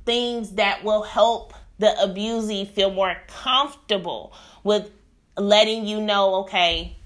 things 0.04 0.52
that 0.52 0.82
will 0.82 1.02
help 1.02 1.54
the 1.78 1.94
abusee 2.02 2.68
feel 2.68 2.90
more 2.90 3.16
comfortable 3.28 4.32
with 4.64 4.90
letting 5.36 5.86
you 5.86 6.00
know, 6.00 6.34
okay, 6.42 6.96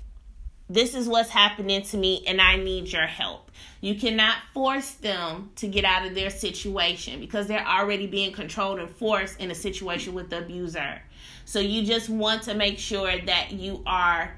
this 0.68 0.94
is 0.94 1.08
what's 1.08 1.30
happening 1.30 1.82
to 1.82 1.96
me 1.96 2.24
and 2.26 2.40
I 2.40 2.56
need 2.56 2.90
your 2.90 3.06
help. 3.06 3.50
You 3.80 3.94
cannot 3.94 4.36
force 4.52 4.92
them 4.92 5.50
to 5.56 5.68
get 5.68 5.84
out 5.84 6.06
of 6.06 6.14
their 6.14 6.30
situation 6.30 7.20
because 7.20 7.46
they're 7.46 7.66
already 7.66 8.06
being 8.06 8.32
controlled 8.32 8.78
and 8.78 8.88
forced 8.88 9.38
in 9.40 9.50
a 9.50 9.54
situation 9.54 10.14
with 10.14 10.30
the 10.30 10.38
abuser. 10.38 11.02
So 11.44 11.60
you 11.60 11.84
just 11.84 12.08
want 12.08 12.42
to 12.44 12.54
make 12.54 12.78
sure 12.78 13.18
that 13.18 13.52
you 13.52 13.82
are 13.86 14.34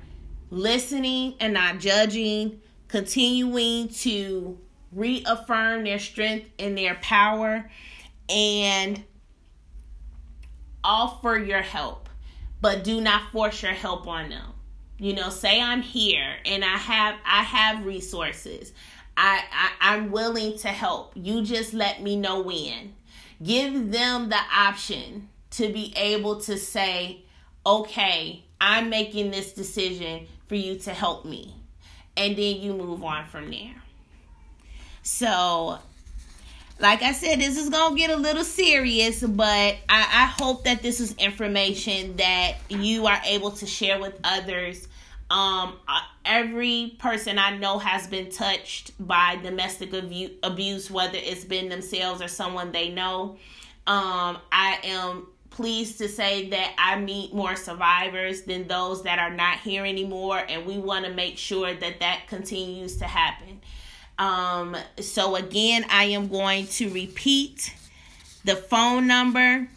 listening 0.51 1.35
and 1.39 1.55
not 1.55 1.79
judging, 1.79 2.61
continuing 2.89 3.89
to 3.89 4.59
reaffirm 4.93 5.85
their 5.85 5.99
strength 5.99 6.51
and 6.59 6.77
their 6.77 6.97
power 6.97 7.71
and 8.29 9.05
offer 10.83 11.37
your 11.39 11.63
help 11.63 12.07
but 12.61 12.85
do 12.85 13.01
not 13.01 13.31
force 13.31 13.63
your 13.63 13.73
help 13.73 14.07
on 14.07 14.29
them. 14.31 14.56
You 14.99 15.15
know, 15.15 15.29
say 15.29 15.61
I'm 15.61 15.83
here 15.83 16.37
and 16.45 16.65
I 16.65 16.77
have 16.77 17.17
I 17.25 17.43
have 17.43 17.85
resources. 17.85 18.73
I, 19.17 19.43
I 19.53 19.95
I'm 19.95 20.11
willing 20.11 20.59
to 20.59 20.69
help. 20.69 21.13
You 21.15 21.43
just 21.43 21.75
let 21.75 22.03
me 22.03 22.17
know 22.17 22.43
when. 22.43 22.95
Give 23.43 23.93
them 23.93 24.31
the 24.31 24.41
option 24.55 25.29
to 25.53 25.73
be 25.73 25.93
able 25.97 26.41
to 26.43 26.57
say, 26.57 27.23
okay, 27.65 28.45
I'm 28.61 28.89
making 28.89 29.31
this 29.31 29.53
decision 29.53 30.27
for 30.47 30.55
you 30.55 30.77
to 30.81 30.95
help 30.95 31.25
me. 31.25 31.55
And 32.17 32.37
then 32.37 32.57
you 32.57 32.73
move 32.73 33.05
on 33.05 33.27
from 33.27 33.51
there. 33.51 33.75
So 35.03 35.79
like 36.79 37.03
I 37.03 37.13
said, 37.13 37.41
this 37.41 37.57
is 37.57 37.71
gonna 37.71 37.97
get 37.97 38.11
a 38.11 38.17
little 38.17 38.45
serious, 38.45 39.23
but 39.23 39.47
I, 39.47 39.77
I 39.89 40.35
hope 40.39 40.65
that 40.65 40.83
this 40.83 41.01
is 41.01 41.15
information 41.15 42.17
that 42.17 42.57
you 42.69 43.07
are 43.07 43.21
able 43.25 43.51
to 43.53 43.67
share 43.67 43.99
with 43.99 44.19
others. 44.23 44.87
Um, 45.31 45.79
every 46.25 46.97
person 46.99 47.39
I 47.39 47.57
know 47.57 47.79
has 47.79 48.07
been 48.07 48.31
touched 48.31 48.93
by 49.05 49.37
domestic 49.37 49.93
abuse, 50.43 50.91
whether 50.91 51.19
it's 51.19 51.45
been 51.45 51.69
themselves 51.69 52.21
or 52.21 52.29
someone 52.29 52.73
they 52.73 52.91
know. 52.91 53.37
Um, 53.87 54.39
I 54.53 54.79
am 54.85 55.27
pleased 55.51 55.99
to 55.99 56.09
say 56.09 56.51
that 56.51 56.75
I 56.77 56.99
meet 57.01 57.35
more 57.35 57.57
survivors 57.57 58.43
than 58.43 58.69
those 58.69 59.03
that 59.05 59.19
are 59.19 59.35
not 59.35 59.61
here 59.61 59.87
anymore, 59.87 60.45
and 60.47 60.67
we 60.67 60.77
want 60.77 61.07
to 61.07 61.13
make 61.13 61.39
sure 61.39 61.73
that 61.73 62.01
that 62.01 62.27
continues 62.29 62.99
to 62.99 63.07
happen. 63.07 63.63
Um, 64.19 64.77
so, 65.01 65.37
again, 65.37 65.85
I 65.91 66.05
am 66.05 66.29
going 66.29 66.67
to 66.69 66.89
repeat 66.91 67.75
the 68.45 68.57
phone 68.57 69.07
number, 69.07 69.69